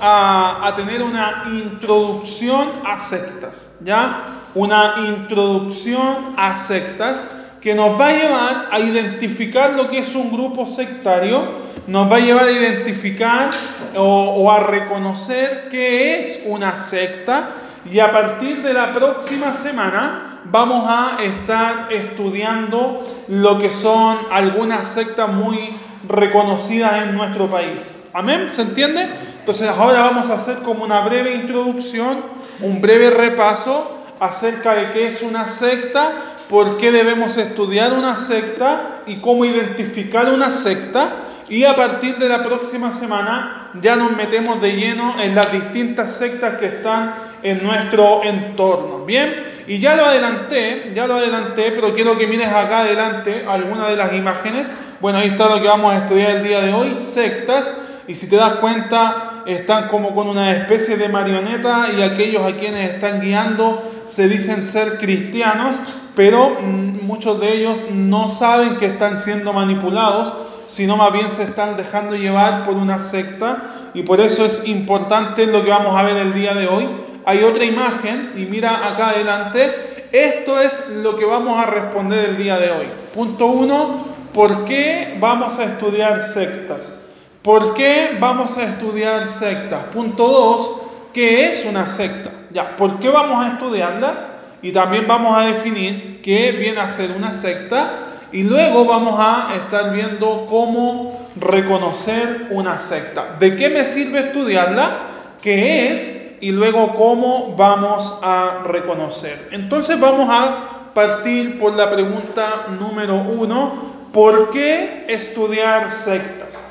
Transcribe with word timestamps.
a, 0.00 0.72
tener 0.76 1.02
una 1.02 1.44
introducción 1.50 2.82
a 2.84 2.98
sectas, 2.98 3.74
¿ya? 3.80 4.22
Una 4.54 4.94
introducción 5.06 6.34
a 6.36 6.56
sectas 6.56 7.20
que 7.60 7.74
nos 7.74 7.98
va 7.98 8.08
a 8.08 8.12
llevar 8.12 8.68
a 8.70 8.78
identificar 8.78 9.72
lo 9.72 9.88
que 9.88 10.00
es 10.00 10.14
un 10.14 10.30
grupo 10.30 10.66
sectario, 10.66 11.42
nos 11.86 12.10
va 12.10 12.16
a 12.16 12.20
llevar 12.20 12.44
a 12.44 12.50
identificar 12.50 13.50
o, 13.96 14.50
a 14.52 14.60
reconocer 14.60 15.68
qué 15.70 16.20
es 16.20 16.44
una 16.46 16.76
secta 16.76 17.50
y 17.90 17.98
a 17.98 18.12
partir 18.12 18.62
de 18.62 18.74
la 18.74 18.92
próxima 18.92 19.52
semana 19.54 20.40
vamos 20.44 20.84
a 20.86 21.22
estar 21.22 21.92
estudiando 21.92 23.04
lo 23.28 23.58
que 23.58 23.70
son 23.70 24.18
algunas 24.30 24.88
sectas 24.88 25.32
muy 25.32 25.74
reconocidas 26.06 27.04
en 27.04 27.16
nuestro 27.16 27.46
país. 27.46 27.94
¿Amén? 28.12 28.48
¿Se 28.50 28.62
entiende? 28.62 29.08
Entonces 29.44 29.68
ahora 29.68 30.00
vamos 30.00 30.30
a 30.30 30.36
hacer 30.36 30.58
como 30.62 30.84
una 30.84 31.00
breve 31.00 31.34
introducción, 31.34 32.22
un 32.60 32.80
breve 32.80 33.10
repaso 33.10 34.06
acerca 34.18 34.74
de 34.74 34.92
qué 34.92 35.08
es 35.08 35.20
una 35.20 35.46
secta 35.46 36.34
por 36.48 36.78
qué 36.78 36.92
debemos 36.92 37.36
estudiar 37.36 37.94
una 37.94 38.16
secta 38.16 39.00
y 39.06 39.16
cómo 39.16 39.44
identificar 39.44 40.32
una 40.32 40.50
secta. 40.50 41.08
Y 41.48 41.64
a 41.64 41.76
partir 41.76 42.16
de 42.16 42.28
la 42.28 42.42
próxima 42.42 42.90
semana 42.90 43.70
ya 43.82 43.96
nos 43.96 44.16
metemos 44.16 44.62
de 44.62 44.72
lleno 44.72 45.20
en 45.20 45.34
las 45.34 45.52
distintas 45.52 46.12
sectas 46.12 46.58
que 46.58 46.66
están 46.66 47.14
en 47.42 47.62
nuestro 47.62 48.22
entorno. 48.24 49.04
Bien, 49.04 49.44
y 49.66 49.78
ya 49.78 49.94
lo 49.94 50.06
adelanté, 50.06 50.92
ya 50.94 51.06
lo 51.06 51.16
adelanté, 51.16 51.72
pero 51.72 51.94
quiero 51.94 52.16
que 52.16 52.26
mires 52.26 52.48
acá 52.48 52.80
adelante 52.80 53.44
algunas 53.46 53.88
de 53.88 53.96
las 53.96 54.14
imágenes. 54.14 54.72
Bueno, 55.00 55.18
ahí 55.18 55.28
está 55.28 55.48
lo 55.48 55.60
que 55.60 55.68
vamos 55.68 55.92
a 55.92 55.98
estudiar 55.98 56.30
el 56.36 56.44
día 56.44 56.60
de 56.62 56.72
hoy, 56.72 56.94
sectas. 56.94 57.70
Y 58.06 58.14
si 58.14 58.28
te 58.28 58.36
das 58.36 58.56
cuenta, 58.56 59.42
están 59.46 59.88
como 59.88 60.14
con 60.14 60.28
una 60.28 60.52
especie 60.52 60.96
de 60.96 61.08
marioneta 61.08 61.88
y 61.96 62.02
aquellos 62.02 62.42
a 62.44 62.56
quienes 62.56 62.92
están 62.92 63.20
guiando 63.20 63.82
se 64.06 64.28
dicen 64.28 64.66
ser 64.66 64.98
cristianos, 64.98 65.76
pero 66.14 66.58
mm, 66.60 67.04
muchos 67.06 67.40
de 67.40 67.54
ellos 67.54 67.80
no 67.90 68.28
saben 68.28 68.76
que 68.76 68.86
están 68.86 69.18
siendo 69.18 69.52
manipulados, 69.52 70.34
sino 70.68 70.96
más 70.96 71.12
bien 71.12 71.30
se 71.30 71.44
están 71.44 71.76
dejando 71.76 72.16
llevar 72.16 72.64
por 72.64 72.74
una 72.74 73.00
secta 73.00 73.90
y 73.94 74.02
por 74.02 74.20
eso 74.20 74.44
es 74.44 74.66
importante 74.66 75.46
lo 75.46 75.64
que 75.64 75.70
vamos 75.70 75.96
a 75.96 76.02
ver 76.02 76.16
el 76.16 76.32
día 76.32 76.54
de 76.54 76.66
hoy. 76.68 76.86
Hay 77.26 77.42
otra 77.42 77.64
imagen 77.64 78.32
y 78.36 78.40
mira 78.40 78.86
acá 78.86 79.10
adelante, 79.10 79.72
esto 80.12 80.60
es 80.60 80.90
lo 80.90 81.16
que 81.16 81.24
vamos 81.24 81.58
a 81.58 81.66
responder 81.66 82.30
el 82.30 82.36
día 82.36 82.58
de 82.58 82.70
hoy. 82.70 82.86
Punto 83.14 83.46
uno, 83.46 84.06
¿por 84.32 84.64
qué 84.64 85.16
vamos 85.20 85.58
a 85.58 85.64
estudiar 85.64 86.22
sectas? 86.22 87.03
¿Por 87.44 87.74
qué 87.74 88.16
vamos 88.18 88.58
a 88.58 88.64
estudiar 88.64 89.28
sectas? 89.28 89.84
Punto 89.92 90.26
dos, 90.26 90.80
¿qué 91.12 91.48
es 91.48 91.64
una 91.64 91.86
secta? 91.86 92.32
Ya, 92.50 92.74
¿por 92.74 92.98
qué 92.98 93.08
vamos 93.08 93.44
a 93.44 93.52
estudiarla? 93.52 94.34
y 94.64 94.72
también 94.72 95.06
vamos 95.06 95.36
a 95.36 95.42
definir 95.42 96.22
qué 96.22 96.52
viene 96.52 96.80
a 96.80 96.88
ser 96.88 97.10
una 97.14 97.34
secta 97.34 97.98
y 98.32 98.44
luego 98.44 98.86
vamos 98.86 99.16
a 99.20 99.54
estar 99.56 99.92
viendo 99.92 100.46
cómo 100.48 101.28
reconocer 101.36 102.46
una 102.50 102.78
secta. 102.78 103.36
¿De 103.38 103.56
qué 103.56 103.68
me 103.68 103.84
sirve 103.84 104.20
estudiarla? 104.20 105.00
¿Qué 105.42 105.92
es? 105.92 106.36
Y 106.40 106.50
luego 106.50 106.94
cómo 106.94 107.54
vamos 107.58 108.18
a 108.22 108.62
reconocer. 108.66 109.48
Entonces 109.50 110.00
vamos 110.00 110.30
a 110.30 110.92
partir 110.94 111.58
por 111.58 111.74
la 111.74 111.90
pregunta 111.90 112.68
número 112.80 113.16
uno. 113.16 113.92
¿Por 114.14 114.50
qué 114.50 115.04
estudiar 115.08 115.90
sectas? 115.90 116.63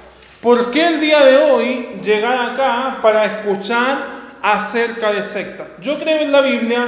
¿Por 0.43 0.71
qué 0.71 0.87
el 0.87 0.99
día 0.99 1.23
de 1.23 1.37
hoy 1.37 1.87
llegar 2.03 2.51
acá 2.51 2.99
para 3.01 3.25
escuchar 3.25 4.07
acerca 4.41 5.13
de 5.13 5.23
sectas? 5.23 5.67
Yo 5.81 5.97
creo 5.97 6.19
en 6.19 6.31
la 6.31 6.41
Biblia 6.41 6.87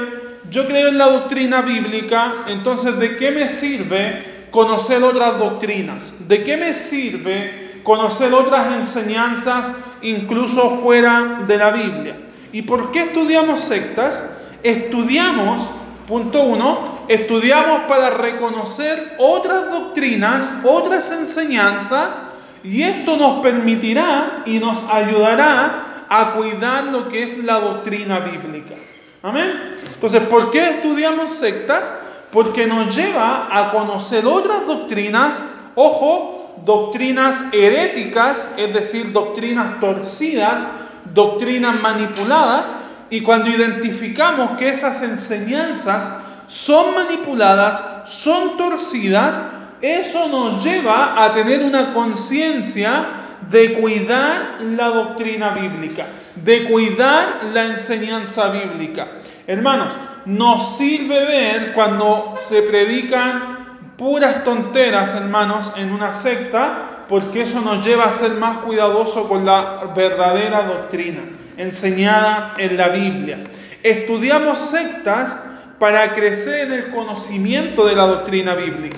yo 0.50 0.68
creo 0.68 0.90
en 0.90 0.98
la 0.98 1.10
doctrina 1.10 1.62
bíblica, 1.62 2.34
entonces 2.48 3.00
¿de 3.00 3.18
qué 3.18 3.32
me 3.32 3.48
sirve 3.48 4.48
conocer 4.52 5.02
otras 5.04 5.40
doctrinas? 5.40 6.14
¿De 6.28 6.44
qué 6.44 6.58
me 6.58 6.74
sirve 6.74 7.82
conocer 7.84 8.34
otras 8.34 8.74
enseñanzas 8.74 9.72
incluso 10.02 10.82
fuera 10.82 11.44
de 11.48 11.58
la 11.58 11.72
Biblia? 11.72 12.18
¿Y 12.52 12.62
por 12.62 12.92
qué 12.92 13.04
estudiamos 13.04 13.62
sectas? 13.62 14.38
Estudiamos, 14.62 15.62
punto 16.08 16.44
uno, 16.44 17.06
estudiamos 17.08 17.82
para 17.88 18.12
reconocer 18.12 19.16
otras 19.18 19.72
doctrinas, 19.72 20.48
otras 20.64 21.12
enseñanzas, 21.12 22.18
y 22.66 22.84
esto 22.84 23.18
nos 23.18 23.42
permitirá 23.42 24.44
y 24.46 24.60
nos 24.60 24.84
ayudará 24.90 26.06
a 26.10 26.34
cuidar 26.34 26.86
lo 26.86 27.10
que 27.10 27.24
es 27.24 27.44
la 27.44 27.60
doctrina 27.60 28.20
bíblica. 28.20 28.76
Amén. 29.22 29.76
Entonces, 29.94 30.22
¿por 30.24 30.52
qué 30.52 30.70
estudiamos 30.72 31.34
sectas? 31.34 31.92
Porque 32.32 32.68
nos 32.68 32.96
lleva 32.96 33.48
a 33.52 33.72
conocer 33.72 34.26
otras 34.26 34.68
doctrinas, 34.68 35.42
ojo, 35.76 36.62
doctrinas 36.66 37.38
heréticas, 37.52 38.46
es 38.58 38.74
decir, 38.74 39.12
doctrinas 39.12 39.80
torcidas, 39.80 40.68
doctrinas 41.14 41.80
manipuladas, 41.82 42.66
y 43.10 43.22
cuando 43.22 43.50
identificamos 43.50 44.58
que 44.58 44.70
esas 44.70 45.02
enseñanzas 45.04 46.12
son 46.48 46.96
manipuladas, 46.96 48.10
son 48.10 48.58
torcidas, 48.58 49.40
eso 49.86 50.28
nos 50.28 50.64
lleva 50.64 51.24
a 51.24 51.32
tener 51.34 51.64
una 51.64 51.94
conciencia 51.94 53.06
de 53.52 53.74
cuidar 53.74 54.58
la 54.62 54.88
doctrina 54.88 55.52
bíblica, 55.52 56.08
de 56.36 56.64
cuidar 56.64 57.42
la 57.54 57.66
enseñanza 57.66 58.50
bíblica. 58.50 59.08
Hermanos, 59.46 59.94
nos 60.26 60.78
sirve 60.78 61.26
ver 61.26 61.74
cuando 61.74 62.34
se 62.40 62.64
predican 62.64 63.94
puras 63.96 64.44
tonteras, 64.44 65.14
hermanos, 65.14 65.72
en 65.76 65.92
una 65.92 66.14
secta, 66.14 67.06
porque 67.08 67.44
eso 67.44 67.62
nos 67.62 67.86
lleva 67.86 68.06
a 68.06 68.12
ser 68.12 68.32
más 68.32 68.58
cuidadosos 68.58 69.28
con 69.28 69.46
la 69.46 69.92
verdadera 69.96 70.64
doctrina 70.64 71.22
enseñada 71.58 72.56
en 72.58 72.76
la 72.76 72.90
Biblia. 72.90 73.44
Estudiamos 73.84 74.58
sectas 74.70 75.44
para 75.78 76.14
crecer 76.14 76.68
en 76.68 76.74
el 76.74 76.92
conocimiento 76.92 77.86
de 77.86 77.96
la 77.96 78.08
doctrina 78.08 78.56
bíblica. 78.56 78.98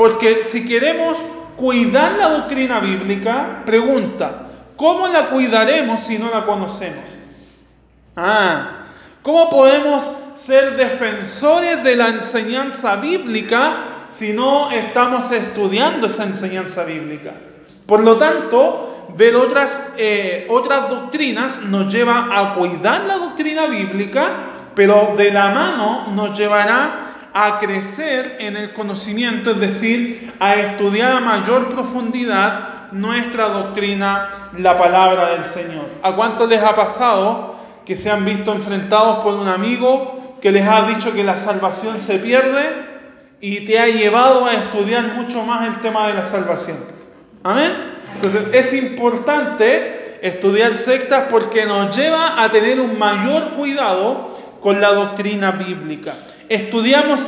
Porque 0.00 0.42
si 0.42 0.66
queremos 0.66 1.18
cuidar 1.58 2.12
la 2.12 2.30
doctrina 2.30 2.80
bíblica, 2.80 3.60
pregunta, 3.66 4.46
¿cómo 4.74 5.06
la 5.06 5.26
cuidaremos 5.26 6.00
si 6.00 6.16
no 6.16 6.30
la 6.30 6.46
conocemos? 6.46 7.04
Ah, 8.16 8.86
¿cómo 9.20 9.50
podemos 9.50 10.10
ser 10.36 10.78
defensores 10.78 11.84
de 11.84 11.96
la 11.96 12.08
enseñanza 12.08 12.96
bíblica 12.96 14.06
si 14.08 14.32
no 14.32 14.70
estamos 14.70 15.30
estudiando 15.32 16.06
esa 16.06 16.24
enseñanza 16.24 16.84
bíblica? 16.84 17.32
Por 17.84 18.00
lo 18.00 18.16
tanto, 18.16 19.08
ver 19.18 19.36
otras, 19.36 19.92
eh, 19.98 20.46
otras 20.48 20.88
doctrinas 20.88 21.64
nos 21.64 21.92
lleva 21.92 22.26
a 22.32 22.54
cuidar 22.54 23.02
la 23.02 23.18
doctrina 23.18 23.66
bíblica, 23.66 24.28
pero 24.74 25.12
de 25.18 25.30
la 25.30 25.50
mano 25.50 26.06
nos 26.14 26.38
llevará 26.38 27.09
a 27.32 27.58
crecer 27.58 28.36
en 28.40 28.56
el 28.56 28.72
conocimiento, 28.72 29.52
es 29.52 29.60
decir, 29.60 30.32
a 30.40 30.54
estudiar 30.54 31.12
a 31.12 31.20
mayor 31.20 31.68
profundidad 31.68 32.90
nuestra 32.92 33.48
doctrina, 33.48 34.50
la 34.58 34.76
palabra 34.76 35.30
del 35.30 35.44
Señor. 35.44 35.86
¿A 36.02 36.14
cuántos 36.16 36.48
les 36.48 36.62
ha 36.62 36.74
pasado 36.74 37.56
que 37.84 37.96
se 37.96 38.10
han 38.10 38.24
visto 38.24 38.52
enfrentados 38.52 39.22
por 39.22 39.34
un 39.34 39.48
amigo 39.48 40.36
que 40.40 40.50
les 40.50 40.66
ha 40.66 40.82
dicho 40.82 41.12
que 41.12 41.22
la 41.22 41.36
salvación 41.36 42.00
se 42.00 42.18
pierde 42.18 42.88
y 43.40 43.64
te 43.64 43.78
ha 43.78 43.86
llevado 43.86 44.46
a 44.46 44.54
estudiar 44.54 45.04
mucho 45.14 45.42
más 45.42 45.68
el 45.68 45.80
tema 45.80 46.08
de 46.08 46.14
la 46.14 46.24
salvación? 46.24 46.78
Amén. 47.42 47.72
Entonces 48.16 48.42
es 48.52 48.74
importante 48.74 50.18
estudiar 50.22 50.76
sectas 50.76 51.24
porque 51.30 51.64
nos 51.64 51.96
lleva 51.96 52.42
a 52.42 52.50
tener 52.50 52.80
un 52.80 52.98
mayor 52.98 53.50
cuidado 53.50 54.36
con 54.60 54.80
la 54.80 54.92
doctrina 54.92 55.52
bíblica. 55.52 56.14
Estudiamos 56.50 57.20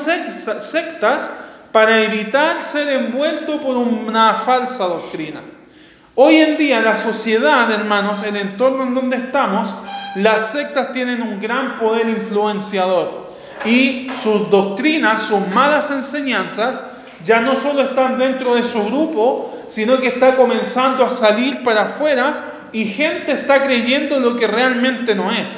sectas 0.58 1.30
para 1.70 2.02
evitar 2.02 2.64
ser 2.64 2.88
envuelto 2.88 3.60
por 3.60 3.76
una 3.76 4.34
falsa 4.34 4.82
doctrina. 4.82 5.42
Hoy 6.16 6.38
en 6.38 6.56
día 6.56 6.80
la 6.80 6.96
sociedad, 6.96 7.70
hermanos, 7.70 8.20
el 8.24 8.34
entorno 8.34 8.82
en 8.82 8.94
donde 8.96 9.18
estamos, 9.18 9.72
las 10.16 10.50
sectas 10.50 10.92
tienen 10.92 11.22
un 11.22 11.40
gran 11.40 11.78
poder 11.78 12.08
influenciador 12.08 13.28
y 13.64 14.08
sus 14.24 14.50
doctrinas, 14.50 15.22
sus 15.22 15.46
malas 15.54 15.92
enseñanzas, 15.92 16.82
ya 17.24 17.40
no 17.40 17.54
solo 17.54 17.82
están 17.82 18.18
dentro 18.18 18.56
de 18.56 18.64
su 18.64 18.84
grupo, 18.86 19.56
sino 19.68 20.00
que 20.00 20.08
está 20.08 20.34
comenzando 20.34 21.04
a 21.04 21.10
salir 21.10 21.62
para 21.62 21.82
afuera 21.82 22.70
y 22.72 22.86
gente 22.86 23.30
está 23.30 23.62
creyendo 23.62 24.18
lo 24.18 24.36
que 24.36 24.48
realmente 24.48 25.14
no 25.14 25.30
es. 25.30 25.48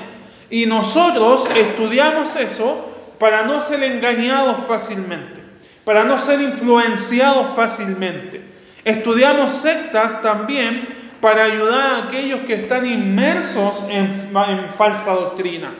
Y 0.50 0.66
nosotros 0.66 1.46
estudiamos 1.56 2.36
eso 2.36 2.90
para 3.24 3.44
no 3.44 3.62
ser 3.62 3.82
engañados 3.82 4.66
fácilmente, 4.68 5.40
para 5.82 6.04
no 6.04 6.18
ser 6.18 6.42
influenciados 6.42 7.54
fácilmente. 7.56 8.42
Estudiamos 8.84 9.54
sectas 9.54 10.20
también 10.20 10.86
para 11.22 11.44
ayudar 11.44 11.80
a 11.80 11.98
aquellos 12.04 12.40
que 12.40 12.52
están 12.52 12.84
inmersos 12.84 13.82
en, 13.88 14.12
en 14.46 14.70
falsa 14.70 15.12
doctrina. 15.12 15.72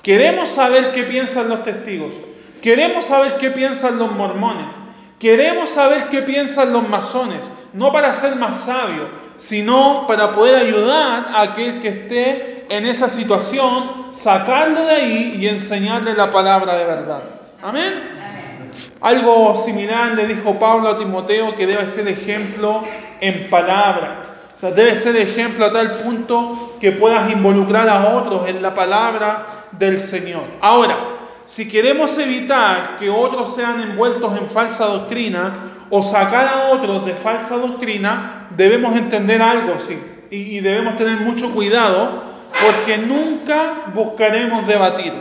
Queremos 0.00 0.48
saber 0.50 0.92
qué 0.92 1.02
piensan 1.02 1.48
los 1.48 1.64
testigos. 1.64 2.12
Queremos 2.62 3.06
saber 3.06 3.34
qué 3.38 3.50
piensan 3.50 3.98
los 3.98 4.12
mormones. 4.12 4.72
Queremos 5.18 5.70
saber 5.70 6.04
qué 6.04 6.22
piensan 6.22 6.72
los 6.72 6.88
masones. 6.88 7.50
No 7.72 7.92
para 7.92 8.12
ser 8.12 8.36
más 8.36 8.64
sabios, 8.64 9.06
sino 9.36 10.06
para 10.06 10.32
poder 10.32 10.56
ayudar 10.56 11.28
a 11.32 11.42
aquel 11.42 11.80
que 11.80 11.88
esté 11.88 12.66
en 12.68 12.86
esa 12.86 13.08
situación, 13.08 14.08
sacarlo 14.12 14.84
de 14.84 14.92
ahí 14.92 15.36
y 15.40 15.48
enseñarle 15.48 16.14
la 16.14 16.30
palabra 16.30 16.76
de 16.76 16.84
verdad. 16.84 17.22
Amén. 17.62 18.20
Algo 19.00 19.56
similar 19.64 20.12
le 20.12 20.26
dijo 20.26 20.58
Pablo 20.58 20.88
a 20.88 20.98
Timoteo 20.98 21.56
que 21.56 21.66
debe 21.66 21.88
ser 21.88 22.06
ejemplo 22.06 22.82
en 23.20 23.48
palabra. 23.48 24.26
O 24.56 24.60
sea, 24.60 24.72
debe 24.72 24.94
ser 24.94 25.16
ejemplo 25.16 25.64
a 25.64 25.72
tal 25.72 25.90
punto 25.92 26.76
que 26.78 26.92
puedas 26.92 27.30
involucrar 27.30 27.88
a 27.88 28.14
otros 28.14 28.46
en 28.46 28.60
la 28.60 28.74
palabra 28.74 29.46
del 29.72 29.98
Señor. 29.98 30.42
Ahora, 30.60 30.98
si 31.46 31.68
queremos 31.68 32.16
evitar 32.18 32.98
que 32.98 33.08
otros 33.08 33.54
sean 33.54 33.80
envueltos 33.80 34.36
en 34.36 34.48
falsa 34.50 34.84
doctrina 34.84 35.54
o 35.90 36.02
sacar 36.02 36.46
a 36.46 36.70
otros 36.70 37.04
de 37.04 37.14
falsa 37.14 37.56
doctrina, 37.56 38.48
debemos 38.56 38.96
entender 38.96 39.42
algo, 39.42 39.74
sí, 39.80 39.98
y, 40.30 40.60
debemos 40.60 40.96
tener 40.96 41.18
mucho 41.20 41.52
cuidado 41.52 42.22
porque 42.64 42.96
nunca 42.98 43.90
buscaremos 43.92 44.66
debatir. 44.66 45.12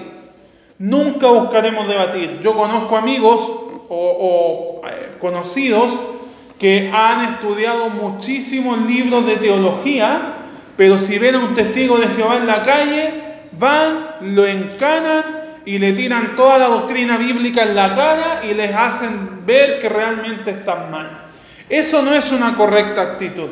Nunca 0.78 1.28
buscaremos 1.28 1.88
debatir. 1.88 2.40
Yo 2.42 2.54
conozco 2.54 2.96
amigos 2.96 3.42
o, 3.90 4.82
eh, 4.88 5.18
conocidos 5.20 5.94
que 6.60 6.92
han 6.94 7.34
estudiado 7.34 7.90
muchísimos 7.90 8.80
libros 8.82 9.26
de 9.26 9.38
teología, 9.38 10.36
pero 10.78 11.00
si 11.00 11.18
ven 11.18 11.36
a 11.36 11.40
un 11.40 11.54
testigo 11.54 11.98
de 11.98 12.08
Jehová 12.08 12.38
en 12.38 12.48
la 12.48 12.64
calle, 12.64 13.14
van, 13.54 14.06
lo 14.22 14.46
encanan 14.46 15.39
y 15.70 15.78
le 15.78 15.94
tiran 15.94 16.36
toda 16.36 16.58
la 16.58 16.68
doctrina 16.68 17.16
bíblica 17.18 17.62
en 17.62 17.76
la 17.76 17.94
cara 17.94 18.42
y 18.44 18.56
les 18.56 18.76
hacen 18.76 19.46
ver 19.46 19.80
que 19.80 19.88
realmente 19.88 20.50
están 20.50 20.90
mal. 20.90 21.08
Eso 21.70 22.02
no 22.02 22.12
es 22.12 22.32
una 22.32 22.56
correcta 22.56 23.04
actitud. 23.04 23.50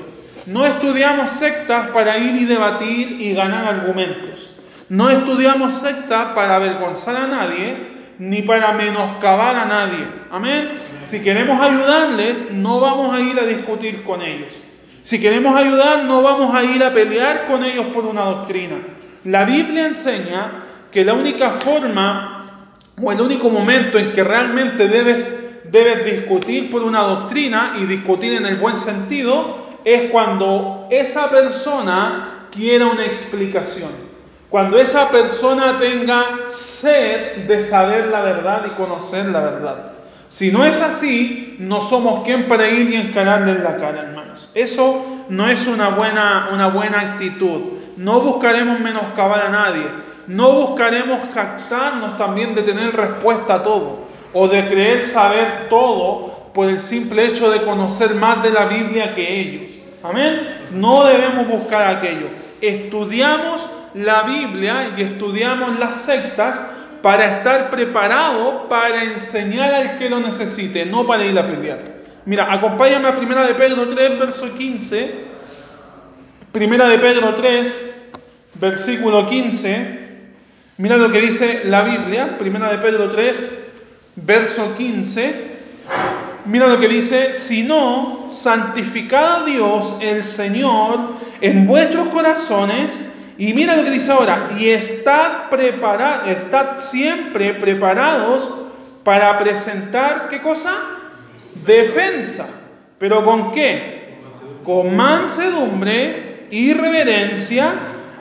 No 0.47 0.65
estudiamos 0.65 1.29
sectas 1.29 1.89
para 1.89 2.17
ir 2.17 2.41
y 2.41 2.45
debatir 2.45 3.21
y 3.21 3.35
ganar 3.35 3.71
argumentos. 3.71 4.49
No 4.89 5.11
estudiamos 5.11 5.75
sectas 5.75 6.29
para 6.33 6.55
avergonzar 6.55 7.15
a 7.17 7.27
nadie, 7.27 7.75
ni 8.17 8.41
para 8.41 8.71
menoscabar 8.71 9.55
a 9.55 9.65
nadie. 9.65 10.07
Amén. 10.31 10.71
Si 11.03 11.21
queremos 11.21 11.61
ayudarles, 11.61 12.51
no 12.51 12.79
vamos 12.79 13.13
a 13.13 13.19
ir 13.19 13.39
a 13.39 13.45
discutir 13.45 14.03
con 14.03 14.23
ellos. 14.23 14.53
Si 15.03 15.21
queremos 15.21 15.55
ayudar, 15.55 16.05
no 16.05 16.23
vamos 16.23 16.55
a 16.55 16.63
ir 16.63 16.83
a 16.83 16.91
pelear 16.91 17.45
con 17.45 17.63
ellos 17.63 17.85
por 17.93 18.05
una 18.05 18.23
doctrina. 18.23 18.77
La 19.23 19.43
Biblia 19.45 19.85
enseña 19.85 20.63
que 20.91 21.03
la 21.03 21.13
única 21.13 21.51
forma 21.51 22.33
o 23.01 23.11
el 23.11 23.21
único 23.21 23.49
momento 23.49 23.97
en 23.97 24.13
que 24.13 24.23
realmente 24.23 24.87
debes, 24.87 25.61
debes 25.65 26.05
discutir 26.05 26.71
por 26.71 26.83
una 26.83 27.01
doctrina 27.01 27.75
y 27.79 27.85
discutir 27.85 28.33
en 28.33 28.45
el 28.45 28.55
buen 28.55 28.77
sentido 28.77 29.67
es 29.83 30.09
cuando 30.11 30.87
esa 30.89 31.29
persona 31.29 32.47
quiera 32.51 32.87
una 32.87 33.05
explicación. 33.05 34.07
Cuando 34.49 34.79
esa 34.79 35.09
persona 35.09 35.77
tenga 35.77 36.49
sed 36.49 37.47
de 37.47 37.61
saber 37.61 38.07
la 38.07 38.21
verdad 38.21 38.65
y 38.65 38.75
conocer 38.75 39.25
la 39.27 39.41
verdad. 39.41 39.91
Si 40.29 40.51
no 40.51 40.65
es 40.65 40.81
así, 40.81 41.55
no 41.59 41.81
somos 41.81 42.23
quien 42.25 42.45
para 42.45 42.69
ir 42.69 42.89
y 42.89 42.95
encararle 42.95 43.51
en 43.51 43.63
la 43.63 43.77
cara, 43.77 44.03
hermanos. 44.03 44.49
Eso 44.53 45.25
no 45.29 45.49
es 45.49 45.67
una 45.67 45.89
buena, 45.89 46.49
una 46.53 46.67
buena 46.67 46.99
actitud. 46.99 47.61
No 47.97 48.19
buscaremos 48.19 48.79
menoscabar 48.79 49.45
a 49.47 49.49
nadie. 49.49 49.85
No 50.27 50.51
buscaremos 50.51 51.21
captarnos 51.33 52.17
también 52.17 52.53
de 52.53 52.63
tener 52.63 52.93
respuesta 52.95 53.55
a 53.55 53.63
todo 53.63 54.07
o 54.33 54.47
de 54.47 54.67
creer 54.67 55.03
saber 55.03 55.67
todo 55.69 56.51
por 56.53 56.67
el 56.69 56.79
simple 56.79 57.25
hecho 57.25 57.49
de 57.49 57.61
conocer 57.61 58.13
más 58.15 58.43
de 58.43 58.49
la 58.49 58.65
Biblia 58.65 59.15
que 59.15 59.39
ellos. 59.39 59.71
Amén. 60.03 60.67
No 60.71 61.05
debemos 61.05 61.47
buscar 61.47 61.95
aquello. 61.95 62.27
Estudiamos 62.59 63.61
la 63.93 64.23
Biblia 64.23 64.93
y 64.97 65.01
estudiamos 65.01 65.79
las 65.79 66.01
sectas 66.01 66.61
para 67.01 67.37
estar 67.37 67.69
preparado 67.69 68.67
para 68.67 69.03
enseñar 69.03 69.73
al 69.73 69.97
que 69.97 70.09
lo 70.09 70.19
necesite, 70.19 70.85
no 70.85 71.07
para 71.07 71.25
ir 71.25 71.37
a 71.39 71.47
pelear. 71.47 71.79
Mira, 72.25 72.51
acompáñame 72.51 73.07
a 73.07 73.15
Primera 73.15 73.47
de 73.47 73.53
Pedro 73.53 73.87
3, 73.87 74.19
verso 74.19 74.53
15. 74.57 75.15
Primera 76.51 76.89
de 76.89 76.99
Pedro 76.99 77.33
3, 77.35 78.09
versículo 78.55 79.29
15. 79.29 80.06
Mira 80.77 80.95
lo 80.95 81.11
que 81.11 81.21
dice 81.21 81.63
la 81.65 81.81
Biblia, 81.81 82.37
Primera 82.37 82.69
de 82.69 82.77
Pedro 82.77 83.09
3, 83.09 83.63
verso 84.15 84.75
15. 84.77 85.57
Mira 86.45 86.67
lo 86.67 86.79
que 86.79 86.87
dice, 86.87 87.33
si 87.33 87.63
no, 87.63 88.27
santificad 88.29 89.41
a 89.41 89.45
Dios 89.45 89.97
el 90.01 90.23
Señor 90.23 90.99
en 91.41 91.65
vuestros 91.65 92.09
corazones 92.09 93.09
y 93.39 93.53
mira 93.53 93.75
lo 93.75 93.83
que 93.83 93.89
dice 93.89 94.11
ahora, 94.11 94.49
y 94.57 94.69
estad 94.69 95.49
preparados, 95.49 96.27
estad 96.29 96.79
siempre 96.79 97.55
preparados 97.55 98.67
para 99.03 99.37
presentar, 99.39 100.27
¿qué 100.29 100.43
cosa? 100.43 100.75
Defensa. 101.65 102.47
¿Pero 102.99 103.25
con 103.25 103.51
qué? 103.51 104.17
Con 104.63 104.95
mansedumbre 104.95 106.47
y 106.51 106.73
reverencia 106.73 107.73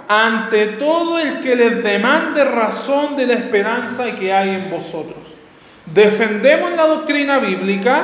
ante 0.09 0.67
todo 0.79 1.19
el 1.19 1.41
que 1.41 1.57
les 1.57 1.83
demande 1.83 2.45
razón 2.45 3.17
de 3.17 3.27
la 3.27 3.35
esperanza 3.35 4.15
que 4.17 4.33
hay 4.33 4.51
en 4.51 4.71
vosotros. 4.71 5.19
Defendemos 5.87 6.73
la 6.73 6.87
doctrina 6.87 7.39
bíblica, 7.39 8.03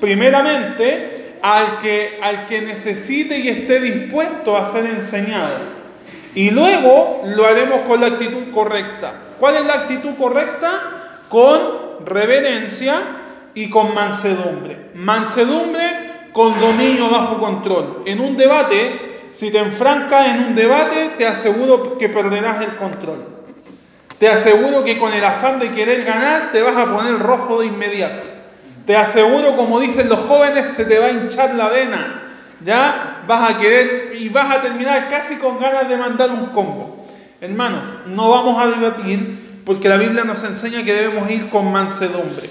primeramente, 0.00 1.36
al 1.42 1.78
que, 1.78 2.18
al 2.22 2.46
que 2.46 2.62
necesite 2.62 3.38
y 3.38 3.48
esté 3.48 3.80
dispuesto 3.80 4.56
a 4.56 4.64
ser 4.64 4.86
enseñado. 4.86 5.76
Y 6.34 6.50
luego 6.50 7.22
lo 7.24 7.46
haremos 7.46 7.80
con 7.80 8.00
la 8.00 8.08
actitud 8.08 8.52
correcta. 8.52 9.14
¿Cuál 9.38 9.56
es 9.56 9.66
la 9.66 9.74
actitud 9.74 10.14
correcta? 10.18 11.22
Con 11.28 12.04
reverencia 12.04 13.00
y 13.54 13.70
con 13.70 13.94
mansedumbre. 13.94 14.90
Mansedumbre 14.94 16.28
con 16.32 16.60
dominio 16.60 17.08
bajo 17.08 17.38
control. 17.38 18.02
En 18.04 18.20
un 18.20 18.36
debate, 18.36 19.05
si 19.36 19.50
te 19.50 19.58
enfrancas 19.58 20.28
en 20.28 20.44
un 20.46 20.54
debate, 20.54 21.12
te 21.16 21.26
aseguro 21.26 21.98
que 21.98 22.08
perderás 22.08 22.62
el 22.62 22.76
control. 22.76 23.24
Te 24.18 24.28
aseguro 24.28 24.82
que 24.82 24.98
con 24.98 25.12
el 25.12 25.24
afán 25.24 25.60
de 25.60 25.70
querer 25.70 26.04
ganar 26.04 26.50
te 26.50 26.62
vas 26.62 26.76
a 26.76 26.96
poner 26.96 27.18
rojo 27.18 27.60
de 27.60 27.66
inmediato. 27.66 28.22
Te 28.86 28.96
aseguro, 28.96 29.56
como 29.56 29.78
dicen 29.78 30.08
los 30.08 30.20
jóvenes, 30.20 30.74
se 30.74 30.84
te 30.84 30.98
va 30.98 31.06
a 31.06 31.10
hinchar 31.10 31.54
la 31.54 31.68
vena 31.68 32.22
ya 32.64 33.22
vas 33.26 33.50
a 33.50 33.58
querer 33.58 34.16
y 34.18 34.28
vas 34.28 34.50
a 34.50 34.62
terminar 34.62 35.08
casi 35.10 35.36
con 35.36 35.58
ganas 35.60 35.88
de 35.88 35.96
mandar 35.96 36.30
un 36.30 36.46
combo. 36.46 37.06
Hermanos, 37.40 37.86
no 38.06 38.30
vamos 38.30 38.60
a 38.60 38.66
debatir 38.68 39.62
porque 39.64 39.88
la 39.88 39.96
Biblia 39.96 40.24
nos 40.24 40.42
enseña 40.44 40.84
que 40.84 40.94
debemos 40.94 41.30
ir 41.30 41.50
con 41.50 41.70
mansedumbre. 41.70 42.48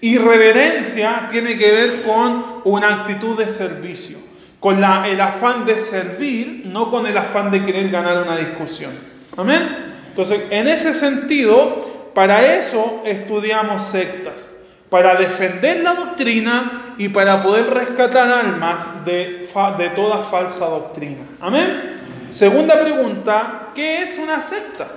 Y 0.00 0.18
reverencia 0.18 1.28
tiene 1.30 1.56
que 1.56 1.72
ver 1.72 2.02
con 2.02 2.60
una 2.64 3.02
actitud 3.02 3.38
de 3.38 3.48
servicio, 3.48 4.18
con 4.66 4.82
el 4.82 5.20
afán 5.20 5.64
de 5.64 5.78
servir, 5.78 6.62
no 6.64 6.90
con 6.90 7.06
el 7.06 7.16
afán 7.16 7.52
de 7.52 7.64
querer 7.64 7.88
ganar 7.88 8.24
una 8.24 8.36
discusión. 8.36 8.90
Amén. 9.36 9.62
Entonces, 10.08 10.40
en 10.50 10.66
ese 10.66 10.92
sentido, 10.92 12.10
para 12.12 12.56
eso 12.56 13.00
estudiamos 13.04 13.84
sectas 13.84 14.48
para 14.90 15.14
defender 15.14 15.84
la 15.84 15.94
doctrina 15.94 16.94
y 16.98 17.08
para 17.10 17.44
poder 17.44 17.72
rescatar 17.72 18.28
almas 18.28 19.04
de, 19.04 19.48
de 19.78 19.88
toda 19.90 20.24
falsa 20.24 20.66
doctrina. 20.66 21.22
Amén. 21.40 22.00
Segunda 22.30 22.80
pregunta, 22.80 23.68
¿qué 23.72 24.02
es 24.02 24.18
una 24.18 24.40
secta? 24.40 24.88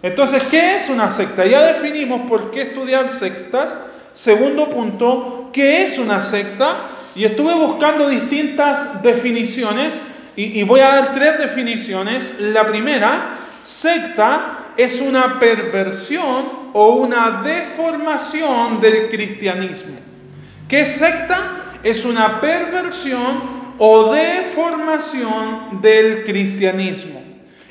Entonces, 0.00 0.44
¿qué 0.44 0.76
es 0.76 0.88
una 0.88 1.10
secta? 1.10 1.44
Ya 1.44 1.62
definimos 1.62 2.20
por 2.28 2.52
qué 2.52 2.62
estudiar 2.62 3.10
sectas. 3.10 3.74
Segundo 4.14 4.70
punto, 4.70 5.50
¿qué 5.52 5.82
es 5.82 5.98
una 5.98 6.20
secta? 6.20 6.76
Y 7.18 7.24
estuve 7.24 7.52
buscando 7.54 8.08
distintas 8.08 9.02
definiciones 9.02 9.98
y, 10.36 10.62
voy 10.62 10.78
a 10.78 10.86
dar 10.86 11.14
tres 11.14 11.38
definiciones. 11.38 12.30
La 12.38 12.64
primera, 12.64 13.34
secta 13.64 14.66
es 14.76 15.00
una 15.00 15.40
perversión 15.40 16.70
o 16.72 16.90
una 16.90 17.42
deformación 17.42 18.80
del 18.80 19.08
cristianismo. 19.08 19.96
¿Qué 20.68 20.84
secta? 20.84 21.80
Es 21.82 22.04
una 22.04 22.40
perversión 22.40 23.74
o 23.78 24.12
deformación 24.12 25.80
del 25.82 26.24
cristianismo. 26.24 27.20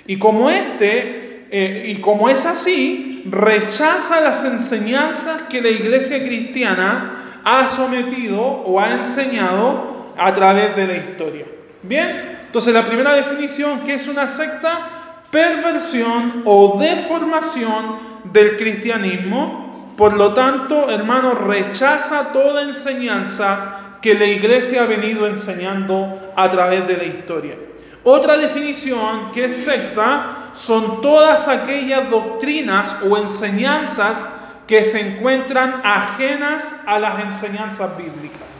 Y 0.07 0.19
como 0.19 0.49
este, 0.49 1.45
eh, 1.51 1.95
y 1.95 2.01
como 2.01 2.27
es 2.27 2.45
así, 2.45 3.23
rechaza 3.31 4.19
las 4.19 4.43
enseñanzas 4.43 5.43
que 5.43 5.61
la 5.61 5.69
iglesia 5.69 6.19
cristiana 6.19 7.26
ha 7.49 7.65
sometido 7.69 8.41
o 8.41 8.77
ha 8.77 8.91
enseñado 8.91 10.11
a 10.17 10.33
través 10.33 10.75
de 10.75 10.85
la 10.85 10.97
historia. 10.97 11.45
Bien, 11.81 12.35
Entonces 12.47 12.73
la 12.73 12.85
primera 12.85 13.13
definición, 13.13 13.81
¿qué 13.85 13.93
es 13.93 14.07
una 14.07 14.27
secta? 14.27 15.21
Perversión 15.31 16.43
o 16.45 16.77
deformación 16.77 17.99
del 18.25 18.57
cristianismo. 18.57 19.93
Por 19.95 20.13
lo 20.13 20.33
tanto, 20.33 20.89
hermano, 20.89 21.31
rechaza 21.35 22.33
toda 22.33 22.63
enseñanza 22.63 23.97
que 24.01 24.13
la 24.13 24.25
iglesia 24.25 24.83
ha 24.83 24.85
venido 24.85 25.25
enseñando 25.25 26.33
a 26.35 26.49
través 26.49 26.85
de 26.85 26.97
la 26.97 27.03
historia. 27.05 27.55
Otra 28.03 28.37
definición 28.37 29.31
que 29.33 29.45
es 29.45 29.55
secta 29.55 30.51
son 30.53 31.01
todas 31.01 31.47
aquellas 31.47 32.09
doctrinas 32.09 33.03
o 33.09 33.17
enseñanzas 33.17 34.25
que 34.67 34.83
se 34.83 34.99
encuentran 34.99 35.81
ajenas 35.83 36.67
a 36.85 36.99
las 36.99 37.23
enseñanzas 37.23 37.97
bíblicas. 37.97 38.59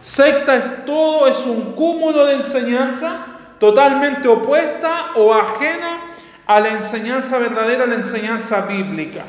Secta 0.00 0.56
es 0.56 0.84
todo, 0.84 1.26
es 1.26 1.38
un 1.46 1.72
cúmulo 1.72 2.26
de 2.26 2.34
enseñanza 2.34 3.26
totalmente 3.58 4.28
opuesta 4.28 5.12
o 5.14 5.32
ajena 5.32 6.00
a 6.46 6.60
la 6.60 6.68
enseñanza 6.68 7.38
verdadera, 7.38 7.86
la 7.86 7.94
enseñanza 7.94 8.66
bíblica. 8.66 9.24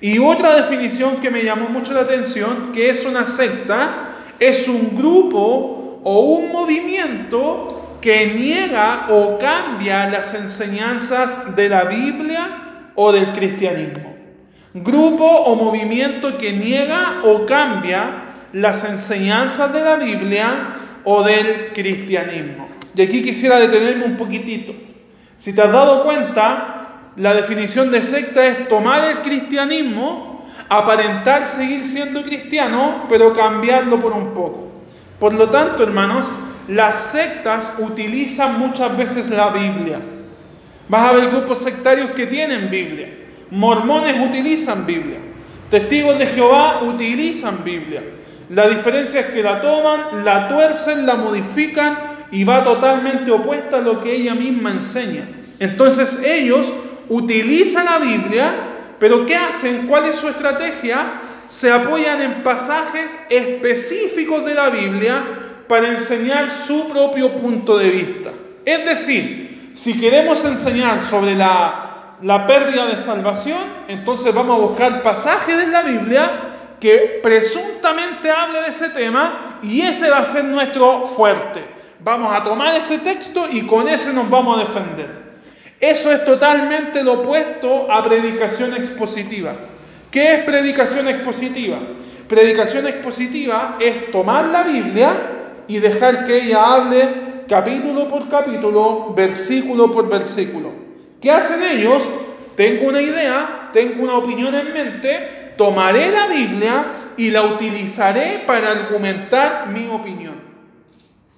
Y 0.00 0.18
otra 0.18 0.54
definición 0.54 1.16
que 1.22 1.30
me 1.30 1.42
llamó 1.42 1.70
mucho 1.70 1.94
la 1.94 2.02
atención, 2.02 2.72
que 2.72 2.90
es 2.90 3.06
una 3.06 3.26
secta, 3.26 4.10
es 4.38 4.68
un 4.68 4.96
grupo 4.96 6.00
o 6.04 6.20
un 6.20 6.52
movimiento 6.52 7.96
que 8.02 8.26
niega 8.26 9.06
o 9.08 9.38
cambia 9.38 10.08
las 10.08 10.34
enseñanzas 10.34 11.56
de 11.56 11.68
la 11.68 11.84
Biblia 11.84 12.90
o 12.94 13.12
del 13.12 13.32
cristianismo. 13.32 14.17
Grupo 14.74 15.24
o 15.24 15.54
movimiento 15.56 16.36
que 16.36 16.52
niega 16.52 17.22
o 17.24 17.46
cambia 17.46 18.24
las 18.52 18.84
enseñanzas 18.84 19.72
de 19.72 19.82
la 19.82 19.96
Biblia 19.96 20.76
o 21.04 21.22
del 21.22 21.72
cristianismo. 21.72 22.68
Y 22.94 23.02
aquí 23.02 23.22
quisiera 23.22 23.58
detenerme 23.58 24.04
un 24.04 24.16
poquitito. 24.16 24.74
Si 25.36 25.54
te 25.54 25.62
has 25.62 25.72
dado 25.72 26.04
cuenta, 26.04 27.12
la 27.16 27.32
definición 27.32 27.90
de 27.90 28.02
secta 28.02 28.46
es 28.46 28.68
tomar 28.68 29.10
el 29.10 29.18
cristianismo, 29.18 30.46
aparentar 30.68 31.46
seguir 31.46 31.84
siendo 31.84 32.22
cristiano, 32.22 33.06
pero 33.08 33.34
cambiarlo 33.34 34.00
por 34.00 34.12
un 34.12 34.34
poco. 34.34 34.68
Por 35.18 35.32
lo 35.32 35.48
tanto, 35.48 35.82
hermanos, 35.82 36.28
las 36.68 36.96
sectas 36.96 37.72
utilizan 37.78 38.58
muchas 38.58 38.96
veces 38.96 39.30
la 39.30 39.50
Biblia. 39.50 39.98
Vas 40.88 41.08
a 41.08 41.12
ver 41.12 41.30
grupos 41.30 41.60
sectarios 41.60 42.10
que 42.10 42.26
tienen 42.26 42.70
Biblia. 42.70 43.08
Mormones 43.50 44.16
utilizan 44.28 44.86
Biblia. 44.86 45.18
Testigos 45.70 46.18
de 46.18 46.26
Jehová 46.26 46.82
utilizan 46.82 47.62
Biblia. 47.64 48.02
La 48.50 48.68
diferencia 48.68 49.20
es 49.20 49.26
que 49.26 49.42
la 49.42 49.60
toman, 49.60 50.24
la 50.24 50.48
tuercen, 50.48 51.04
la 51.04 51.16
modifican 51.16 51.98
y 52.30 52.44
va 52.44 52.64
totalmente 52.64 53.30
opuesta 53.30 53.78
a 53.78 53.80
lo 53.80 54.02
que 54.02 54.14
ella 54.14 54.34
misma 54.34 54.70
enseña. 54.70 55.24
Entonces 55.58 56.22
ellos 56.24 56.66
utilizan 57.08 57.84
la 57.84 57.98
Biblia, 57.98 58.52
pero 58.98 59.26
¿qué 59.26 59.36
hacen? 59.36 59.86
¿Cuál 59.86 60.06
es 60.06 60.16
su 60.16 60.28
estrategia? 60.28 61.12
Se 61.48 61.70
apoyan 61.70 62.22
en 62.22 62.42
pasajes 62.42 63.10
específicos 63.28 64.44
de 64.44 64.54
la 64.54 64.70
Biblia 64.70 65.22
para 65.66 65.88
enseñar 65.88 66.50
su 66.50 66.88
propio 66.88 67.32
punto 67.32 67.76
de 67.76 67.90
vista. 67.90 68.30
Es 68.64 68.84
decir, 68.84 69.70
si 69.74 69.98
queremos 70.00 70.44
enseñar 70.44 71.02
sobre 71.02 71.34
la, 71.34 71.87
la 72.22 72.46
pérdida 72.46 72.86
de 72.86 72.98
salvación, 72.98 73.58
entonces 73.88 74.34
vamos 74.34 74.58
a 74.58 74.66
buscar 74.66 75.02
pasajes 75.02 75.56
de 75.56 75.66
la 75.68 75.82
Biblia 75.82 76.30
que 76.80 77.20
presuntamente 77.22 78.30
hable 78.30 78.62
de 78.62 78.68
ese 78.68 78.90
tema 78.90 79.58
y 79.62 79.80
ese 79.80 80.10
va 80.10 80.18
a 80.18 80.24
ser 80.24 80.44
nuestro 80.44 81.06
fuerte. 81.06 81.64
Vamos 82.00 82.32
a 82.32 82.42
tomar 82.42 82.74
ese 82.76 82.98
texto 82.98 83.46
y 83.50 83.62
con 83.62 83.88
ese 83.88 84.12
nos 84.12 84.30
vamos 84.30 84.58
a 84.58 84.60
defender. 84.60 85.28
Eso 85.80 86.10
es 86.12 86.24
totalmente 86.24 87.02
lo 87.02 87.20
opuesto 87.20 87.90
a 87.90 88.04
predicación 88.04 88.74
expositiva. 88.74 89.52
¿Qué 90.10 90.34
es 90.34 90.44
predicación 90.44 91.08
expositiva? 91.08 91.78
Predicación 92.28 92.86
expositiva 92.86 93.76
es 93.80 94.10
tomar 94.10 94.46
la 94.46 94.62
Biblia 94.62 95.10
y 95.68 95.78
dejar 95.78 96.26
que 96.26 96.44
ella 96.44 96.74
hable 96.74 97.08
capítulo 97.48 98.08
por 98.08 98.28
capítulo, 98.28 99.12
versículo 99.14 99.90
por 99.92 100.08
versículo. 100.08 100.77
¿Qué 101.20 101.30
hacen 101.30 101.62
ellos? 101.62 102.02
Tengo 102.56 102.88
una 102.88 103.00
idea, 103.00 103.70
tengo 103.72 104.02
una 104.02 104.14
opinión 104.14 104.54
en 104.54 104.72
mente, 104.72 105.52
tomaré 105.56 106.10
la 106.10 106.26
Biblia 106.26 106.84
y 107.16 107.30
la 107.30 107.42
utilizaré 107.42 108.44
para 108.46 108.70
argumentar 108.70 109.68
mi 109.68 109.88
opinión. 109.88 110.34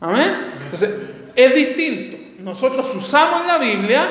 Amén. 0.00 0.36
Entonces, 0.64 0.90
es 1.34 1.54
distinto. 1.54 2.16
Nosotros 2.38 2.94
usamos 2.94 3.46
la 3.46 3.58
Biblia 3.58 4.02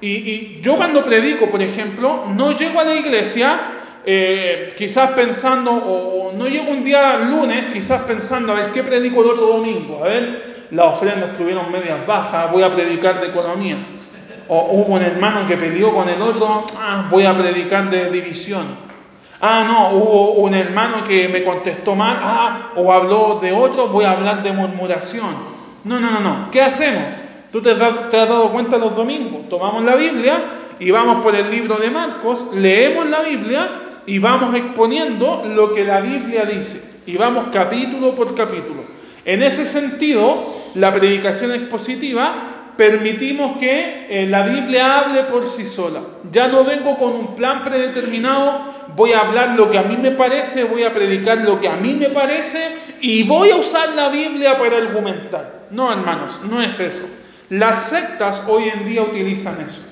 y, 0.00 0.60
yo 0.60 0.76
cuando 0.76 1.04
predico, 1.04 1.46
por 1.46 1.62
ejemplo, 1.62 2.26
no 2.34 2.56
llego 2.56 2.78
a 2.80 2.84
la 2.84 2.94
iglesia 2.94 3.60
eh, 4.04 4.74
quizás 4.76 5.12
pensando, 5.12 5.72
o, 5.72 6.32
no 6.32 6.46
llego 6.46 6.70
un 6.70 6.84
día 6.84 7.18
lunes, 7.18 7.66
quizás 7.72 8.02
pensando, 8.02 8.52
a 8.52 8.56
ver, 8.56 8.72
¿qué 8.72 8.82
predico 8.82 9.22
el 9.22 9.30
otro 9.30 9.46
domingo? 9.46 10.04
A 10.04 10.08
ver, 10.08 10.66
las 10.70 10.94
ofrendas 10.94 11.30
estuvieron 11.30 11.72
medias 11.72 12.06
bajas, 12.06 12.52
voy 12.52 12.62
a 12.62 12.74
predicar 12.74 13.20
de 13.20 13.28
economía. 13.28 13.78
O 14.48 14.68
hubo 14.72 14.94
un 14.94 15.02
hermano 15.02 15.46
que 15.46 15.56
peleó 15.56 15.94
con 15.94 16.08
el 16.08 16.20
otro, 16.20 16.64
ah, 16.78 17.06
voy 17.10 17.24
a 17.24 17.36
predicar 17.36 17.90
de 17.90 18.10
división. 18.10 18.84
Ah, 19.40 19.64
no, 19.66 19.98
hubo 19.98 20.32
un 20.32 20.54
hermano 20.54 21.04
que 21.04 21.28
me 21.28 21.44
contestó 21.44 21.94
mal, 21.94 22.18
ah, 22.22 22.72
o 22.76 22.92
habló 22.92 23.40
de 23.40 23.52
otro, 23.52 23.88
voy 23.88 24.04
a 24.04 24.12
hablar 24.12 24.42
de 24.42 24.52
murmuración. 24.52 25.54
No, 25.84 26.00
no, 26.00 26.10
no, 26.10 26.20
no. 26.20 26.50
¿Qué 26.50 26.62
hacemos? 26.62 27.14
Tú 27.52 27.62
te, 27.62 27.70
has 27.70 28.10
dado 28.10 28.50
cuenta 28.50 28.78
los 28.78 28.96
domingos, 28.96 29.48
tomamos 29.48 29.84
la 29.84 29.94
Biblia 29.96 30.38
y 30.78 30.90
vamos 30.90 31.22
por 31.22 31.34
el 31.34 31.50
libro 31.50 31.76
de 31.76 31.90
Marcos, 31.90 32.46
leemos 32.54 33.06
la 33.06 33.20
Biblia 33.20 33.68
y 34.06 34.18
vamos 34.18 34.54
exponiendo 34.54 35.44
lo 35.54 35.72
que 35.72 35.84
la 35.84 36.00
Biblia 36.00 36.44
dice. 36.44 36.82
Y 37.06 37.16
vamos 37.16 37.44
capítulo 37.52 38.14
por 38.14 38.34
capítulo. 38.34 38.82
En 39.24 39.42
ese 39.42 39.66
sentido, 39.66 40.52
la 40.74 40.92
predicación 40.92 41.52
expositiva 41.52 42.53
permitimos 42.76 43.58
que 43.58 44.06
eh, 44.08 44.26
la 44.26 44.46
Biblia 44.46 45.00
hable 45.00 45.24
por 45.24 45.48
sí 45.48 45.66
sola. 45.66 46.00
Ya 46.30 46.48
no 46.48 46.64
vengo 46.64 46.96
con 46.98 47.12
un 47.12 47.34
plan 47.34 47.64
predeterminado, 47.64 48.60
voy 48.96 49.12
a 49.12 49.20
hablar 49.20 49.50
lo 49.56 49.70
que 49.70 49.78
a 49.78 49.82
mí 49.82 49.96
me 49.96 50.12
parece, 50.12 50.64
voy 50.64 50.84
a 50.84 50.92
predicar 50.92 51.38
lo 51.38 51.60
que 51.60 51.68
a 51.68 51.76
mí 51.76 51.94
me 51.94 52.10
parece 52.10 52.76
y 53.00 53.22
voy 53.22 53.50
a 53.50 53.56
usar 53.56 53.94
la 53.94 54.08
Biblia 54.08 54.58
para 54.58 54.76
argumentar. 54.76 55.66
No, 55.70 55.92
hermanos, 55.92 56.40
no 56.48 56.62
es 56.62 56.78
eso. 56.80 57.08
Las 57.50 57.90
sectas 57.90 58.42
hoy 58.48 58.68
en 58.68 58.86
día 58.86 59.02
utilizan 59.02 59.60
eso. 59.60 59.82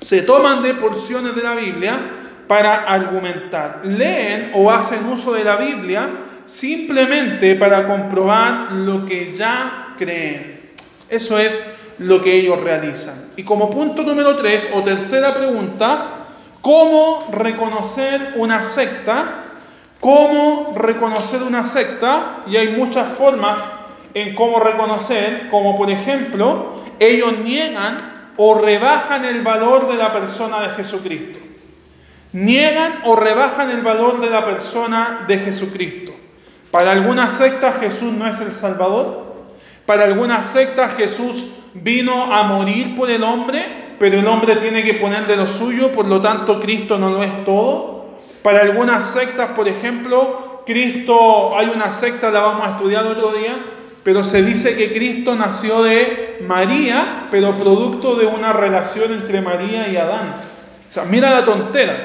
Se 0.00 0.22
toman 0.22 0.62
de 0.62 0.74
porciones 0.74 1.34
de 1.34 1.42
la 1.42 1.54
Biblia 1.54 1.98
para 2.46 2.84
argumentar. 2.84 3.80
Leen 3.84 4.52
o 4.54 4.70
hacen 4.70 5.06
uso 5.06 5.32
de 5.32 5.44
la 5.44 5.56
Biblia 5.56 6.08
simplemente 6.46 7.54
para 7.54 7.86
comprobar 7.86 8.72
lo 8.72 9.06
que 9.06 9.34
ya 9.34 9.94
creen. 9.98 10.63
Eso 11.08 11.38
es 11.38 11.64
lo 11.98 12.22
que 12.22 12.34
ellos 12.34 12.60
realizan. 12.60 13.30
Y 13.36 13.44
como 13.44 13.70
punto 13.70 14.02
número 14.02 14.36
tres 14.36 14.68
o 14.74 14.80
tercera 14.80 15.34
pregunta, 15.34 16.26
¿cómo 16.60 17.28
reconocer 17.32 18.34
una 18.36 18.62
secta? 18.62 19.44
¿Cómo 20.00 20.74
reconocer 20.76 21.42
una 21.42 21.64
secta? 21.64 22.42
Y 22.46 22.56
hay 22.56 22.68
muchas 22.68 23.12
formas 23.12 23.58
en 24.12 24.34
cómo 24.34 24.60
reconocer, 24.60 25.48
como 25.50 25.76
por 25.76 25.90
ejemplo, 25.90 26.82
ellos 26.98 27.38
niegan 27.38 27.96
o 28.36 28.54
rebajan 28.54 29.24
el 29.24 29.42
valor 29.42 29.88
de 29.88 29.94
la 29.94 30.12
persona 30.12 30.60
de 30.60 30.68
Jesucristo. 30.70 31.38
Niegan 32.32 33.02
o 33.04 33.16
rebajan 33.16 33.70
el 33.70 33.82
valor 33.82 34.20
de 34.20 34.30
la 34.30 34.44
persona 34.44 35.24
de 35.28 35.38
Jesucristo. 35.38 36.12
Para 36.70 36.90
algunas 36.90 37.32
sectas 37.34 37.78
Jesús 37.78 38.12
no 38.12 38.26
es 38.26 38.40
el 38.40 38.52
Salvador. 38.52 39.23
Para 39.86 40.04
algunas 40.04 40.46
sectas 40.46 40.94
Jesús 40.94 41.50
vino 41.74 42.32
a 42.32 42.44
morir 42.44 42.96
por 42.96 43.10
el 43.10 43.22
hombre, 43.22 43.64
pero 43.98 44.18
el 44.18 44.26
hombre 44.26 44.56
tiene 44.56 44.82
que 44.82 44.94
poner 44.94 45.26
de 45.26 45.36
lo 45.36 45.46
suyo, 45.46 45.92
por 45.92 46.06
lo 46.06 46.20
tanto 46.20 46.60
Cristo 46.60 46.98
no 46.98 47.10
lo 47.10 47.22
es 47.22 47.44
todo. 47.44 48.06
Para 48.42 48.62
algunas 48.62 49.06
sectas, 49.06 49.50
por 49.50 49.68
ejemplo, 49.68 50.62
Cristo, 50.66 51.56
hay 51.56 51.68
una 51.68 51.92
secta, 51.92 52.30
la 52.30 52.40
vamos 52.40 52.66
a 52.66 52.70
estudiar 52.70 53.04
otro 53.06 53.32
día, 53.32 53.56
pero 54.02 54.24
se 54.24 54.42
dice 54.42 54.76
que 54.76 54.92
Cristo 54.92 55.34
nació 55.34 55.82
de 55.82 56.38
María, 56.46 57.26
pero 57.30 57.52
producto 57.52 58.16
de 58.16 58.26
una 58.26 58.52
relación 58.52 59.12
entre 59.12 59.40
María 59.40 59.88
y 59.88 59.96
Adán. 59.96 60.36
O 60.88 60.92
sea, 60.92 61.04
mira 61.04 61.30
la 61.30 61.44
tontera, 61.44 61.96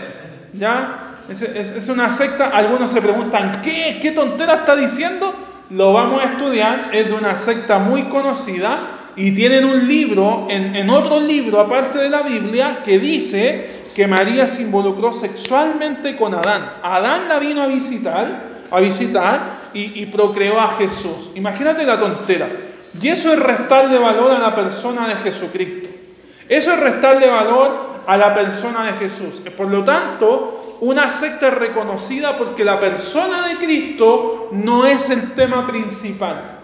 ¿ya? 0.54 1.06
Es, 1.30 1.42
es 1.42 1.90
una 1.90 2.12
secta, 2.12 2.48
algunos 2.50 2.92
se 2.92 3.02
preguntan, 3.02 3.62
¿qué? 3.62 4.00
¿Qué 4.02 4.12
tontera 4.12 4.56
está 4.56 4.76
diciendo? 4.76 5.49
Lo 5.70 5.94
vamos 5.94 6.22
a 6.22 6.32
estudiar, 6.32 6.80
es 6.92 7.08
de 7.08 7.14
una 7.14 7.38
secta 7.38 7.80
muy 7.80 8.04
conocida 8.04 9.12
y 9.16 9.32
tienen 9.34 9.66
un 9.66 9.88
libro, 9.88 10.48
en, 10.50 10.90
otro 10.90 11.20
libro 11.20 11.60
aparte 11.60 12.00
de 12.00 12.10
la 12.10 12.22
Biblia, 12.22 12.80
que 12.86 13.00
dice 13.00 13.70
que 13.96 14.08
María 14.08 14.48
se 14.48 14.62
involucró 14.62 15.14
sexualmente 15.14 16.16
con 16.16 16.34
Adán. 16.34 16.72
Adán 16.82 17.28
la 17.28 17.38
vino 17.38 17.62
a 17.62 17.68
visitar, 17.68 18.50
a 18.72 18.80
visitar 18.80 19.70
y, 19.74 20.02
y 20.02 20.06
procreó 20.06 20.60
a 20.60 20.70
Jesús. 20.78 21.32
Imagínate 21.36 21.84
la 21.84 22.00
tontera. 22.00 22.50
Y 23.00 23.08
eso 23.08 23.32
es 23.34 23.40
restarle 23.40 24.00
valor 24.00 24.32
a 24.32 24.40
la 24.40 24.56
persona 24.56 25.08
de 25.08 25.16
Jesucristo. 25.18 25.90
Eso 26.48 26.74
es 26.74 26.80
restarle 26.80 27.28
valor 27.28 27.90
a 28.08 28.18
la 28.18 28.34
persona 28.34 28.86
de 28.86 28.94
Jesús. 28.94 29.42
Por 29.56 29.68
lo 29.68 29.84
tanto, 29.84 30.59
una 30.82 31.10
secta 31.10 31.50
reconocida 31.50 32.38
porque 32.38 32.64
la 32.64 32.80
persona 32.80 33.48
de 33.48 33.56
Cristo 33.56 34.50
no 34.52 34.86
es 34.86 35.10
el 35.10 35.34
tema 35.34 35.68
principal. 35.68 36.60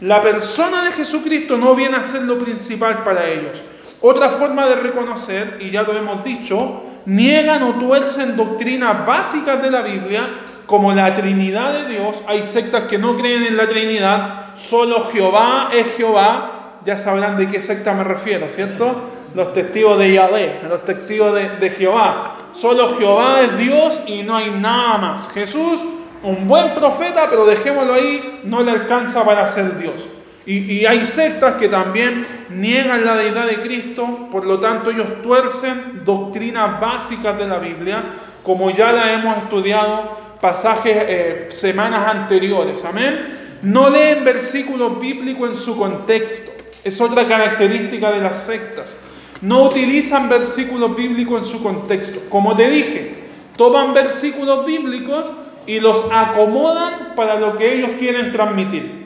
La 0.00 0.20
persona 0.20 0.84
de 0.84 0.92
Jesucristo 0.92 1.56
no 1.56 1.74
viene 1.74 1.96
a 1.96 2.02
ser 2.02 2.22
lo 2.22 2.38
principal 2.38 3.04
para 3.04 3.28
ellos. 3.28 3.62
Otra 4.00 4.30
forma 4.30 4.66
de 4.66 4.74
reconocer, 4.76 5.58
y 5.60 5.70
ya 5.70 5.82
lo 5.84 5.96
hemos 5.96 6.24
dicho, 6.24 6.82
niegan 7.06 7.62
o 7.62 7.74
tuercen 7.74 8.36
doctrinas 8.36 9.06
básicas 9.06 9.62
de 9.62 9.70
la 9.70 9.82
Biblia, 9.82 10.28
como 10.66 10.92
la 10.92 11.14
Trinidad 11.14 11.72
de 11.72 11.94
Dios. 11.94 12.16
Hay 12.26 12.44
sectas 12.44 12.84
que 12.84 12.98
no 12.98 13.16
creen 13.16 13.44
en 13.44 13.56
la 13.56 13.68
Trinidad, 13.68 14.56
solo 14.56 15.08
Jehová 15.12 15.70
es 15.72 15.94
Jehová. 15.96 16.78
Ya 16.84 16.98
sabrán 16.98 17.36
de 17.36 17.48
qué 17.48 17.60
secta 17.60 17.92
me 17.92 18.02
refiero, 18.02 18.48
¿cierto? 18.48 19.02
Los 19.36 19.52
testigos 19.52 20.00
de 20.00 20.14
Yahvé, 20.14 20.60
los 20.68 20.84
testigos 20.84 21.32
de 21.34 21.70
Jehová. 21.70 22.41
Solo 22.52 22.96
Jehová 22.96 23.42
es 23.42 23.58
Dios 23.58 24.00
y 24.06 24.22
no 24.22 24.36
hay 24.36 24.50
nada 24.50 24.98
más. 24.98 25.28
Jesús, 25.32 25.80
un 26.22 26.46
buen 26.46 26.74
profeta, 26.74 27.26
pero 27.28 27.46
dejémoslo 27.46 27.94
ahí, 27.94 28.40
no 28.44 28.62
le 28.62 28.70
alcanza 28.70 29.24
para 29.24 29.46
ser 29.48 29.78
Dios. 29.78 30.02
Y, 30.44 30.84
hay 30.86 31.06
sectas 31.06 31.54
que 31.54 31.68
también 31.68 32.26
niegan 32.50 33.04
la 33.04 33.14
deidad 33.14 33.46
de 33.46 33.60
Cristo, 33.60 34.28
por 34.32 34.44
lo 34.44 34.58
tanto 34.58 34.90
ellos 34.90 35.22
tuercen 35.22 36.04
doctrinas 36.04 36.80
básicas 36.80 37.38
de 37.38 37.46
la 37.46 37.58
Biblia, 37.58 38.02
como 38.42 38.70
ya 38.70 38.90
la 38.90 39.12
hemos 39.12 39.36
estudiado 39.38 40.18
pasajes 40.40 40.96
eh, 40.96 41.46
semanas 41.50 42.08
anteriores. 42.08 42.84
Amén. 42.84 43.38
No 43.62 43.88
leen 43.88 44.24
versículos 44.24 44.98
bíblicos 44.98 45.50
en 45.50 45.56
su 45.56 45.78
contexto. 45.78 46.50
Es 46.82 47.00
otra 47.00 47.28
característica 47.28 48.10
de 48.10 48.20
las 48.20 48.42
sectas. 48.42 48.96
No 49.42 49.64
utilizan 49.64 50.28
versículos 50.28 50.96
bíblicos 50.96 51.46
en 51.46 51.52
su 51.52 51.62
contexto. 51.62 52.20
Como 52.30 52.56
te 52.56 52.70
dije, 52.70 53.14
toman 53.56 53.92
versículos 53.92 54.64
bíblicos 54.64 55.24
y 55.66 55.78
los 55.80 56.06
acomodan 56.10 57.14
para 57.14 57.38
lo 57.38 57.58
que 57.58 57.74
ellos 57.74 57.90
quieren 57.98 58.32
transmitir 58.32 59.02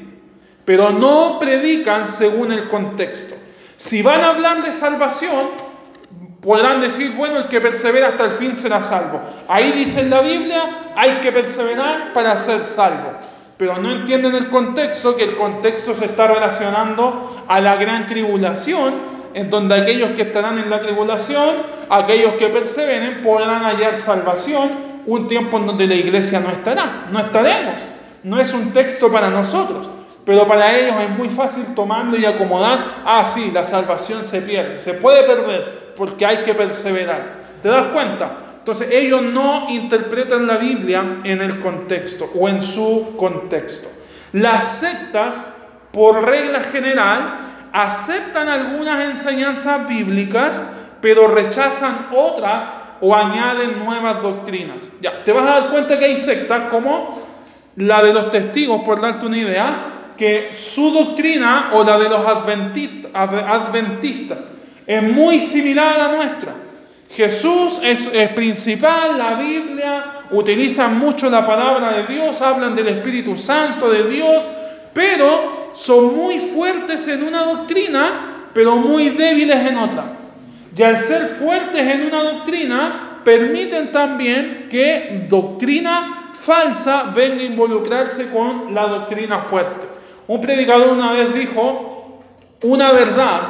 pero 0.66 0.90
no 0.90 1.38
predican 1.38 2.04
según 2.06 2.52
el 2.52 2.68
contexto. 2.68 3.36
Si 3.78 4.02
van 4.02 4.22
a 4.22 4.30
hablar 4.30 4.64
de 4.64 4.72
salvación, 4.72 5.46
podrán 6.42 6.80
decir, 6.80 7.12
bueno, 7.12 7.38
el 7.38 7.48
que 7.48 7.60
persevera 7.60 8.08
hasta 8.08 8.24
el 8.24 8.32
fin 8.32 8.56
será 8.56 8.82
salvo. 8.82 9.20
Ahí 9.48 9.70
dice 9.72 10.00
en 10.00 10.10
la 10.10 10.20
Biblia, 10.20 10.92
hay 10.96 11.20
que 11.22 11.30
perseverar 11.30 12.12
para 12.12 12.36
ser 12.36 12.66
salvo. 12.66 13.12
Pero 13.56 13.78
no 13.78 13.90
entienden 13.92 14.34
el 14.34 14.48
contexto, 14.48 15.16
que 15.16 15.24
el 15.24 15.36
contexto 15.36 15.94
se 15.94 16.06
está 16.06 16.26
relacionando 16.26 17.44
a 17.46 17.60
la 17.60 17.76
gran 17.76 18.06
tribulación, 18.06 19.15
en 19.36 19.50
donde 19.50 19.74
aquellos 19.74 20.12
que 20.12 20.22
estarán 20.22 20.58
en 20.58 20.70
la 20.70 20.80
tribulación, 20.80 21.56
aquellos 21.90 22.36
que 22.36 22.48
perseveren, 22.48 23.22
podrán 23.22 23.64
hallar 23.64 23.98
salvación, 23.98 24.70
un 25.04 25.28
tiempo 25.28 25.58
en 25.58 25.66
donde 25.66 25.86
la 25.86 25.94
iglesia 25.94 26.40
no 26.40 26.48
estará, 26.48 27.08
no 27.12 27.18
estaremos. 27.18 27.74
No 28.22 28.40
es 28.40 28.54
un 28.54 28.72
texto 28.72 29.12
para 29.12 29.28
nosotros. 29.28 29.90
Pero 30.24 30.46
para 30.46 30.74
ellos 30.74 30.94
es 31.02 31.10
muy 31.18 31.28
fácil 31.28 31.66
tomarlo 31.74 32.16
y 32.16 32.24
acomodar, 32.24 32.78
ah, 33.04 33.26
sí, 33.26 33.50
la 33.52 33.62
salvación 33.62 34.24
se 34.24 34.40
pierde, 34.40 34.78
se 34.78 34.94
puede 34.94 35.22
perder 35.24 35.92
porque 35.98 36.24
hay 36.24 36.38
que 36.38 36.54
perseverar. 36.54 37.34
¿Te 37.62 37.68
das 37.68 37.88
cuenta? 37.88 38.38
Entonces 38.60 38.88
ellos 38.90 39.20
no 39.20 39.68
interpretan 39.68 40.46
la 40.46 40.56
Biblia 40.56 41.20
en 41.24 41.42
el 41.42 41.60
contexto 41.60 42.30
o 42.34 42.48
en 42.48 42.62
su 42.62 43.14
contexto. 43.18 43.88
Las 44.32 44.78
sectas, 44.78 45.52
por 45.92 46.24
regla 46.24 46.60
general, 46.60 47.55
aceptan 47.76 48.48
algunas 48.48 49.04
enseñanzas 49.04 49.86
bíblicas, 49.86 50.66
pero 51.02 51.28
rechazan 51.28 52.06
otras 52.10 52.64
o 53.02 53.14
añaden 53.14 53.84
nuevas 53.84 54.22
doctrinas. 54.22 54.88
Ya, 55.02 55.22
te 55.22 55.30
vas 55.30 55.44
a 55.44 55.60
dar 55.60 55.70
cuenta 55.70 55.98
que 55.98 56.06
hay 56.06 56.16
sectas 56.16 56.70
como 56.70 57.20
la 57.76 58.02
de 58.02 58.14
los 58.14 58.30
testigos, 58.30 58.80
por 58.82 58.98
darte 59.02 59.26
una 59.26 59.36
idea, 59.36 59.86
que 60.16 60.48
su 60.52 60.90
doctrina 60.90 61.68
o 61.74 61.84
la 61.84 61.98
de 61.98 62.08
los 62.08 62.24
adventistas 63.14 64.50
es 64.86 65.02
muy 65.02 65.40
similar 65.40 65.94
a 65.94 65.98
la 65.98 66.16
nuestra. 66.16 66.54
Jesús 67.10 67.78
es, 67.82 68.08
principal, 68.30 69.18
la 69.18 69.34
Biblia, 69.34 70.04
utilizan 70.30 70.98
mucho 70.98 71.28
la 71.28 71.46
palabra 71.46 71.92
de 71.92 72.06
Dios, 72.14 72.40
hablan 72.40 72.74
del 72.74 72.88
Espíritu 72.88 73.36
Santo 73.36 73.90
de 73.90 74.08
Dios, 74.08 74.42
pero 74.94 75.65
son 75.76 76.16
muy 76.16 76.38
fuertes 76.38 77.06
en 77.08 77.22
una 77.22 77.44
doctrina, 77.44 78.48
pero 78.52 78.76
muy 78.76 79.10
débiles 79.10 79.66
en 79.66 79.76
otra. 79.76 80.04
Y 80.76 80.82
al 80.82 80.98
ser 80.98 81.28
fuertes 81.28 81.80
en 81.80 82.06
una 82.06 82.22
doctrina, 82.22 83.20
permiten 83.24 83.92
también 83.92 84.68
que 84.70 85.26
doctrina 85.28 86.32
falsa 86.34 87.12
venga 87.14 87.42
a 87.42 87.44
involucrarse 87.44 88.30
con 88.30 88.74
la 88.74 88.86
doctrina 88.86 89.40
fuerte. 89.40 89.86
Un 90.28 90.40
predicador 90.40 90.88
una 90.88 91.12
vez 91.12 91.34
dijo, 91.34 92.22
una 92.62 92.92
verdad 92.92 93.40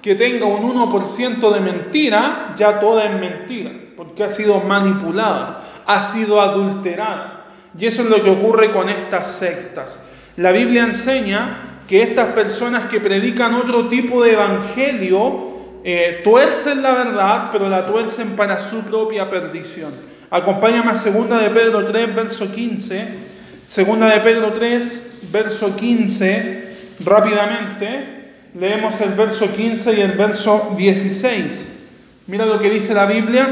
que 0.00 0.14
tenga 0.14 0.46
un 0.46 0.62
1% 0.62 1.52
de 1.52 1.60
mentira, 1.60 2.54
ya 2.56 2.78
toda 2.78 3.04
es 3.04 3.20
mentira, 3.20 3.72
porque 3.96 4.24
ha 4.24 4.30
sido 4.30 4.60
manipulada, 4.60 5.64
ha 5.84 6.02
sido 6.02 6.40
adulterada. 6.40 7.46
Y 7.78 7.86
eso 7.86 8.02
es 8.02 8.08
lo 8.08 8.22
que 8.22 8.30
ocurre 8.30 8.72
con 8.72 8.88
estas 8.88 9.32
sectas. 9.32 10.04
La 10.36 10.52
Biblia 10.52 10.84
enseña 10.84 11.80
que 11.88 12.02
estas 12.02 12.32
personas 12.32 12.90
que 12.90 13.00
predican 13.00 13.54
otro 13.54 13.88
tipo 13.88 14.22
de 14.22 14.32
evangelio 14.32 15.46
eh, 15.84 16.20
tuercen 16.24 16.82
la 16.82 16.92
verdad, 16.92 17.48
pero 17.52 17.68
la 17.68 17.86
tuercen 17.86 18.36
para 18.36 18.60
su 18.60 18.80
propia 18.80 19.30
perdición. 19.30 19.92
Acompáñame 20.30 20.90
a 20.90 20.94
2 20.94 21.40
de 21.40 21.50
Pedro 21.50 21.86
3, 21.86 22.14
verso 22.14 22.52
15. 22.52 23.08
Segunda 23.64 24.08
de 24.08 24.20
Pedro 24.20 24.52
3, 24.52 25.18
verso 25.32 25.74
15, 25.74 26.68
rápidamente, 27.04 28.32
leemos 28.58 29.00
el 29.00 29.10
verso 29.10 29.52
15 29.52 29.94
y 29.94 30.00
el 30.00 30.12
verso 30.12 30.74
16. 30.76 31.84
Mira 32.26 32.44
lo 32.46 32.58
que 32.58 32.70
dice 32.70 32.94
la 32.94 33.06
Biblia. 33.06 33.46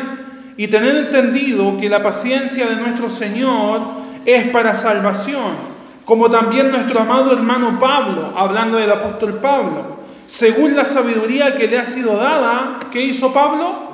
Y 0.57 0.69
tener 0.69 0.97
entendido 0.97 1.79
que 1.81 1.89
la 1.89 2.03
paciencia 2.03 2.67
de 2.67 2.77
nuestro 2.77 3.11
Señor 3.11 3.81
es 4.25 4.49
para 4.49 4.77
salvación, 4.77 5.74
como 6.05 6.31
también 6.31 6.71
nuestro 6.71 7.01
amado 7.01 7.33
hermano 7.33 7.79
Pablo, 7.81 8.33
hablando 8.37 8.79
del 8.79 8.91
apóstol 8.91 9.35
Pablo, 9.41 10.05
según 10.27 10.77
la 10.77 10.85
sabiduría 10.85 11.57
que 11.57 11.69
le 11.69 11.79
ha 11.79 11.87
sido 11.87 12.17
dada, 12.17 12.81
¿qué 12.91 13.03
hizo 13.03 13.33
Pablo? 13.33 13.93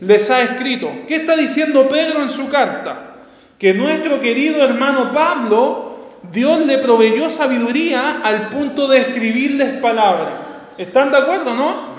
Les 0.00 0.30
ha 0.30 0.42
escrito. 0.42 0.90
¿Qué 1.08 1.16
está 1.16 1.36
diciendo 1.36 1.88
Pedro 1.88 2.22
en 2.22 2.30
su 2.30 2.48
carta? 2.48 3.14
Que 3.58 3.72
nuestro 3.72 4.20
querido 4.20 4.64
hermano 4.64 5.12
Pablo 5.12 5.94
Dios 6.32 6.66
le 6.66 6.78
proveyó 6.78 7.30
sabiduría 7.30 8.20
al 8.22 8.48
punto 8.48 8.88
de 8.88 8.98
escribirles 8.98 9.80
palabras. 9.80 10.32
¿Están 10.78 11.10
de 11.10 11.18
acuerdo, 11.18 11.54
no? 11.54 11.94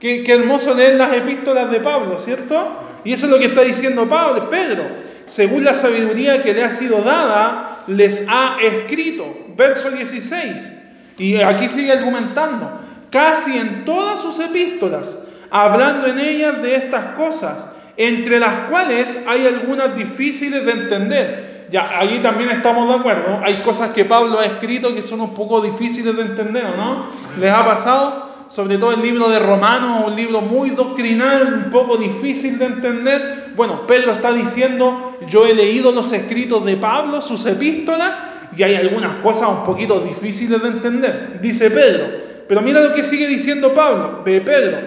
Qué, 0.00 0.24
hermoso 0.26 0.74
leer 0.74 0.96
las 0.96 1.12
epístolas 1.12 1.70
de 1.70 1.80
Pablo, 1.80 2.18
¿cierto? 2.18 2.84
Y 3.04 3.12
eso 3.12 3.26
es 3.26 3.32
lo 3.32 3.38
que 3.38 3.46
está 3.46 3.62
diciendo 3.62 4.08
Pablo, 4.08 4.50
Pedro. 4.50 4.84
Según 5.26 5.64
la 5.64 5.74
sabiduría 5.74 6.42
que 6.42 6.52
le 6.52 6.64
ha 6.64 6.70
sido 6.70 7.02
dada, 7.02 7.67
les 7.88 8.26
ha 8.28 8.58
escrito. 8.62 9.26
Verso 9.56 9.90
16. 9.90 10.82
Y 11.18 11.36
aquí 11.36 11.68
sigue 11.68 11.92
argumentando. 11.92 12.80
Casi 13.10 13.58
en 13.58 13.84
todas 13.84 14.20
sus 14.20 14.38
epístolas, 14.38 15.24
hablando 15.50 16.06
en 16.06 16.18
ellas 16.18 16.62
de 16.62 16.76
estas 16.76 17.16
cosas, 17.16 17.72
entre 17.96 18.38
las 18.38 18.68
cuales 18.70 19.24
hay 19.26 19.46
algunas 19.46 19.96
difíciles 19.96 20.64
de 20.64 20.72
entender 20.72 21.58
ya, 21.70 21.98
allí 21.98 22.20
también 22.20 22.50
estamos 22.50 22.88
de 22.88 22.94
acuerdo. 22.94 23.40
Hay 23.44 23.56
cosas 23.62 23.90
que 23.90 24.04
Pablo 24.04 24.38
ha 24.38 24.46
escrito 24.46 24.94
que 24.94 25.02
son 25.02 25.20
un 25.20 25.34
poco 25.34 25.60
difíciles 25.60 26.16
de 26.16 26.22
entender, 26.22 26.64
¿no? 26.76 27.06
¿Les 27.38 27.52
ha 27.52 27.64
pasado? 27.64 28.27
Sobre 28.48 28.78
todo 28.78 28.92
el 28.92 29.02
libro 29.02 29.28
de 29.28 29.38
Romanos, 29.38 30.04
un 30.06 30.16
libro 30.16 30.40
muy 30.40 30.70
doctrinal, 30.70 31.64
un 31.66 31.70
poco 31.70 31.98
difícil 31.98 32.58
de 32.58 32.64
entender. 32.64 33.50
Bueno, 33.54 33.86
Pedro 33.86 34.12
está 34.12 34.32
diciendo, 34.32 35.18
yo 35.26 35.46
he 35.46 35.54
leído 35.54 35.92
los 35.92 36.10
escritos 36.12 36.64
de 36.64 36.76
Pablo, 36.76 37.20
sus 37.20 37.44
epístolas, 37.44 38.16
y 38.56 38.62
hay 38.62 38.76
algunas 38.76 39.16
cosas 39.16 39.50
un 39.50 39.64
poquito 39.66 40.00
difíciles 40.00 40.62
de 40.62 40.68
entender, 40.68 41.38
dice 41.42 41.70
Pedro. 41.70 42.06
Pero 42.48 42.62
mira 42.62 42.80
lo 42.80 42.94
que 42.94 43.04
sigue 43.04 43.26
diciendo 43.26 43.74
Pablo, 43.74 44.22
ve 44.24 44.40
Pedro. 44.40 44.78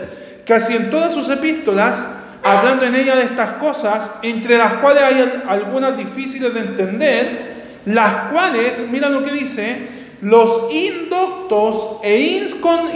Casi 0.43 0.75
en 0.75 0.89
todas 0.89 1.13
sus 1.13 1.29
epístolas 1.29 2.03
hablando 2.41 2.85
en 2.85 2.95
ella 2.95 3.15
de 3.15 3.23
estas 3.25 3.51
cosas, 3.57 4.19
entre 4.23 4.57
las 4.57 4.73
cuales 4.75 5.03
hay 5.03 5.31
algunas 5.47 5.95
difíciles 5.95 6.51
de 6.51 6.59
entender, 6.61 7.51
las 7.85 8.31
cuales, 8.31 8.87
mira 8.91 9.09
lo 9.09 9.23
que 9.23 9.31
dice, 9.31 10.00
los 10.21 10.71
indoctos 10.71 11.97
e 12.03 12.47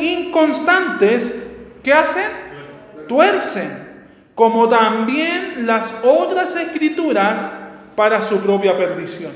inconstantes, 0.01 1.47
¿qué 1.83 1.93
hacen? 1.93 2.27
Tuercen, 3.07 3.85
como 4.35 4.69
también 4.69 5.65
las 5.65 5.91
otras 6.03 6.55
escrituras 6.55 7.51
para 7.95 8.21
su 8.21 8.37
propia 8.39 8.77
perdición. 8.77 9.31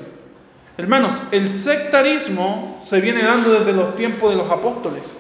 Hermanos, 0.78 1.22
el 1.32 1.50
sectarismo 1.50 2.78
se 2.80 3.02
viene 3.02 3.24
dando 3.24 3.52
desde 3.52 3.74
los 3.74 3.96
tiempos 3.96 4.30
de 4.30 4.38
los 4.38 4.50
apóstoles. 4.50 5.20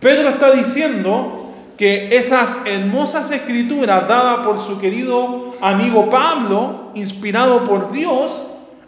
Pedro 0.00 0.30
está 0.30 0.50
diciendo 0.50 1.52
que 1.76 2.16
esas 2.16 2.56
hermosas 2.64 3.30
escrituras 3.30 4.08
dadas 4.08 4.44
por 4.44 4.60
su 4.66 4.78
querido 4.80 5.56
amigo 5.60 6.10
Pablo, 6.10 6.90
inspirado 6.94 7.64
por 7.68 7.92
Dios, 7.92 8.32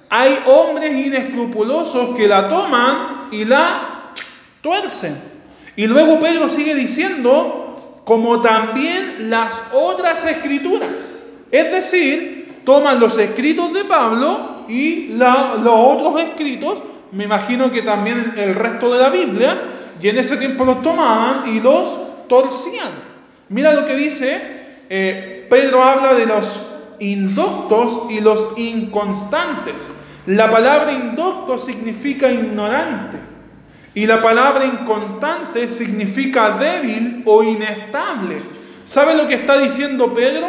hay 0.09 0.39
hombres 0.47 0.93
inescrupulosos 0.93 2.17
que 2.17 2.29
la 2.29 2.49
toman 2.49 3.29
y 3.31 3.45
la 3.45 4.13
tuercen. 4.61 5.17
Y 5.77 5.87
luego 5.87 6.21
Pedro 6.21 6.49
sigue 6.49 6.75
diciendo, 6.75 8.01
como 8.05 8.41
también 8.41 9.31
las 9.31 9.53
otras 9.73 10.25
escrituras. 10.27 10.93
Es 11.51 11.73
decir, 11.73 12.63
toman 12.65 13.01
los 13.01 13.19
escritos 13.19 13.73
de 13.73 13.85
Pablo 13.85 14.65
y 14.69 15.09
los 15.09 15.67
otros 15.67 16.21
escritos, 16.21 16.83
me 17.13 17.25
imagino 17.25 17.71
que 17.71 17.83
también 17.83 18.35
el 18.37 18.55
resto 18.55 18.93
de 18.93 18.99
la 19.01 19.09
Biblia, 19.09 19.63
y 20.01 20.09
en 20.09 20.19
ese 20.19 20.37
tiempo 20.37 20.65
los 20.65 20.83
tomaban 20.83 21.49
y 21.55 21.61
los 21.61 22.27
torcían. 22.29 22.91
Mira 23.49 23.73
lo 23.73 23.87
que 23.87 23.95
dice, 23.95 24.41
eh, 24.89 25.47
Pedro 25.49 25.83
habla 25.83 26.15
de 26.15 26.27
los 26.27 26.74
indoctos 27.01 28.11
y 28.11 28.21
los 28.21 28.59
inconstantes. 28.59 29.91
La 30.27 30.51
palabra 30.51 30.93
indocto 30.93 31.59
significa 31.59 32.31
ignorante 32.31 33.19
y 33.95 34.07
la 34.07 34.21
palabra 34.21 34.65
inconstante 34.65 35.69
significa 35.69 36.59
débil 36.59 37.23
o 37.25 37.43
inestable. 37.43 38.43
¿Sabe 38.85 39.15
lo 39.15 39.29
que 39.29 39.35
está 39.35 39.59
diciendo 39.59 40.13
Pedro? 40.13 40.49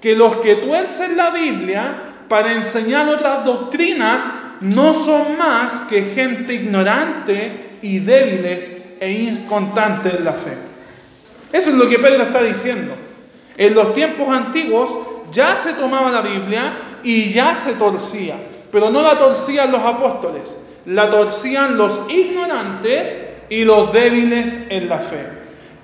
Que 0.00 0.14
los 0.14 0.36
que 0.36 0.56
tuercen 0.56 1.16
la 1.16 1.30
Biblia 1.30 1.94
para 2.28 2.52
enseñar 2.52 3.08
otras 3.08 3.44
doctrinas 3.44 4.22
no 4.60 4.94
son 4.94 5.38
más 5.38 5.72
que 5.88 6.12
gente 6.14 6.54
ignorante 6.54 7.78
y 7.80 8.00
débiles 8.00 8.82
e 9.00 9.10
inconstantes 9.10 10.14
en 10.14 10.24
la 10.24 10.32
fe. 10.34 10.52
Eso 11.52 11.70
es 11.70 11.76
lo 11.76 11.88
que 11.88 11.98
Pedro 11.98 12.24
está 12.24 12.42
diciendo. 12.42 12.94
En 13.56 13.74
los 13.74 13.94
tiempos 13.94 14.28
antiguos 14.28 14.90
ya 15.32 15.56
se 15.56 15.72
tomaba 15.74 16.10
la 16.10 16.20
Biblia 16.20 16.76
y 17.02 17.32
ya 17.32 17.56
se 17.56 17.74
torcía, 17.74 18.36
pero 18.70 18.90
no 18.90 19.02
la 19.02 19.18
torcían 19.18 19.70
los 19.70 19.82
apóstoles, 19.82 20.60
la 20.86 21.10
torcían 21.10 21.76
los 21.76 22.10
ignorantes 22.10 23.16
y 23.48 23.64
los 23.64 23.92
débiles 23.92 24.66
en 24.68 24.88
la 24.88 24.98
fe. 24.98 25.26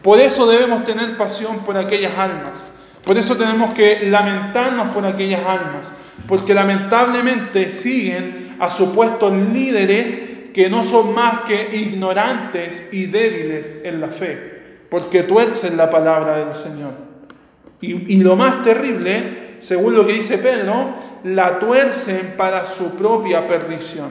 Por 0.03 0.19
eso 0.19 0.47
debemos 0.47 0.85
tener 0.85 1.17
pasión 1.17 1.61
por 1.61 1.77
aquellas 1.77 2.17
almas. 2.17 2.65
Por 3.05 3.17
eso 3.19 3.37
tenemos 3.37 3.75
que 3.75 4.09
lamentarnos 4.09 4.89
por 4.89 5.05
aquellas 5.05 5.45
almas, 5.47 5.93
porque 6.27 6.55
lamentablemente 6.55 7.71
siguen 7.71 8.57
a 8.61 8.71
supuestos 8.71 9.33
líderes 9.33 10.31
que 10.53 10.69
no 10.69 10.85
son 10.85 11.15
más 11.15 11.43
que 11.43 11.77
ignorantes 11.77 12.89
y 12.93 13.07
débiles 13.07 13.81
en 13.85 14.01
la 14.01 14.09
fe, 14.09 14.85
porque 14.91 15.23
tuercen 15.23 15.77
la 15.77 15.91
palabra 15.91 16.45
del 16.45 16.55
Señor. 16.55 17.10
Y, 17.81 18.23
lo 18.23 18.37
más 18.37 18.63
terrible, 18.63 19.57
según 19.61 19.95
lo 19.95 20.07
que 20.07 20.13
dice 20.13 20.39
Pedro, 20.39 20.75
la 21.25 21.59
tuercen 21.59 22.35
para 22.37 22.67
su 22.67 22.95
propia 22.97 23.49
perdición. 23.49 24.11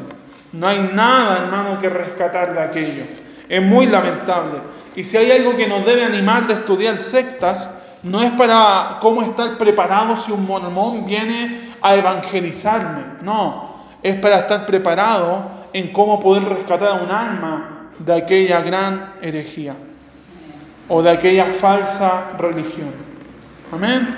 No 0.53 0.67
hay 0.67 0.89
nada, 0.93 1.43
hermano, 1.43 1.79
que 1.79 1.89
rescatar 1.89 2.53
de 2.53 2.61
aquello. 2.61 3.03
Es 3.47 3.61
muy 3.61 3.85
lamentable. 3.85 4.59
Y 4.95 5.03
si 5.03 5.17
hay 5.17 5.31
algo 5.31 5.55
que 5.55 5.67
nos 5.67 5.85
debe 5.85 6.03
animar 6.03 6.47
de 6.47 6.55
estudiar 6.55 6.99
sectas, 6.99 7.69
no 8.01 8.21
es 8.23 8.31
para 8.31 8.97
cómo 9.01 9.21
estar 9.21 9.57
preparado 9.57 10.17
si 10.17 10.31
un 10.31 10.47
mormón 10.47 11.05
viene 11.05 11.73
a 11.81 11.95
evangelizarme. 11.95 13.03
No, 13.21 13.75
es 14.01 14.15
para 14.15 14.39
estar 14.39 14.65
preparado 14.65 15.43
en 15.73 15.91
cómo 15.93 16.19
poder 16.19 16.43
rescatar 16.43 16.89
a 16.89 16.93
un 16.93 17.11
alma 17.11 17.89
de 17.99 18.13
aquella 18.13 18.61
gran 18.61 19.13
herejía 19.21 19.75
o 20.87 21.01
de 21.03 21.11
aquella 21.11 21.45
falsa 21.45 22.31
religión. 22.39 23.08
Amén. 23.71 24.15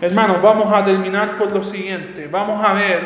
Hermanos, 0.00 0.40
vamos 0.40 0.72
a 0.72 0.84
terminar 0.84 1.36
con 1.36 1.52
lo 1.52 1.64
siguiente. 1.64 2.28
Vamos 2.30 2.64
a 2.64 2.74
ver 2.74 3.00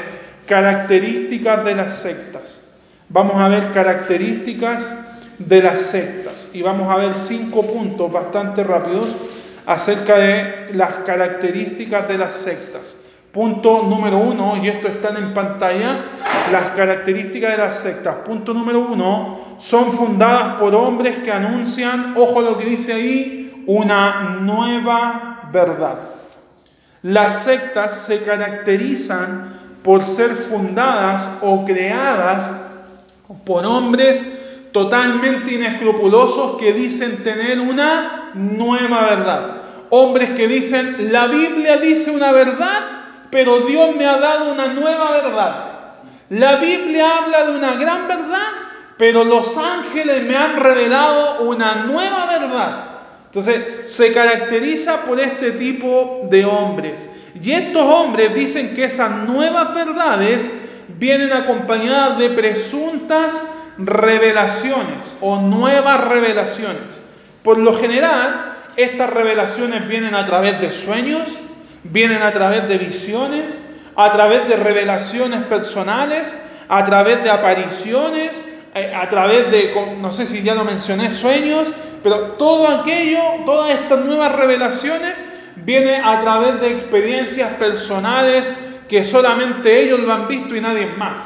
características 0.46 1.64
de 1.64 1.74
las 1.74 1.96
sectas. 2.00 2.74
Vamos 3.08 3.36
a 3.36 3.48
ver 3.48 3.72
características 3.72 4.94
de 5.38 5.62
las 5.62 5.80
sectas. 5.80 6.50
Y 6.52 6.60
vamos 6.60 6.90
a 6.90 6.96
ver 6.96 7.16
cinco 7.16 7.62
puntos 7.62 8.12
bastante 8.12 8.64
rápidos 8.64 9.08
acerca 9.64 10.18
de 10.18 10.70
las 10.74 10.92
características 11.06 12.06
de 12.06 12.18
las 12.18 12.34
sectas. 12.34 12.94
Punto 13.32 13.82
número 13.82 14.18
uno, 14.18 14.62
y 14.62 14.68
esto 14.68 14.88
está 14.88 15.08
en 15.18 15.32
pantalla, 15.32 16.06
las 16.52 16.70
características 16.70 17.52
de 17.52 17.58
las 17.58 17.76
sectas. 17.76 18.16
Punto 18.26 18.52
número 18.52 18.80
uno, 18.80 19.56
son 19.58 19.92
fundadas 19.92 20.58
por 20.58 20.74
hombres 20.74 21.16
que 21.18 21.32
anuncian, 21.32 22.14
ojo 22.14 22.42
lo 22.42 22.58
que 22.58 22.64
dice 22.66 22.92
ahí, 22.92 23.64
una 23.66 24.38
nueva 24.40 25.37
verdad. 25.52 25.96
Las 27.02 27.44
sectas 27.44 28.06
se 28.06 28.22
caracterizan 28.24 29.58
por 29.82 30.04
ser 30.04 30.30
fundadas 30.30 31.26
o 31.40 31.64
creadas 31.64 32.50
por 33.44 33.64
hombres 33.64 34.24
totalmente 34.72 35.54
inescrupulosos 35.54 36.58
que 36.58 36.72
dicen 36.72 37.22
tener 37.22 37.60
una 37.60 38.30
nueva 38.34 39.04
verdad. 39.04 39.50
Hombres 39.90 40.30
que 40.30 40.48
dicen, 40.48 41.12
la 41.12 41.26
Biblia 41.26 41.78
dice 41.78 42.10
una 42.10 42.32
verdad 42.32 42.98
pero 43.30 43.60
Dios 43.60 43.94
me 43.96 44.06
ha 44.06 44.18
dado 44.18 44.52
una 44.52 44.68
nueva 44.68 45.10
verdad. 45.10 45.64
La 46.30 46.56
Biblia 46.56 47.18
habla 47.18 47.44
de 47.44 47.52
una 47.52 47.74
gran 47.74 48.08
verdad, 48.08 48.48
pero 48.96 49.24
los 49.24 49.56
ángeles 49.56 50.24
me 50.24 50.36
han 50.36 50.56
revelado 50.56 51.42
una 51.42 51.86
nueva 51.86 52.26
verdad. 52.26 52.84
Entonces, 53.28 53.90
se 53.90 54.12
caracteriza 54.12 55.02
por 55.02 55.20
este 55.20 55.52
tipo 55.52 56.26
de 56.30 56.44
hombres. 56.44 57.08
Y 57.40 57.52
estos 57.52 57.82
hombres 57.82 58.34
dicen 58.34 58.74
que 58.74 58.84
esas 58.84 59.28
nuevas 59.28 59.74
verdades 59.74 60.52
vienen 60.98 61.32
acompañadas 61.32 62.18
de 62.18 62.30
presuntas 62.30 63.40
revelaciones 63.78 65.12
o 65.20 65.40
nuevas 65.40 66.08
revelaciones. 66.08 67.00
Por 67.42 67.58
lo 67.58 67.78
general, 67.78 68.56
estas 68.76 69.10
revelaciones 69.10 69.86
vienen 69.86 70.14
a 70.14 70.26
través 70.26 70.60
de 70.60 70.72
sueños, 70.72 71.28
Vienen 71.84 72.22
a 72.22 72.32
través 72.32 72.68
de 72.68 72.76
visiones, 72.76 73.58
a 73.96 74.10
través 74.12 74.48
de 74.48 74.56
revelaciones 74.56 75.42
personales, 75.44 76.36
a 76.68 76.84
través 76.84 77.22
de 77.22 77.30
apariciones, 77.30 78.32
eh, 78.74 78.92
a 78.94 79.08
través 79.08 79.50
de, 79.50 79.72
no 79.98 80.12
sé 80.12 80.26
si 80.26 80.42
ya 80.42 80.54
lo 80.54 80.64
mencioné, 80.64 81.10
sueños, 81.10 81.68
pero 82.02 82.32
todo 82.32 82.68
aquello, 82.68 83.20
todas 83.44 83.70
estas 83.70 84.04
nuevas 84.04 84.34
revelaciones 84.34 85.24
vienen 85.56 86.04
a 86.04 86.20
través 86.20 86.60
de 86.60 86.72
experiencias 86.72 87.52
personales 87.54 88.52
que 88.88 89.04
solamente 89.04 89.82
ellos 89.82 90.00
lo 90.00 90.12
han 90.12 90.28
visto 90.28 90.54
y 90.56 90.60
nadie 90.60 90.86
más. 90.96 91.18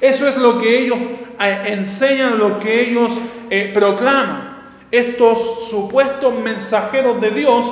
Eso 0.00 0.28
es 0.28 0.36
lo 0.36 0.58
que 0.58 0.78
ellos 0.78 0.98
eh, 1.40 1.62
enseñan, 1.66 2.38
lo 2.38 2.58
que 2.60 2.88
ellos 2.88 3.10
eh, 3.50 3.70
proclaman. 3.74 4.58
Estos 4.90 5.68
supuestos 5.68 6.34
mensajeros 6.34 7.20
de 7.20 7.30
Dios 7.30 7.66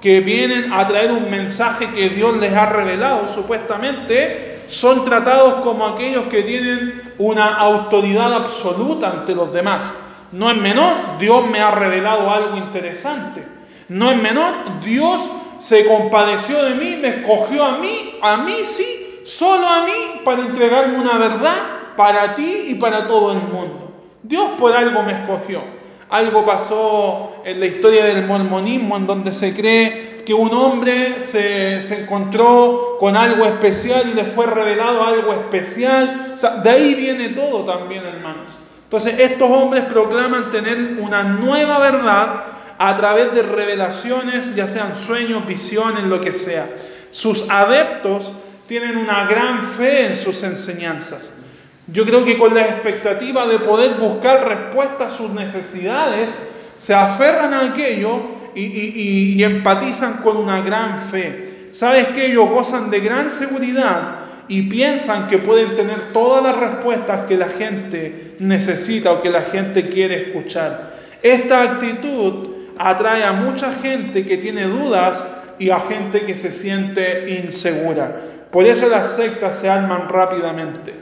que 0.00 0.20
vienen 0.20 0.72
a 0.72 0.86
traer 0.86 1.12
un 1.12 1.30
mensaje 1.30 1.90
que 1.90 2.10
Dios 2.10 2.36
les 2.38 2.54
ha 2.54 2.66
revelado 2.66 3.32
supuestamente, 3.34 4.58
son 4.68 5.04
tratados 5.04 5.62
como 5.62 5.86
aquellos 5.86 6.24
que 6.26 6.42
tienen 6.42 7.14
una 7.18 7.56
autoridad 7.56 8.32
absoluta 8.32 9.10
ante 9.10 9.34
los 9.34 9.52
demás. 9.52 9.92
No 10.32 10.50
es 10.50 10.56
menor, 10.56 11.18
Dios 11.18 11.46
me 11.48 11.60
ha 11.60 11.70
revelado 11.70 12.30
algo 12.30 12.56
interesante. 12.56 13.44
No 13.88 14.10
es 14.10 14.16
menor, 14.16 14.52
Dios 14.84 15.28
se 15.58 15.86
compadeció 15.86 16.62
de 16.64 16.74
mí, 16.74 16.96
me 17.00 17.08
escogió 17.08 17.64
a 17.64 17.78
mí, 17.78 18.14
a 18.22 18.36
mí 18.38 18.54
sí, 18.64 19.20
solo 19.24 19.66
a 19.66 19.84
mí, 19.84 20.22
para 20.24 20.42
entregarme 20.42 20.98
una 20.98 21.18
verdad 21.18 21.56
para 21.96 22.34
ti 22.34 22.64
y 22.68 22.74
para 22.76 23.06
todo 23.06 23.32
el 23.32 23.38
mundo. 23.38 23.92
Dios 24.22 24.50
por 24.58 24.74
algo 24.74 25.02
me 25.02 25.12
escogió. 25.12 25.62
Algo 26.08 26.44
pasó 26.44 27.36
en 27.44 27.60
la 27.60 27.66
historia 27.66 28.04
del 28.06 28.26
mormonismo 28.26 28.96
en 28.96 29.06
donde 29.06 29.32
se 29.32 29.54
cree 29.54 30.22
que 30.24 30.34
un 30.34 30.52
hombre 30.52 31.20
se, 31.20 31.78
encontró 32.02 32.96
con 32.98 33.16
algo 33.16 33.44
especial 33.44 34.10
y 34.10 34.14
le 34.14 34.24
fue 34.24 34.46
revelado 34.46 35.04
algo 35.04 35.32
especial. 35.32 36.36
de 36.62 36.70
ahí 36.70 36.94
viene 36.94 37.28
todo 37.30 37.64
también, 37.64 38.04
hermanos. 38.04 38.52
Entonces 38.90 39.20
estos 39.20 39.48
hombres 39.48 39.84
proclaman 39.84 40.50
tener 40.50 40.96
una 40.98 41.22
nueva 41.22 41.78
verdad 41.78 42.42
a 42.76 42.96
través 42.96 43.32
de 43.32 43.42
revelaciones, 43.42 44.52
ya 44.56 44.66
sean 44.66 44.96
sueños, 44.96 45.46
visiones, 45.46 46.02
lo 46.02 46.20
que 46.20 46.32
sea. 46.32 46.66
Sus 47.12 47.48
adeptos 47.48 48.32
tienen 48.66 48.96
una 48.96 49.26
gran 49.26 49.62
fe 49.62 50.06
en 50.06 50.16
sus 50.16 50.42
enseñanzas. 50.42 51.30
Yo 51.86 52.04
creo 52.04 52.24
que 52.24 52.36
con 52.36 52.52
la 52.52 52.62
expectativa 52.62 53.46
de 53.46 53.60
poder 53.60 53.94
buscar 53.94 54.48
respuestas 54.48 55.12
a 55.12 55.16
sus 55.16 55.30
necesidades, 55.30 56.30
se 56.76 56.92
aferran 56.92 57.54
a 57.54 57.66
aquello 57.66 58.18
y, 58.56 59.40
empatizan 59.40 60.14
con 60.14 60.36
una 60.36 60.62
gran 60.62 60.98
fe. 60.98 61.68
¿Sabes 61.70 62.08
que 62.08 62.26
Ellos 62.26 62.50
gozan 62.50 62.90
de 62.90 62.98
gran 62.98 63.30
seguridad 63.30 64.19
y 64.50 64.62
piensan 64.62 65.28
que 65.28 65.38
pueden 65.38 65.76
tener 65.76 66.12
todas 66.12 66.42
las 66.42 66.56
respuestas 66.56 67.28
que 67.28 67.36
la 67.36 67.50
gente 67.50 68.34
necesita 68.40 69.12
o 69.12 69.22
que 69.22 69.30
la 69.30 69.42
gente 69.42 69.88
quiere 69.88 70.22
escuchar. 70.22 70.90
Esta 71.22 71.62
actitud 71.62 72.48
atrae 72.76 73.22
a 73.22 73.32
mucha 73.32 73.72
gente 73.74 74.26
que 74.26 74.38
tiene 74.38 74.64
dudas 74.64 75.24
y 75.60 75.70
a 75.70 75.78
gente 75.78 76.22
que 76.22 76.34
se 76.34 76.50
siente 76.50 77.30
insegura. 77.30 78.22
Por 78.50 78.66
eso 78.66 78.88
las 78.88 79.12
sectas 79.12 79.54
se 79.56 79.70
arman 79.70 80.08
rápidamente. 80.08 80.94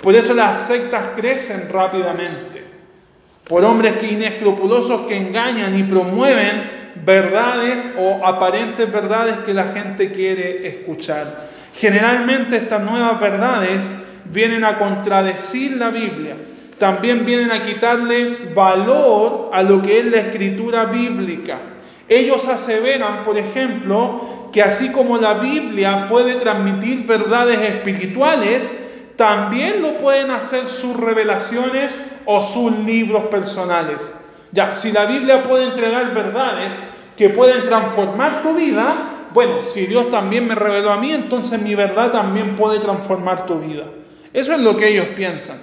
Por 0.00 0.14
eso 0.14 0.32
las 0.32 0.66
sectas 0.66 1.08
crecen 1.14 1.68
rápidamente. 1.70 2.64
Por 3.46 3.62
hombres 3.62 3.98
que 3.98 4.10
inescrupulosos 4.10 5.02
que 5.02 5.18
engañan 5.18 5.78
y 5.78 5.82
promueven 5.82 6.70
verdades 7.04 7.90
o 7.98 8.24
aparentes 8.24 8.90
verdades 8.90 9.36
que 9.44 9.52
la 9.52 9.64
gente 9.64 10.12
quiere 10.12 10.66
escuchar. 10.66 11.55
Generalmente 11.78 12.56
estas 12.56 12.82
nuevas 12.82 13.20
verdades 13.20 13.90
vienen 14.24 14.64
a 14.64 14.78
contradecir 14.78 15.76
la 15.76 15.90
Biblia. 15.90 16.36
También 16.78 17.24
vienen 17.24 17.50
a 17.50 17.62
quitarle 17.62 18.50
valor 18.54 19.50
a 19.52 19.62
lo 19.62 19.82
que 19.82 20.00
es 20.00 20.06
la 20.06 20.18
escritura 20.18 20.86
bíblica. 20.86 21.58
Ellos 22.08 22.46
aseveran, 22.48 23.24
por 23.24 23.36
ejemplo, 23.36 24.48
que 24.52 24.62
así 24.62 24.90
como 24.90 25.18
la 25.18 25.34
Biblia 25.34 26.06
puede 26.08 26.34
transmitir 26.34 27.06
verdades 27.06 27.60
espirituales, 27.60 28.84
también 29.16 29.82
lo 29.82 29.94
pueden 29.94 30.30
hacer 30.30 30.68
sus 30.68 30.96
revelaciones 30.96 31.94
o 32.26 32.42
sus 32.42 32.72
libros 32.84 33.24
personales. 33.24 34.10
Ya, 34.52 34.74
si 34.74 34.92
la 34.92 35.06
Biblia 35.06 35.42
puede 35.42 35.64
entregar 35.64 36.14
verdades 36.14 36.74
que 37.16 37.30
pueden 37.30 37.64
transformar 37.64 38.42
tu 38.42 38.54
vida, 38.54 39.15
bueno, 39.36 39.66
si 39.66 39.84
Dios 39.84 40.10
también 40.10 40.48
me 40.48 40.54
reveló 40.54 40.90
a 40.90 40.96
mí, 40.96 41.12
entonces 41.12 41.60
mi 41.60 41.74
verdad 41.74 42.10
también 42.10 42.56
puede 42.56 42.78
transformar 42.78 43.44
tu 43.44 43.60
vida. 43.60 43.84
Eso 44.32 44.54
es 44.54 44.60
lo 44.60 44.78
que 44.78 44.88
ellos 44.88 45.08
piensan. 45.14 45.58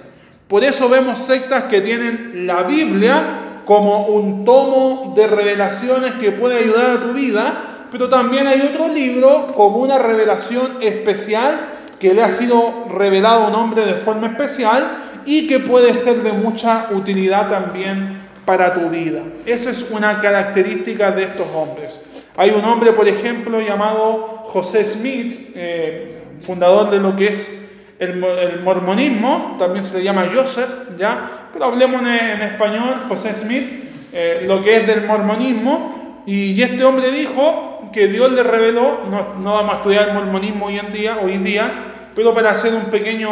Por 0.46 0.62
eso 0.62 0.88
vemos 0.88 1.18
sectas 1.18 1.64
que 1.64 1.80
tienen 1.80 2.46
la 2.46 2.62
Biblia 2.62 3.62
como 3.64 4.06
un 4.06 4.44
tomo 4.44 5.14
de 5.16 5.26
revelaciones 5.26 6.12
que 6.20 6.30
puede 6.30 6.58
ayudar 6.58 6.90
a 6.92 7.00
tu 7.00 7.14
vida, 7.14 7.54
pero 7.90 8.08
también 8.08 8.46
hay 8.46 8.60
otro 8.60 8.86
libro 8.86 9.48
como 9.56 9.78
una 9.78 9.98
revelación 9.98 10.78
especial 10.80 11.58
que 11.98 12.14
le 12.14 12.22
ha 12.22 12.30
sido 12.30 12.86
revelado 12.96 13.42
a 13.42 13.48
un 13.48 13.56
hombre 13.56 13.84
de 13.84 13.94
forma 13.94 14.28
especial 14.28 14.98
y 15.26 15.48
que 15.48 15.58
puede 15.58 15.94
ser 15.94 16.22
de 16.22 16.30
mucha 16.30 16.90
utilidad 16.92 17.50
también 17.50 18.20
para 18.44 18.72
tu 18.72 18.88
vida. 18.88 19.22
Esa 19.44 19.72
es 19.72 19.90
una 19.90 20.20
característica 20.20 21.10
de 21.10 21.24
estos 21.24 21.48
hombres. 21.52 21.98
Hay 22.36 22.50
un 22.50 22.64
hombre, 22.64 22.92
por 22.92 23.06
ejemplo, 23.06 23.60
llamado 23.60 24.42
José 24.46 24.84
Smith, 24.84 25.52
eh, 25.54 26.20
fundador 26.42 26.90
de 26.90 26.98
lo 26.98 27.14
que 27.14 27.26
es 27.28 27.70
el, 28.00 28.60
mormonismo, 28.62 29.56
también 29.58 29.84
se 29.84 29.98
le 29.98 30.04
llama 30.04 30.28
Joseph, 30.34 30.98
¿ya? 30.98 31.48
Pero 31.52 31.66
hablemos 31.66 32.02
en, 32.02 32.42
español, 32.42 33.04
José 33.08 33.34
Smith, 33.40 33.84
eh, 34.12 34.44
lo 34.48 34.64
que 34.64 34.78
es 34.78 34.86
del 34.86 35.06
mormonismo, 35.06 36.22
y, 36.26 36.60
este 36.60 36.84
hombre 36.84 37.12
dijo 37.12 37.90
que 37.92 38.08
Dios 38.08 38.32
le 38.32 38.42
reveló, 38.42 39.02
no, 39.08 39.40
no 39.40 39.54
vamos 39.54 39.74
a 39.74 39.76
estudiar 39.76 40.08
el 40.08 40.14
mormonismo 40.14 40.66
hoy 40.66 40.78
en 40.78 40.92
día, 40.92 41.18
hoy 41.22 41.38
día, 41.38 41.70
pero 42.16 42.34
para 42.34 42.50
hacer 42.50 42.74
un 42.74 42.86
pequeño, 42.86 43.30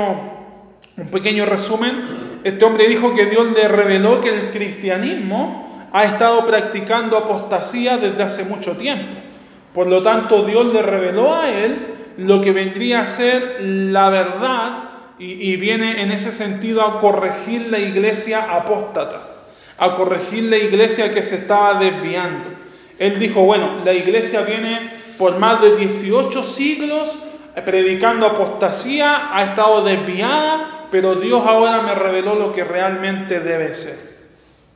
un 0.97 1.07
pequeño 1.09 1.45
resumen, 1.45 2.03
este 2.45 2.65
hombre 2.65 2.87
dijo 2.87 3.17
que 3.17 3.27
Dios 3.27 3.49
le 3.53 3.67
reveló 3.67 4.21
que 4.21 4.29
el 4.29 4.51
cristianismo 4.53 5.72
ha 5.93 6.05
estado 6.05 6.47
practicando 6.47 7.17
apostasía 7.17 7.99
desde 7.99 8.23
hace 8.23 8.45
mucho 8.45 8.77
tiempo. 8.77 9.21
Por 9.75 9.87
lo 9.87 10.03
tanto, 10.03 10.45
Dios 10.45 10.67
le 10.73 10.83
reveló 10.83 11.35
a 11.35 11.51
él 11.51 11.77
lo 12.19 12.41
que 12.41 12.53
vendría 12.53 13.03
a 13.03 13.07
ser 13.07 13.59
la 13.61 14.11
verdad 14.11 14.85
y, 15.19 15.57
viene 15.57 16.03
en 16.03 16.11
ese 16.11 16.33
sentido 16.33 16.83
a 16.83 17.01
corregir 17.01 17.69
la 17.71 17.79
iglesia 17.79 18.55
apóstata, 18.57 19.21
a 19.79 19.95
corregir 19.95 20.45
la 20.45 20.57
iglesia 20.57 21.15
que 21.15 21.23
se 21.23 21.37
estaba 21.37 21.75
desviando. 21.75 22.49
Él 22.99 23.19
dijo, 23.19 23.43
bueno, 23.43 23.83
la 23.85 23.93
iglesia 23.93 24.43
viene 24.43 24.91
por 25.19 25.39
más 25.39 25.61
de 25.61 25.77
18 25.77 26.43
siglos 26.45 27.15
predicando 27.65 28.27
apostasía, 28.27 29.37
ha 29.37 29.45
estado 29.45 29.85
desviada, 29.85 30.87
pero 30.91 31.15
Dios 31.15 31.43
ahora 31.47 31.83
me 31.83 31.95
reveló 31.95 32.35
lo 32.35 32.53
que 32.53 32.65
realmente 32.65 33.41
debe 33.41 33.75
ser. 33.75 34.12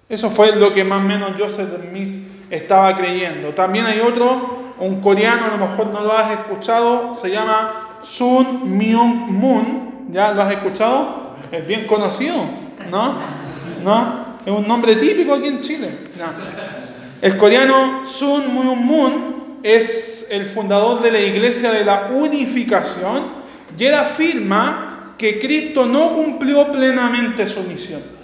Eso 0.09 0.31
fue 0.31 0.55
lo 0.55 0.73
que 0.73 0.85
más 0.85 1.01
o 1.01 1.09
menos 1.09 1.33
Joseph 1.37 1.69
Smith 1.89 2.29
estaba 2.49 2.97
creyendo. 2.97 3.49
También 3.51 3.87
hay 3.87 3.99
otro, 3.99 4.75
un 4.79 5.01
coreano, 5.01 5.47
a 5.47 5.57
lo 5.57 5.67
mejor 5.67 5.89
no 5.89 6.01
lo 6.01 6.13
has 6.13 6.31
escuchado, 6.31 7.13
se 7.15 7.31
llama 7.31 7.99
Sun 8.03 8.77
Myung 8.77 9.33
Moon. 9.33 10.07
¿Ya 10.13 10.31
lo 10.31 10.43
has 10.43 10.53
escuchado? 10.53 11.35
Es 11.51 11.67
bien 11.67 11.87
conocido, 11.87 12.37
¿no? 12.89 13.15
¿No? 13.83 14.27
Es 14.47 14.53
un 14.53 14.69
nombre 14.69 14.95
típico 14.95 15.35
aquí 15.35 15.49
en 15.49 15.61
Chile. 15.61 15.91
El 17.21 17.37
coreano 17.37 18.07
Sun 18.07 18.55
Myung 18.55 18.79
Moon 18.79 19.37
es 19.65 20.29
el 20.31 20.47
fundador 20.47 21.03
de 21.03 21.11
la 21.11 21.21
Iglesia 21.21 21.73
de 21.73 21.85
la 21.85 22.11
Unificación 22.13 23.45
y 23.77 23.85
él 23.85 23.95
afirma 23.95 25.15
que 25.19 25.41
Cristo 25.41 25.85
no 25.87 26.11
cumplió 26.13 26.71
plenamente 26.71 27.49
su 27.49 27.63
misión. 27.63 28.16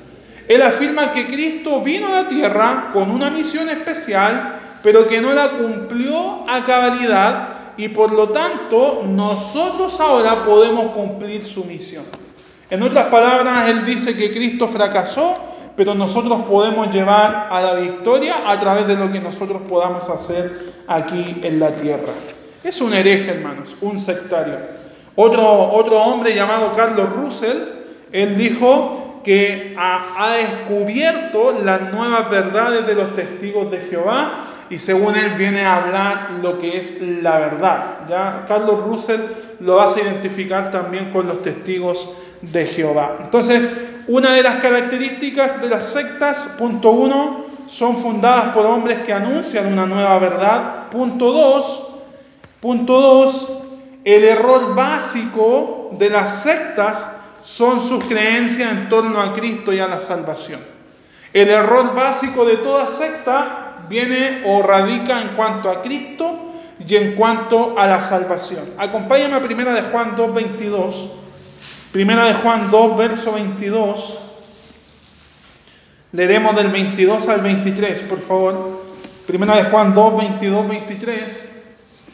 Él 0.48 0.62
afirma 0.62 1.12
que 1.12 1.26
Cristo 1.26 1.80
vino 1.80 2.08
a 2.08 2.22
la 2.22 2.28
tierra 2.28 2.90
con 2.92 3.10
una 3.10 3.30
misión 3.30 3.68
especial, 3.68 4.58
pero 4.82 5.08
que 5.08 5.20
no 5.20 5.32
la 5.32 5.50
cumplió 5.50 6.48
a 6.48 6.64
cabalidad 6.64 7.48
y 7.76 7.88
por 7.88 8.12
lo 8.12 8.28
tanto 8.28 9.04
nosotros 9.06 9.98
ahora 10.00 10.44
podemos 10.44 10.92
cumplir 10.92 11.46
su 11.46 11.64
misión. 11.64 12.04
En 12.68 12.82
otras 12.82 13.06
palabras, 13.06 13.68
él 13.68 13.84
dice 13.84 14.16
que 14.16 14.32
Cristo 14.32 14.66
fracasó, 14.66 15.36
pero 15.76 15.94
nosotros 15.94 16.42
podemos 16.48 16.92
llevar 16.92 17.48
a 17.50 17.60
la 17.60 17.74
victoria 17.74 18.50
a 18.50 18.58
través 18.58 18.86
de 18.86 18.96
lo 18.96 19.10
que 19.12 19.20
nosotros 19.20 19.62
podamos 19.68 20.08
hacer 20.08 20.72
aquí 20.86 21.40
en 21.42 21.60
la 21.60 21.70
tierra. 21.70 22.12
Es 22.64 22.80
un 22.80 22.94
hereje, 22.94 23.30
hermanos, 23.30 23.74
un 23.80 24.00
sectario. 24.00 24.54
Otro, 25.14 25.72
otro 25.72 25.98
hombre 26.02 26.34
llamado 26.34 26.72
Carlos 26.74 27.10
Russell, 27.10 27.58
él 28.10 28.36
dijo 28.38 29.11
que 29.24 29.74
ha, 29.78 30.36
descubierto 30.36 31.60
las 31.64 31.92
nuevas 31.92 32.30
verdades 32.30 32.86
de 32.86 32.94
los 32.94 33.14
testigos 33.14 33.70
de 33.70 33.78
Jehová 33.78 34.46
y 34.70 34.78
según 34.78 35.16
él 35.16 35.34
viene 35.34 35.64
a 35.64 35.76
hablar 35.76 36.30
lo 36.42 36.58
que 36.58 36.78
es 36.78 37.00
la 37.00 37.38
verdad. 37.38 37.84
Ya 38.08 38.44
Carlos 38.48 38.84
Russell 38.84 39.20
lo 39.60 39.80
a 39.80 39.92
identificar 40.00 40.70
también 40.70 41.10
con 41.10 41.26
los 41.26 41.42
testigos 41.42 42.16
de 42.40 42.66
Jehová. 42.66 43.18
Entonces, 43.22 43.88
una 44.08 44.34
de 44.34 44.42
las 44.42 44.60
características 44.60 45.60
de 45.60 45.68
las 45.68 45.84
sectas, 45.84 46.56
punto 46.58 46.90
uno, 46.90 47.44
son 47.72 47.96
fundadas 47.98 48.54
por 48.54 48.66
hombres 48.66 48.98
que 49.04 49.12
anuncian 49.12 49.72
una 49.72 49.86
nueva 49.86 50.18
verdad. 50.18 50.88
Punto 50.90 51.32
2. 51.32 51.88
Punto 52.60 53.00
2. 53.00 53.52
El 54.04 54.24
error 54.24 54.74
básico 54.74 55.90
de 55.98 56.10
las 56.10 56.42
sectas 56.42 57.21
son 57.44 57.80
sus 57.80 58.04
creencias 58.04 58.72
en 58.72 58.88
torno 58.88 59.20
a 59.20 59.32
Cristo 59.32 59.72
y 59.72 59.80
a 59.80 59.88
la 59.88 60.00
salvación. 60.00 60.60
El 61.32 61.48
error 61.48 61.94
básico 61.94 62.44
de 62.44 62.58
toda 62.58 62.86
secta 62.86 63.78
viene 63.88 64.42
o 64.46 64.62
radica 64.62 65.20
en 65.20 65.28
cuanto 65.28 65.70
a 65.70 65.82
Cristo 65.82 66.52
y 66.86 66.96
en 66.96 67.14
cuanto 67.14 67.78
a 67.78 67.86
la 67.86 68.00
salvación. 68.00 68.64
Acompáñame 68.78 69.36
a 69.36 69.42
primera 69.42 69.72
de 69.72 69.82
Juan 69.82 70.16
2.22. 70.16 71.10
Primera 71.92 72.26
de 72.26 72.34
Juan 72.34 72.70
2, 72.70 72.96
verso 72.96 73.32
22. 73.32 74.18
Leeremos 76.12 76.54
del 76.56 76.68
22 76.68 77.28
al 77.28 77.40
23, 77.40 78.00
por 78.00 78.20
favor. 78.20 78.82
Primera 79.26 79.56
de 79.56 79.64
Juan 79.64 79.94
2, 79.94 80.18
22, 80.18 80.68
23. 80.68 81.52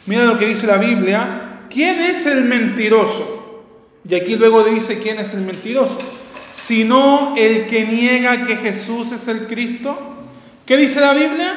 Mira 0.05 0.23
lo 0.23 0.37
que 0.37 0.47
dice 0.47 0.67
la 0.67 0.77
Biblia. 0.77 1.65
¿Quién 1.69 1.99
es 2.01 2.25
el 2.25 2.45
mentiroso? 2.45 3.38
Y 4.07 4.15
aquí 4.15 4.35
luego 4.35 4.63
dice 4.63 4.99
quién 4.99 5.19
es 5.19 5.33
el 5.33 5.41
mentiroso. 5.41 5.97
Sino 6.51 7.35
el 7.37 7.67
que 7.67 7.85
niega 7.85 8.45
que 8.45 8.57
Jesús 8.57 9.11
es 9.11 9.27
el 9.27 9.47
Cristo. 9.47 9.97
¿Qué 10.65 10.77
dice 10.77 10.99
la 10.99 11.13
Biblia? 11.13 11.53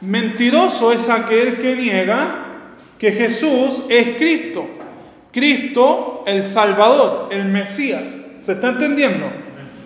Mentiroso 0.00 0.92
es 0.92 1.08
aquel 1.08 1.58
que 1.58 1.76
niega 1.76 2.44
que 2.98 3.12
Jesús 3.12 3.84
es 3.88 4.16
Cristo. 4.16 4.66
Cristo, 5.32 6.24
el 6.26 6.44
Salvador, 6.44 7.28
el 7.30 7.46
Mesías. 7.46 8.04
¿Se 8.40 8.52
está 8.52 8.70
entendiendo? 8.70 9.26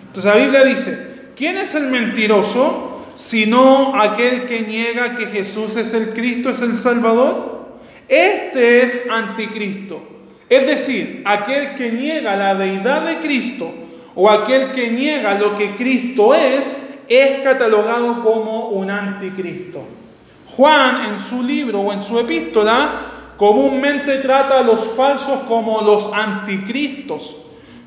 Entonces 0.07 0.25
la 0.25 0.37
Biblia 0.37 0.63
dice, 0.63 1.09
¿Quién 1.39 1.57
es 1.57 1.73
el 1.73 1.87
mentiroso? 1.87 3.05
Sino 3.15 3.95
aquel 3.95 4.43
que 4.45 4.59
niega 4.59 5.15
que 5.15 5.27
Jesús 5.27 5.77
es 5.77 5.93
el 5.93 6.09
Cristo, 6.09 6.49
es 6.49 6.61
el 6.61 6.75
Salvador. 6.75 7.77
Este 8.09 8.83
es 8.83 9.09
anticristo. 9.09 10.18
Es 10.49 10.65
decir, 10.65 11.21
aquel 11.25 11.75
que 11.75 11.91
niega 11.91 12.35
la 12.35 12.55
deidad 12.55 13.03
de 13.03 13.17
Cristo 13.17 13.71
o 14.15 14.29
aquel 14.29 14.71
que 14.71 14.89
niega 14.89 15.35
lo 15.35 15.57
que 15.57 15.75
Cristo 15.75 16.33
es, 16.33 16.75
es 17.07 17.39
catalogado 17.41 18.23
como 18.23 18.69
un 18.69 18.89
anticristo. 18.89 19.83
Juan 20.47 21.05
en 21.05 21.19
su 21.19 21.43
libro 21.43 21.81
o 21.81 21.93
en 21.93 22.01
su 22.01 22.19
epístola 22.19 22.89
comúnmente 23.37 24.17
trata 24.17 24.59
a 24.59 24.63
los 24.63 24.81
falsos 24.95 25.41
como 25.47 25.81
los 25.81 26.11
anticristos. 26.13 27.35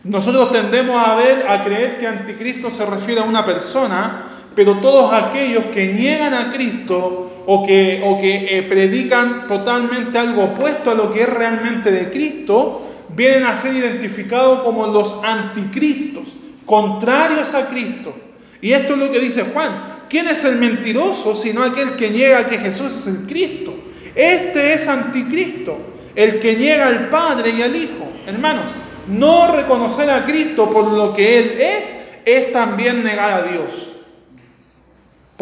Nosotros 0.05 0.51
tendemos 0.53 0.97
a 1.07 1.15
ver, 1.17 1.47
a 1.49 1.63
creer 1.63 1.99
que 1.99 2.07
anticristo 2.07 2.71
se 2.71 2.87
refiere 2.87 3.21
a 3.21 3.25
una 3.25 3.45
persona, 3.45 4.23
pero 4.55 4.79
todos 4.79 5.13
aquellos 5.13 5.65
que 5.67 5.93
niegan 5.93 6.35
a 6.35 6.53
Cristo 6.53 7.31
o 7.47 7.67
que, 7.67 8.03
o 8.05 8.21
que 8.21 8.59
eh, 8.59 8.63
predican 8.63 9.49
totalmente 9.49 10.17
algo 10.19 10.45
opuesto 10.45 10.91
a 10.91 10.95
lo 10.95 11.13
que 11.13 11.23
es 11.23 11.29
realmente 11.29 11.91
de 11.91 12.11
Cristo, 12.11 12.83
vienen 13.15 13.45
a 13.45 13.55
ser 13.55 13.75
identificados 13.75 14.61
como 14.61 14.87
los 14.87 15.23
anticristos, 15.25 16.33
contrarios 16.67 17.55
a 17.55 17.69
Cristo. 17.69 18.15
Y 18.61 18.73
esto 18.73 18.93
es 18.95 18.99
lo 18.99 19.11
que 19.11 19.19
dice 19.19 19.45
Juan. 19.53 19.93
¿Quién 20.09 20.29
es 20.29 20.45
el 20.45 20.57
mentiroso 20.57 21.35
sino 21.35 21.65
aquel 21.65 21.97
que 21.97 22.11
niega 22.11 22.49
que 22.49 22.59
Jesús 22.59 22.95
es 22.95 23.07
el 23.07 23.27
Cristo? 23.27 23.75
Este 24.15 24.75
es 24.75 24.87
anticristo, 24.87 25.77
el 26.15 26.39
que 26.39 26.55
niega 26.55 26.87
al 26.87 27.09
Padre 27.09 27.51
y 27.51 27.63
al 27.63 27.75
Hijo. 27.75 28.09
Hermanos, 28.27 28.69
no 29.09 29.51
reconocer 29.51 30.11
a 30.11 30.25
Cristo 30.25 30.71
por 30.71 30.93
lo 30.93 31.15
que 31.15 31.39
Él 31.39 31.61
es 31.61 31.97
es 32.25 32.53
también 32.53 33.03
negar 33.03 33.33
a 33.33 33.43
Dios. 33.51 33.92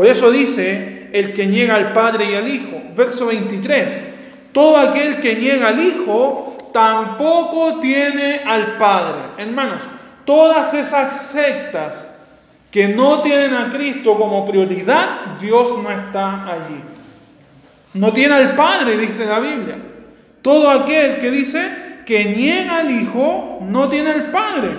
Por 0.00 0.08
eso 0.08 0.30
dice 0.30 1.10
el 1.12 1.34
que 1.34 1.46
niega 1.46 1.74
al 1.74 1.92
Padre 1.92 2.30
y 2.30 2.34
al 2.34 2.48
Hijo. 2.48 2.80
Verso 2.96 3.26
23. 3.26 4.14
Todo 4.50 4.78
aquel 4.78 5.20
que 5.20 5.36
niega 5.36 5.68
al 5.68 5.78
Hijo 5.78 6.56
tampoco 6.72 7.80
tiene 7.80 8.40
al 8.46 8.78
Padre. 8.78 9.18
Hermanos, 9.36 9.82
todas 10.24 10.72
esas 10.72 11.26
sectas 11.26 12.10
que 12.70 12.88
no 12.88 13.20
tienen 13.20 13.52
a 13.52 13.70
Cristo 13.74 14.16
como 14.16 14.48
prioridad, 14.50 15.38
Dios 15.38 15.78
no 15.82 15.90
está 15.90 16.46
allí. 16.46 16.80
No 17.92 18.10
tiene 18.10 18.36
al 18.36 18.56
Padre, 18.56 18.96
dice 18.96 19.26
la 19.26 19.38
Biblia. 19.38 19.76
Todo 20.40 20.70
aquel 20.70 21.20
que 21.20 21.30
dice 21.30 21.60
que 22.06 22.24
niega 22.24 22.78
al 22.78 22.90
Hijo 22.90 23.58
no 23.68 23.90
tiene 23.90 24.12
al 24.12 24.30
Padre. 24.30 24.70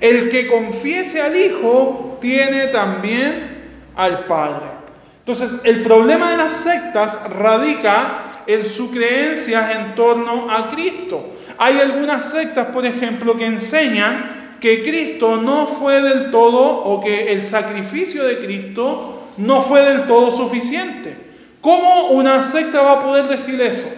El 0.00 0.30
que 0.30 0.46
confiese 0.46 1.20
al 1.20 1.34
Hijo 1.34 2.18
tiene 2.20 2.68
también 2.68 3.58
al 3.96 4.26
Padre. 4.26 4.66
Entonces, 5.20 5.60
el 5.64 5.82
problema 5.82 6.30
de 6.30 6.36
las 6.38 6.52
sectas 6.54 7.28
radica 7.30 8.42
en 8.46 8.64
su 8.64 8.90
creencia 8.90 9.72
en 9.72 9.94
torno 9.94 10.50
a 10.50 10.70
Cristo. 10.70 11.34
Hay 11.58 11.78
algunas 11.78 12.30
sectas, 12.30 12.68
por 12.68 12.84
ejemplo, 12.86 13.36
que 13.36 13.46
enseñan 13.46 14.56
que 14.60 14.82
Cristo 14.82 15.36
no 15.36 15.66
fue 15.66 16.00
del 16.00 16.30
todo 16.30 16.60
o 16.60 17.00
que 17.02 17.32
el 17.32 17.42
sacrificio 17.42 18.24
de 18.24 18.38
Cristo 18.38 19.28
no 19.36 19.62
fue 19.62 19.82
del 19.82 20.06
todo 20.06 20.36
suficiente. 20.36 21.16
¿Cómo 21.60 22.08
una 22.08 22.42
secta 22.42 22.82
va 22.82 22.92
a 22.92 23.02
poder 23.02 23.28
decir 23.28 23.60
eso? 23.60 23.88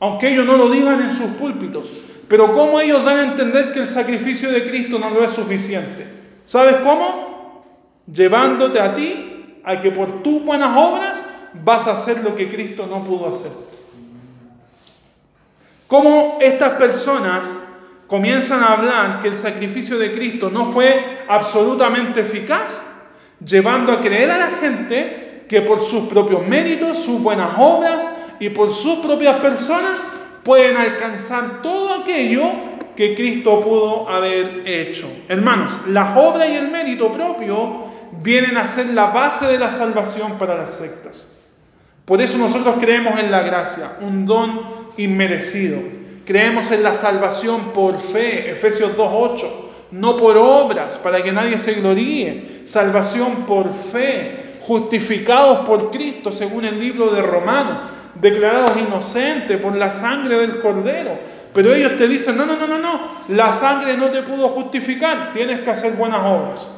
Aunque 0.00 0.30
ellos 0.32 0.46
no 0.46 0.56
lo 0.56 0.70
digan 0.70 1.00
en 1.00 1.12
sus 1.12 1.28
púlpitos. 1.38 1.84
Pero 2.28 2.52
¿cómo 2.52 2.80
ellos 2.80 3.04
dan 3.04 3.18
a 3.18 3.32
entender 3.32 3.72
que 3.72 3.80
el 3.80 3.88
sacrificio 3.88 4.50
de 4.50 4.68
Cristo 4.68 4.98
no 4.98 5.10
lo 5.10 5.24
es 5.24 5.32
suficiente? 5.32 6.06
¿Sabes 6.44 6.76
cómo? 6.76 7.27
Llevándote 8.12 8.80
a 8.80 8.94
ti 8.94 9.60
a 9.64 9.80
que 9.80 9.90
por 9.90 10.22
tus 10.22 10.42
buenas 10.42 10.76
obras 10.76 11.22
vas 11.64 11.86
a 11.86 11.92
hacer 11.92 12.22
lo 12.22 12.34
que 12.34 12.48
Cristo 12.48 12.86
no 12.86 13.04
pudo 13.04 13.28
hacer. 13.28 13.52
¿Cómo 15.86 16.38
estas 16.40 16.72
personas 16.74 17.48
comienzan 18.06 18.62
a 18.62 18.74
hablar 18.74 19.20
que 19.20 19.28
el 19.28 19.36
sacrificio 19.36 19.98
de 19.98 20.12
Cristo 20.12 20.50
no 20.50 20.66
fue 20.66 21.24
absolutamente 21.28 22.20
eficaz? 22.20 22.82
Llevando 23.44 23.92
a 23.92 24.00
creer 24.00 24.30
a 24.30 24.38
la 24.38 24.50
gente 24.60 25.44
que 25.48 25.62
por 25.62 25.82
sus 25.82 26.08
propios 26.08 26.46
méritos, 26.46 26.98
sus 26.98 27.22
buenas 27.22 27.50
obras 27.58 28.06
y 28.38 28.50
por 28.50 28.74
sus 28.74 28.98
propias 28.98 29.36
personas 29.40 30.02
pueden 30.44 30.76
alcanzar 30.76 31.62
todo 31.62 32.02
aquello 32.02 32.42
que 32.96 33.14
Cristo 33.14 33.60
pudo 33.60 34.08
haber 34.08 34.62
hecho. 34.66 35.06
Hermanos, 35.28 35.72
las 35.86 36.16
obras 36.18 36.48
y 36.50 36.56
el 36.56 36.68
mérito 36.68 37.12
propio 37.12 37.87
vienen 38.12 38.56
a 38.56 38.66
ser 38.66 38.86
la 38.86 39.06
base 39.06 39.46
de 39.46 39.58
la 39.58 39.70
salvación 39.70 40.38
para 40.38 40.56
las 40.56 40.70
sectas. 40.70 41.28
Por 42.04 42.22
eso 42.22 42.38
nosotros 42.38 42.76
creemos 42.80 43.18
en 43.20 43.30
la 43.30 43.42
gracia, 43.42 43.92
un 44.00 44.26
don 44.26 44.60
inmerecido. 44.96 45.78
Creemos 46.24 46.70
en 46.70 46.82
la 46.82 46.94
salvación 46.94 47.72
por 47.72 47.98
fe, 48.00 48.50
Efesios 48.50 48.96
2.8, 48.96 49.44
no 49.92 50.16
por 50.16 50.36
obras, 50.36 50.98
para 50.98 51.22
que 51.22 51.32
nadie 51.32 51.58
se 51.58 51.74
gloríe. 51.74 52.62
Salvación 52.66 53.46
por 53.46 53.72
fe, 53.72 54.54
justificados 54.60 55.66
por 55.66 55.90
Cristo, 55.90 56.32
según 56.32 56.64
el 56.64 56.78
libro 56.78 57.08
de 57.10 57.22
Romanos 57.22 57.78
declarados 58.20 58.76
inocentes 58.76 59.60
por 59.60 59.76
la 59.76 59.90
sangre 59.90 60.36
del 60.38 60.60
cordero. 60.60 61.18
Pero 61.54 61.72
ellos 61.72 61.96
te 61.96 62.06
dicen, 62.08 62.36
no, 62.36 62.46
no, 62.46 62.56
no, 62.56 62.66
no, 62.66 62.78
no, 62.78 63.00
la 63.28 63.52
sangre 63.52 63.96
no 63.96 64.06
te 64.06 64.22
pudo 64.22 64.48
justificar, 64.50 65.32
tienes 65.32 65.60
que 65.60 65.70
hacer 65.70 65.92
buenas 65.94 66.20
obras. 66.20 66.68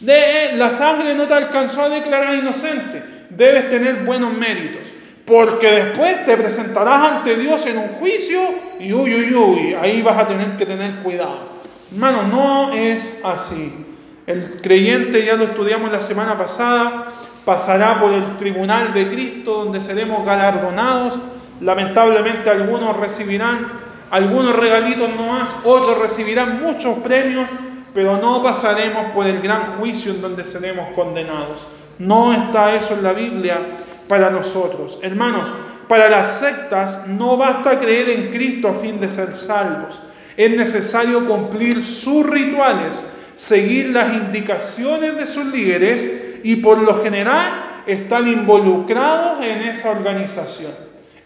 De, 0.00 0.52
la 0.56 0.72
sangre 0.72 1.14
no 1.14 1.26
te 1.26 1.34
alcanzó 1.34 1.82
a 1.82 1.88
declarar 1.88 2.34
inocente, 2.36 3.02
debes 3.30 3.68
tener 3.68 4.04
buenos 4.04 4.32
méritos. 4.32 4.82
Porque 5.24 5.70
después 5.70 6.24
te 6.24 6.36
presentarás 6.36 7.12
ante 7.12 7.36
Dios 7.36 7.66
en 7.66 7.78
un 7.78 7.88
juicio 7.98 8.40
y 8.80 8.92
uy, 8.92 9.14
uy, 9.14 9.34
uy, 9.34 9.74
ahí 9.74 10.00
vas 10.00 10.18
a 10.18 10.26
tener 10.26 10.56
que 10.56 10.64
tener 10.64 11.02
cuidado. 11.02 11.58
Hermano, 11.92 12.22
no 12.22 12.72
es 12.72 13.20
así. 13.22 13.86
El 14.26 14.60
creyente, 14.62 15.24
ya 15.24 15.34
lo 15.34 15.44
estudiamos 15.44 15.92
la 15.92 16.00
semana 16.00 16.38
pasada, 16.38 17.08
pasará 17.44 18.00
por 18.00 18.12
el 18.12 18.36
tribunal 18.38 18.94
de 18.94 19.08
Cristo 19.08 19.64
donde 19.64 19.80
seremos 19.80 20.24
galardonados. 20.24 21.18
Lamentablemente 21.60 22.48
algunos 22.48 22.96
recibirán 22.96 23.88
algunos 24.10 24.56
regalitos 24.56 25.08
no 25.16 25.32
más, 25.32 25.54
otros 25.64 25.98
recibirán 25.98 26.62
muchos 26.62 26.98
premios, 27.00 27.48
pero 27.94 28.18
no 28.18 28.42
pasaremos 28.42 29.12
por 29.12 29.26
el 29.26 29.40
gran 29.40 29.78
juicio 29.78 30.12
en 30.12 30.20
donde 30.20 30.44
seremos 30.44 30.88
condenados. 30.94 31.58
No 31.98 32.32
está 32.32 32.74
eso 32.74 32.94
en 32.94 33.02
la 33.02 33.12
Biblia 33.12 33.58
para 34.06 34.30
nosotros. 34.30 34.98
Hermanos, 35.02 35.48
para 35.88 36.08
las 36.08 36.38
sectas 36.38 37.06
no 37.06 37.36
basta 37.36 37.80
creer 37.80 38.10
en 38.10 38.28
Cristo 38.28 38.68
a 38.68 38.74
fin 38.74 39.00
de 39.00 39.10
ser 39.10 39.36
salvos. 39.36 39.98
Es 40.36 40.50
necesario 40.56 41.26
cumplir 41.26 41.84
sus 41.84 42.24
rituales, 42.28 43.10
seguir 43.36 43.90
las 43.90 44.12
indicaciones 44.12 45.16
de 45.16 45.26
sus 45.26 45.46
líderes 45.46 46.40
y 46.44 46.56
por 46.56 46.78
lo 46.78 47.02
general 47.02 47.82
están 47.86 48.28
involucrados 48.28 49.42
en 49.42 49.62
esa 49.62 49.90
organización. 49.90 50.72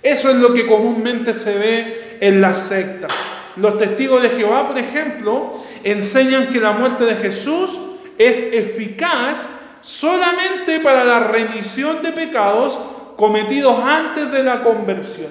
Eso 0.02 0.30
es 0.30 0.36
lo 0.36 0.54
que 0.54 0.66
comúnmente 0.66 1.34
se 1.34 1.58
ve 1.58 2.18
en 2.20 2.40
las 2.40 2.58
sectas. 2.58 3.12
Los 3.56 3.78
testigos 3.78 4.22
de 4.22 4.30
Jehová, 4.30 4.66
por 4.66 4.78
ejemplo, 4.78 5.54
enseñan 5.84 6.48
que 6.48 6.60
la 6.60 6.72
muerte 6.72 7.04
de 7.04 7.16
Jesús 7.16 7.70
es 8.18 8.52
eficaz 8.52 9.46
solamente 9.82 10.80
para 10.80 11.04
la 11.04 11.20
remisión 11.20 12.02
de 12.02 12.12
pecados 12.12 12.78
cometidos 13.16 13.78
antes 13.82 14.30
de 14.30 14.42
la 14.42 14.62
conversión. 14.62 15.30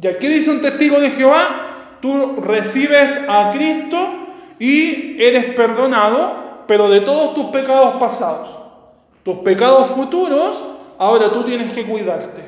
¿Y 0.00 0.06
aquí 0.06 0.26
dice 0.26 0.50
un 0.50 0.60
testigo 0.60 0.98
de 0.98 1.10
Jehová? 1.10 1.98
Tú 2.00 2.40
recibes 2.42 3.20
a 3.28 3.52
Cristo 3.54 3.96
y 4.58 5.22
eres 5.22 5.54
perdonado, 5.54 6.64
pero 6.66 6.88
de 6.88 7.00
todos 7.00 7.34
tus 7.34 7.46
pecados 7.46 7.96
pasados. 7.96 8.48
Tus 9.22 9.36
pecados 9.36 9.88
futuros, 9.92 10.60
ahora 10.98 11.30
tú 11.30 11.44
tienes 11.44 11.72
que 11.72 11.84
cuidarte. 11.84 12.42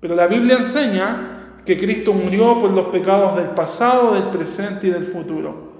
Pero 0.00 0.16
la 0.16 0.26
Biblia 0.26 0.56
enseña 0.56 1.35
que 1.66 1.78
Cristo 1.78 2.12
murió 2.12 2.60
por 2.60 2.70
los 2.70 2.86
pecados 2.86 3.36
del 3.36 3.48
pasado, 3.48 4.14
del 4.14 4.24
presente 4.24 4.86
y 4.86 4.90
del 4.90 5.04
futuro. 5.04 5.74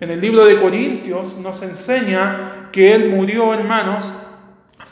En 0.00 0.10
el 0.10 0.20
libro 0.20 0.44
de 0.44 0.60
Corintios 0.60 1.36
nos 1.38 1.62
enseña 1.62 2.68
que 2.72 2.94
Él 2.94 3.10
murió, 3.10 3.54
hermanos, 3.54 4.10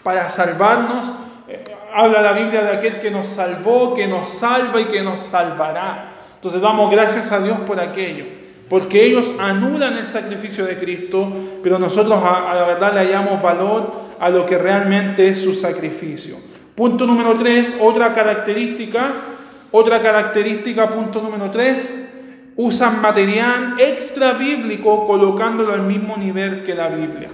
para 0.02 0.30
salvarnos. 0.30 1.10
Eh, 1.48 1.64
habla 1.94 2.22
la 2.22 2.32
Biblia 2.32 2.62
de 2.62 2.76
aquel 2.76 3.00
que 3.00 3.10
nos 3.10 3.26
salvó, 3.28 3.94
que 3.94 4.06
nos 4.06 4.28
salva 4.28 4.80
y 4.80 4.84
que 4.84 5.02
nos 5.02 5.20
salvará. 5.20 6.12
Entonces 6.36 6.60
damos 6.60 6.90
gracias 6.90 7.32
a 7.32 7.40
Dios 7.40 7.58
por 7.66 7.80
aquello 7.80 8.44
porque 8.68 9.04
ellos 9.04 9.32
anulan 9.38 9.98
el 9.98 10.06
sacrificio 10.06 10.64
de 10.64 10.78
Cristo, 10.78 11.30
pero 11.62 11.78
nosotros 11.78 12.18
a, 12.24 12.54
la 12.54 12.64
verdad 12.64 12.94
le 12.94 13.00
hallamos 13.00 13.42
valor 13.42 13.92
a 14.18 14.30
lo 14.30 14.46
que 14.46 14.56
realmente 14.56 15.28
es 15.28 15.42
su 15.42 15.54
sacrificio. 15.54 16.36
Punto 16.74 17.06
número 17.06 17.34
tres, 17.34 17.76
otra 17.80 18.14
característica, 18.14 19.12
otra 19.76 20.00
característica, 20.00 20.88
punto 20.90 21.20
número 21.20 21.50
tres, 21.50 21.92
usan 22.56 23.00
material 23.02 23.74
extra 23.78 24.34
bíblico 24.34 25.06
colocándolo 25.06 25.74
al 25.74 25.82
mismo 25.82 26.16
nivel 26.16 26.62
que 26.62 26.74
la 26.74 26.88
Biblia. 26.88 27.28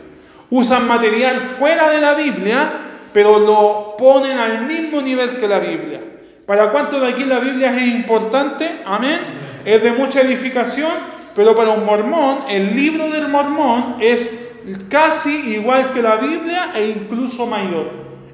Usan 0.49 0.89
material 0.89 1.41
fuera 1.41 1.91
de 1.91 2.01
la 2.01 2.15
Biblia, 2.15 2.73
pero 3.13 3.39
lo 3.39 3.95
ponen 3.99 4.39
al 4.39 4.67
mismo 4.67 5.03
nivel 5.03 5.39
que 5.39 5.47
la 5.47 5.59
Biblia. 5.59 6.01
¿Para 6.47 6.71
cuántos 6.71 7.03
de 7.03 7.09
aquí 7.09 7.25
la 7.25 7.41
Biblia 7.41 7.77
es 7.77 7.95
importante? 7.95 8.81
Amén. 8.87 9.19
Es 9.65 9.83
de 9.83 9.93
mucha 9.93 10.23
edificación 10.23 11.21
pero 11.35 11.55
para 11.55 11.71
un 11.71 11.85
mormón, 11.85 12.45
el 12.49 12.75
libro 12.75 13.09
del 13.09 13.29
mormón 13.29 13.97
es 14.01 14.49
casi 14.89 15.55
igual 15.55 15.93
que 15.93 16.03
la 16.03 16.17
Biblia 16.17 16.73
e 16.75 16.89
incluso 16.89 17.47
mayor. 17.47 17.87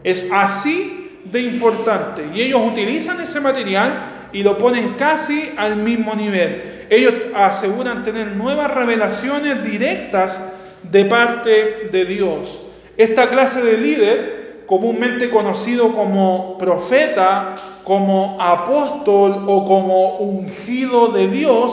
Es 0.02 0.30
así 0.32 1.05
de 1.30 1.42
importante. 1.42 2.24
Y 2.34 2.42
ellos 2.42 2.60
utilizan 2.64 3.20
ese 3.20 3.40
material 3.40 4.28
y 4.32 4.42
lo 4.42 4.58
ponen 4.58 4.94
casi 4.98 5.52
al 5.56 5.76
mismo 5.76 6.14
nivel. 6.14 6.86
Ellos 6.90 7.14
aseguran 7.34 8.04
tener 8.04 8.28
nuevas 8.28 8.72
revelaciones 8.72 9.64
directas 9.64 10.52
de 10.82 11.04
parte 11.04 11.88
de 11.90 12.04
Dios. 12.04 12.62
Esta 12.96 13.28
clase 13.28 13.62
de 13.62 13.78
líder, 13.78 14.62
comúnmente 14.66 15.30
conocido 15.30 15.92
como 15.94 16.56
profeta, 16.58 17.56
como 17.84 18.36
apóstol 18.40 19.44
o 19.46 19.66
como 19.66 20.16
ungido 20.18 21.08
de 21.08 21.28
Dios, 21.28 21.72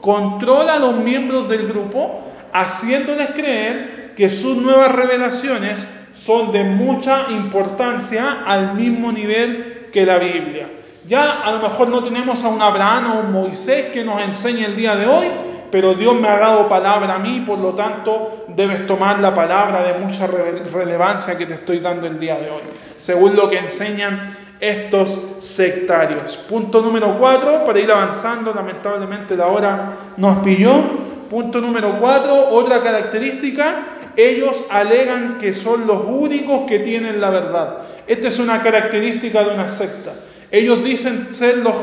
controla 0.00 0.74
a 0.74 0.78
los 0.78 0.96
miembros 0.96 1.48
del 1.48 1.66
grupo, 1.68 2.22
haciéndoles 2.52 3.30
creer 3.30 4.12
que 4.16 4.30
sus 4.30 4.56
nuevas 4.56 4.92
revelaciones 4.92 5.86
son 6.14 6.52
de 6.52 6.64
mucha 6.64 7.26
importancia 7.30 8.44
al 8.46 8.74
mismo 8.74 9.12
nivel 9.12 9.88
que 9.92 10.06
la 10.06 10.18
Biblia. 10.18 10.68
Ya 11.06 11.42
a 11.42 11.52
lo 11.52 11.58
mejor 11.58 11.88
no 11.88 12.02
tenemos 12.02 12.42
a 12.42 12.48
un 12.48 12.62
Abraham 12.62 13.12
o 13.12 13.20
un 13.20 13.32
Moisés 13.32 13.86
que 13.92 14.04
nos 14.04 14.22
enseñe 14.22 14.64
el 14.64 14.76
día 14.76 14.96
de 14.96 15.06
hoy, 15.06 15.26
pero 15.70 15.94
Dios 15.94 16.14
me 16.14 16.28
ha 16.28 16.38
dado 16.38 16.68
palabra 16.68 17.16
a 17.16 17.18
mí, 17.18 17.42
por 17.46 17.58
lo 17.58 17.74
tanto 17.74 18.46
debes 18.48 18.86
tomar 18.86 19.18
la 19.18 19.34
palabra 19.34 19.82
de 19.82 19.98
mucha 19.98 20.26
relevancia 20.26 21.36
que 21.36 21.46
te 21.46 21.54
estoy 21.54 21.80
dando 21.80 22.06
el 22.06 22.18
día 22.18 22.36
de 22.36 22.50
hoy, 22.50 22.62
según 22.96 23.36
lo 23.36 23.50
que 23.50 23.58
enseñan 23.58 24.36
estos 24.60 25.18
sectarios. 25.40 26.36
Punto 26.48 26.80
número 26.80 27.18
cuatro, 27.18 27.66
para 27.66 27.80
ir 27.80 27.90
avanzando, 27.90 28.54
lamentablemente 28.54 29.36
la 29.36 29.48
hora 29.48 29.92
nos 30.16 30.38
pilló. 30.38 31.04
Punto 31.28 31.60
número 31.60 31.98
cuatro, 31.98 32.50
otra 32.50 32.80
característica, 32.80 33.74
ellos 34.16 34.64
alegan 34.70 35.38
que 35.38 35.52
son 35.52 35.86
los 35.86 36.04
únicos 36.06 36.68
que 36.68 36.80
tienen 36.80 37.20
la 37.20 37.30
verdad. 37.30 37.78
Esta 38.06 38.28
es 38.28 38.38
una 38.38 38.62
característica 38.62 39.44
de 39.44 39.54
una 39.54 39.68
secta. 39.68 40.12
Ellos 40.50 40.84
dicen 40.84 41.32
ser 41.34 41.58
los 41.58 41.74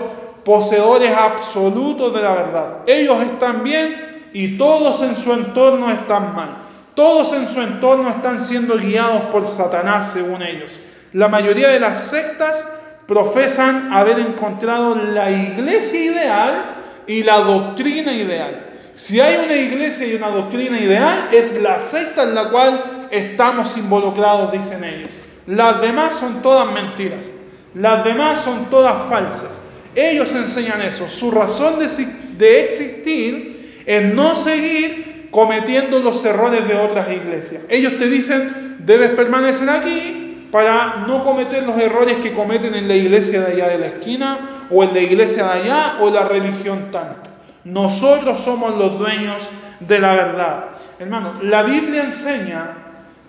poseedores 0.44 1.16
absolutos 1.16 2.14
de 2.14 2.22
la 2.22 2.34
verdad. 2.34 2.78
Ellos 2.88 3.18
están 3.24 3.64
bien 3.64 4.30
y 4.34 4.58
todos 4.58 5.02
en 5.02 5.18
su 5.18 5.34
entorno 5.34 5.92
están 5.92 6.36
mal. 6.36 6.50
Todos 6.96 7.34
en 7.34 7.48
su 7.48 7.62
entorno 7.62 8.10
están 8.10 8.42
siendo 8.42 8.78
guiados 8.78 9.24
por 9.32 9.48
Satanás, 9.48 10.12
según 10.14 10.42
ellos. 10.42 10.78
La 11.14 11.28
mayoría 11.28 11.70
de 11.70 11.80
las 11.80 12.06
sectas 12.06 12.66
profesan 13.08 13.92
haber 13.94 14.20
encontrado 14.20 14.96
la 14.96 15.32
iglesia 15.32 16.04
ideal 16.04 16.76
y 17.08 17.24
la 17.24 17.40
doctrina 17.40 18.14
ideal. 18.14 18.71
Si 18.96 19.20
hay 19.20 19.44
una 19.44 19.56
iglesia 19.56 20.08
y 20.08 20.16
una 20.16 20.30
doctrina 20.30 20.80
ideal, 20.80 21.30
es 21.32 21.60
la 21.62 21.80
secta 21.80 22.24
en 22.24 22.36
la 22.36 22.50
cual 22.50 23.08
estamos 23.12 23.78
involucrados, 23.78 24.52
dicen 24.52 24.84
ellos. 24.84 25.12
Las 25.48 25.82
demás 25.82 26.16
son 26.16 26.42
todas 26.42 26.72
mentiras. 26.72 27.26
Las 27.74 28.04
demás 28.04 28.44
son 28.44 28.70
todas 28.70 29.10
falsas. 29.10 29.62
Ellos 29.96 30.34
enseñan 30.36 30.82
eso. 30.82 31.10
Su 31.10 31.32
razón 31.32 31.80
de, 31.80 32.66
existir 32.66 33.84
es 33.86 34.14
no 34.14 34.36
seguir 34.36 35.28
cometiendo 35.32 36.00
los 36.00 36.24
errores 36.26 36.68
de 36.68 36.76
otras 36.76 37.12
iglesias. 37.12 37.64
Ellos 37.70 37.98
te 37.98 38.08
dicen, 38.08 38.78
debes 38.80 39.12
permanecer 39.12 39.70
aquí 39.70 40.48
para 40.52 41.06
no 41.08 41.24
cometer 41.24 41.64
los 41.64 41.78
errores 41.80 42.18
que 42.18 42.34
cometen 42.34 42.76
en 42.76 42.88
la 42.88 42.96
iglesia 42.96 43.42
de 43.42 43.54
allá 43.54 43.70
de 43.70 43.78
la 43.80 43.88
esquina 43.88 44.40
o 44.70 44.84
en 44.84 44.94
la 44.94 45.00
iglesia 45.00 45.46
de 45.46 45.52
allá 45.52 45.98
o 46.02 46.10
la 46.10 46.28
religión 46.28 46.92
tanto. 46.92 47.31
Nosotros 47.64 48.40
somos 48.40 48.78
los 48.78 48.98
dueños 48.98 49.42
de 49.80 50.00
la 50.00 50.16
verdad. 50.16 50.66
Hermano, 51.00 51.36
la 51.44 51.64
Biblia 51.64 52.04
enseña 52.04 52.78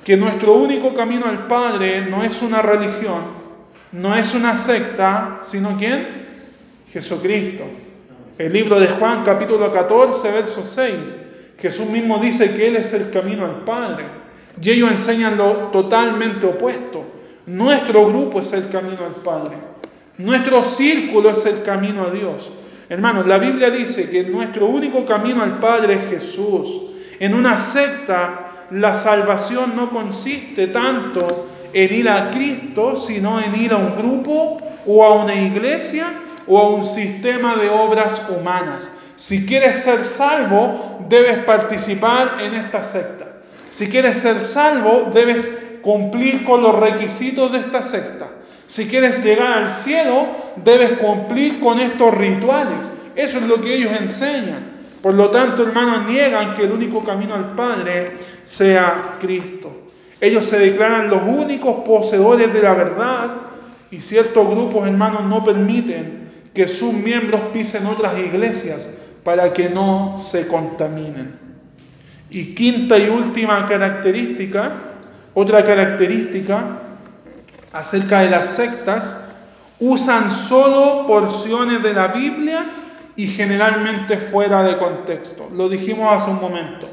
que 0.05 0.17
nuestro 0.17 0.55
único 0.55 0.95
camino 0.95 1.27
al 1.27 1.47
Padre 1.47 2.07
no 2.09 2.23
es 2.25 2.43
una 2.43 2.63
religión, 2.63 3.25
no 3.93 4.17
es 4.17 4.35
una 4.35 4.57
secta, 4.57 5.39
sino 5.43 5.77
quién? 5.77 6.07
Jesucristo. 6.93 7.65
El 8.39 8.53
libro 8.53 8.81
de 8.81 8.89
Juan 8.89 9.23
capítulo 9.25 9.71
14, 9.73 10.31
verso 10.31 10.65
6. 10.65 10.95
Jesús 11.59 11.87
mismo 11.87 12.19
dice 12.19 12.55
que 12.55 12.69
Él 12.69 12.77
es 12.77 12.93
el 12.93 13.11
camino 13.11 13.45
al 13.45 13.61
Padre. 13.65 14.05
Y 14.61 14.71
ellos 14.71 14.91
enseñan 14.91 15.37
lo 15.37 15.53
totalmente 15.71 16.47
opuesto. 16.47 17.05
Nuestro 17.47 18.09
grupo 18.09 18.41
es 18.41 18.53
el 18.53 18.69
camino 18.69 19.05
al 19.05 19.23
Padre. 19.23 19.57
Nuestro 20.19 20.63
círculo 20.65 21.31
es 21.31 21.45
el 21.47 21.63
camino 21.63 22.05
a 22.05 22.11
Dios. 22.11 22.51
Hermanos, 22.93 23.27
la 23.27 23.39
Biblia 23.39 23.71
dice 23.71 24.11
que 24.11 24.25
nuestro 24.25 24.67
único 24.67 25.07
camino 25.07 25.43
al 25.43 25.59
Padre 25.59 25.95
es 25.95 26.11
Jesús. 26.11 26.93
En 27.19 27.33
una 27.33 27.57
secta, 27.57 28.67
la 28.71 28.93
salvación 28.93 29.75
no 29.75 29.89
consiste 29.89 30.67
tanto 30.67 31.49
en 31.73 31.95
ir 31.95 32.07
a 32.11 32.31
Cristo, 32.31 33.01
sino 33.01 33.41
en 33.41 33.59
ir 33.59 33.73
a 33.73 33.79
un 33.79 33.97
grupo 33.97 34.59
o 34.87 35.03
a 35.07 35.15
una 35.15 35.35
iglesia 35.35 36.05
o 36.47 36.59
a 36.59 36.69
un 36.69 36.85
sistema 36.85 37.57
de 37.57 37.71
obras 37.71 38.29
humanas. 38.29 38.87
Si 39.17 39.47
quieres 39.47 39.77
ser 39.77 40.05
salvo, 40.05 40.99
debes 41.09 41.39
participar 41.45 42.43
en 42.43 42.53
esta 42.53 42.85
secta. 42.85 43.25
Si 43.71 43.89
quieres 43.89 44.19
ser 44.19 44.43
salvo, 44.43 45.11
debes 45.15 45.79
cumplir 45.81 46.45
con 46.45 46.63
los 46.63 46.79
requisitos 46.79 47.53
de 47.53 47.61
esta 47.61 47.85
secta. 47.85 48.32
Si 48.73 48.87
quieres 48.87 49.23
llegar 49.23 49.65
al 49.65 49.71
cielo, 49.71 50.29
debes 50.65 50.93
cumplir 50.93 51.61
con 51.61 51.79
estos 51.79 52.15
rituales. 52.15 52.79
Eso 53.15 53.37
es 53.37 53.45
lo 53.45 53.61
que 53.61 53.75
ellos 53.75 53.93
enseñan. 54.01 54.63
Por 55.03 55.13
lo 55.13 55.29
tanto, 55.29 55.63
hermanos, 55.63 56.07
niegan 56.07 56.57
que 56.57 56.65
el 56.65 56.73
único 56.73 57.05
camino 57.05 57.35
al 57.35 57.55
Padre 57.55 58.13
sea 58.47 59.19
Cristo. 59.21 59.91
Ellos 60.19 60.47
se 60.47 60.59
declaran 60.59 61.11
los 61.11 61.23
únicos 61.23 61.85
poseedores 61.85 62.51
de 62.51 62.63
la 62.63 62.73
verdad 62.73 63.31
y 63.91 64.01
ciertos 64.01 64.49
grupos, 64.49 64.89
hermanos, 64.89 65.25
no 65.25 65.45
permiten 65.45 66.31
que 66.55 66.67
sus 66.67 66.95
miembros 66.95 67.43
pisen 67.53 67.85
otras 67.85 68.19
iglesias 68.19 68.89
para 69.23 69.53
que 69.53 69.69
no 69.69 70.17
se 70.17 70.49
contaminen. 70.49 71.35
Y 72.31 72.55
quinta 72.55 72.97
y 72.97 73.11
última 73.11 73.69
característica, 73.69 74.73
otra 75.35 75.63
característica 75.63 76.82
acerca 77.73 78.21
de 78.21 78.31
las 78.31 78.47
sectas, 78.49 79.17
usan 79.81 80.31
solo 80.31 81.07
porciones 81.07 81.83
de 81.83 81.93
la 81.93 82.09
Biblia 82.09 82.65
y 83.17 83.27
generalmente 83.27 84.17
fuera 84.17 84.63
de 84.63 84.79
contexto. 84.79 85.49
Lo 85.55 85.69
dijimos 85.69 86.13
hace 86.13 86.31
un 86.31 86.41
momento. 86.41 86.89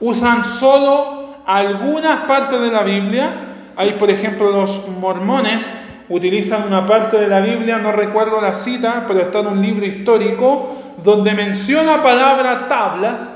Usan 0.00 0.44
solo 0.44 1.36
algunas 1.46 2.22
partes 2.22 2.60
de 2.60 2.70
la 2.70 2.82
Biblia, 2.82 3.30
hay 3.76 3.92
por 3.92 4.10
ejemplo 4.10 4.50
los 4.50 4.88
mormones, 4.88 5.64
utilizan 6.08 6.66
una 6.66 6.86
parte 6.86 7.18
de 7.18 7.28
la 7.28 7.40
Biblia, 7.40 7.78
no 7.78 7.92
recuerdo 7.92 8.40
la 8.40 8.54
cita, 8.54 9.04
pero 9.06 9.20
está 9.20 9.40
en 9.40 9.46
un 9.48 9.62
libro 9.62 9.86
histórico, 9.86 10.76
donde 11.04 11.34
menciona 11.34 12.02
palabra 12.02 12.68
tablas, 12.68 13.26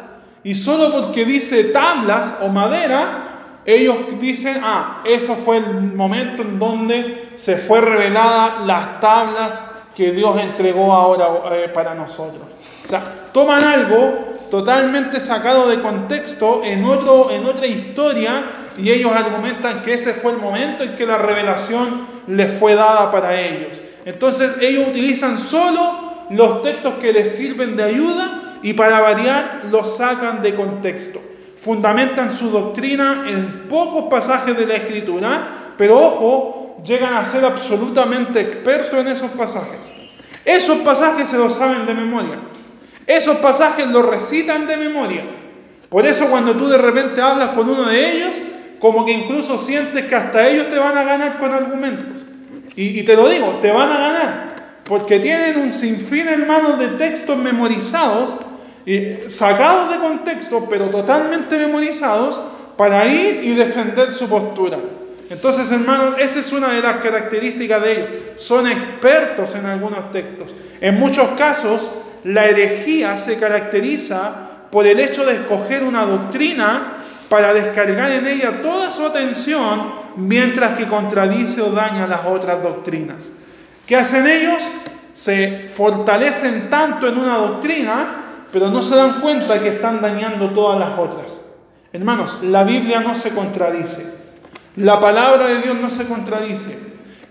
y 0.42 0.55
solo 0.55 0.92
porque 0.92 1.24
dice 1.24 1.64
tablas 1.64 2.34
o 2.42 2.49
madera, 2.49 3.24
ellos 3.66 3.96
dicen, 4.20 4.60
ah, 4.62 5.02
eso 5.04 5.34
fue 5.36 5.58
el 5.58 5.94
momento 5.94 6.42
en 6.42 6.58
donde 6.58 7.30
se 7.36 7.56
fue 7.56 7.80
revelada 7.80 8.60
las 8.66 9.00
tablas 9.00 9.60
que 9.96 10.12
Dios 10.12 10.38
entregó 10.40 10.92
ahora 10.92 11.28
eh, 11.52 11.70
para 11.72 11.94
nosotros. 11.94 12.42
O 12.84 12.88
sea, 12.88 13.02
toman 13.32 13.62
algo 13.62 14.34
totalmente 14.50 15.18
sacado 15.20 15.68
de 15.68 15.80
contexto 15.80 16.62
en, 16.64 16.84
otro, 16.84 17.30
en 17.30 17.46
otra 17.46 17.66
historia 17.66 18.44
y 18.76 18.90
ellos 18.90 19.12
argumentan 19.12 19.82
que 19.82 19.94
ese 19.94 20.12
fue 20.12 20.32
el 20.32 20.38
momento 20.38 20.84
en 20.84 20.96
que 20.96 21.06
la 21.06 21.18
revelación 21.18 22.06
les 22.26 22.52
fue 22.52 22.74
dada 22.74 23.10
para 23.10 23.40
ellos. 23.40 23.78
Entonces 24.04 24.52
ellos 24.60 24.88
utilizan 24.88 25.38
solo 25.38 26.26
los 26.30 26.62
textos 26.62 26.94
que 27.00 27.12
les 27.12 27.34
sirven 27.34 27.76
de 27.76 27.84
ayuda 27.84 28.58
y 28.62 28.72
para 28.74 29.00
variar 29.00 29.62
los 29.70 29.96
sacan 29.96 30.42
de 30.42 30.54
contexto. 30.54 31.20
Fundamentan 31.64 32.34
su 32.34 32.50
doctrina 32.50 33.24
en 33.26 33.68
pocos 33.70 34.10
pasajes 34.10 34.54
de 34.56 34.66
la 34.66 34.74
escritura, 34.74 35.48
pero 35.78 35.98
ojo, 35.98 36.82
llegan 36.84 37.14
a 37.14 37.24
ser 37.24 37.42
absolutamente 37.44 38.38
expertos 38.40 38.98
en 38.98 39.08
esos 39.08 39.30
pasajes. 39.30 39.90
Esos 40.44 40.78
pasajes 40.78 41.28
se 41.28 41.38
los 41.38 41.54
saben 41.54 41.86
de 41.86 41.94
memoria. 41.94 42.38
Esos 43.06 43.38
pasajes 43.38 43.86
los 43.86 44.04
recitan 44.04 44.66
de 44.66 44.76
memoria. 44.76 45.22
Por 45.88 46.06
eso 46.06 46.26
cuando 46.28 46.52
tú 46.52 46.68
de 46.68 46.76
repente 46.76 47.22
hablas 47.22 47.50
con 47.50 47.68
uno 47.68 47.84
de 47.84 48.12
ellos, 48.12 48.36
como 48.78 49.06
que 49.06 49.12
incluso 49.12 49.56
sientes 49.56 50.04
que 50.04 50.14
hasta 50.14 50.46
ellos 50.46 50.68
te 50.68 50.78
van 50.78 50.98
a 50.98 51.04
ganar 51.04 51.38
con 51.38 51.50
argumentos. 51.50 52.26
Y, 52.76 53.02
te 53.04 53.16
lo 53.16 53.28
digo, 53.28 53.60
te 53.62 53.72
van 53.72 53.90
a 53.90 53.98
ganar. 53.98 54.54
Porque 54.84 55.20
tienen 55.20 55.58
un 55.58 55.72
sinfín, 55.72 56.28
hermanos, 56.28 56.78
de 56.78 56.88
textos 56.88 57.38
memorizados, 57.38 58.34
sacados 59.28 59.91
de 59.91 59.99
contexto, 59.99 60.66
pero 60.68 60.87
totalmente 60.87 61.57
memorizados, 61.59 62.39
para 62.76 63.07
ir 63.07 63.45
y 63.45 63.55
defender 63.55 64.12
su 64.12 64.28
postura. 64.28 64.78
Entonces, 65.30 65.70
hermanos, 65.70 66.16
esa 66.18 66.41
es 66.41 66.53
una 66.53 66.72
de 66.72 66.82
las 66.82 66.97
características 66.97 67.82
de 67.82 67.93
ellos. 67.93 68.09
Son 68.37 68.66
expertos 68.66 69.55
en 69.55 69.66
algunos 69.66 70.11
textos. 70.12 70.51
En 70.80 70.99
muchos 70.99 71.28
casos, 71.39 71.82
la 72.24 72.47
herejía 72.47 73.16
se 73.16 73.39
caracteriza 73.39 74.51
por 74.70 74.87
el 74.87 74.99
hecho 74.99 75.24
de 75.24 75.35
escoger 75.35 75.85
una 75.85 76.05
doctrina 76.05 76.95
para 77.28 77.55
descargar 77.55 78.11
en 78.11 78.26
ella 78.26 78.61
toda 78.61 78.91
su 78.91 79.07
atención 79.07 79.95
mientras 80.16 80.76
que 80.76 80.87
contradice 80.87 81.62
o 81.62 81.70
daña 81.70 82.07
las 82.07 82.26
otras 82.26 82.62
doctrinas. 82.62 83.30
¿Qué 83.87 83.97
hacen 83.97 84.26
ellos? 84.26 84.62
se 85.14 85.68
fortalecen 85.68 86.68
tanto 86.68 87.09
en 87.09 87.16
una 87.16 87.37
doctrina, 87.37 88.24
pero 88.55 88.70
no 88.70 88.84
se 88.84 88.94
dan 88.94 89.20
cuenta 89.20 89.61
que 89.61 89.66
están 89.70 90.00
dañando 90.00 90.50
todas 90.50 90.78
las 90.78 90.96
otras. 90.96 91.40
Hermanos, 91.92 92.38
la 92.44 92.62
Biblia 92.62 93.00
no 93.00 93.16
se 93.16 93.30
contradice. 93.30 94.07
La 94.76 95.00
palabra 95.00 95.48
de 95.48 95.59
Dios 95.59 95.76
no 95.80 95.90
se 95.90 96.07
contradice. 96.07 96.78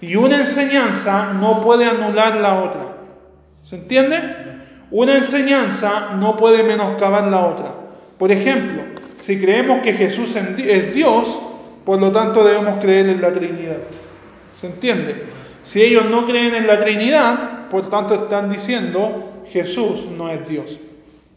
Y 0.01 0.17
una 0.17 0.35
enseñanza 0.41 1.31
no 1.31 1.61
puede 1.61 1.85
anular 1.85 2.35
la 2.35 2.61
otra. 2.61 2.81
¿Se 3.61 3.77
entiende? 3.77 4.19
Una 4.91 5.15
enseñanza 5.15 6.09
no 6.19 6.35
puede 6.35 6.61
menoscabar 6.61 7.23
la 7.23 7.39
otra. 7.45 7.73
Por 8.17 8.29
ejemplo, 8.29 8.83
si 9.17 9.39
creemos 9.39 9.81
que 9.81 9.93
Jesús 9.93 10.35
es 10.35 10.93
Dios, 10.93 11.39
por 11.85 12.01
lo 12.01 12.11
tanto 12.11 12.43
debemos 12.43 12.81
creer 12.81 13.07
en 13.07 13.21
la 13.21 13.31
Trinidad. 13.31 13.77
¿Se 14.51 14.67
entiende? 14.67 15.23
Si 15.63 15.81
ellos 15.81 16.03
no 16.09 16.25
creen 16.25 16.53
en 16.53 16.67
la 16.67 16.83
Trinidad, 16.83 17.69
por 17.69 17.89
tanto 17.89 18.13
están 18.13 18.51
diciendo 18.51 19.45
Jesús 19.49 20.03
no 20.17 20.27
es 20.27 20.45
Dios. 20.49 20.79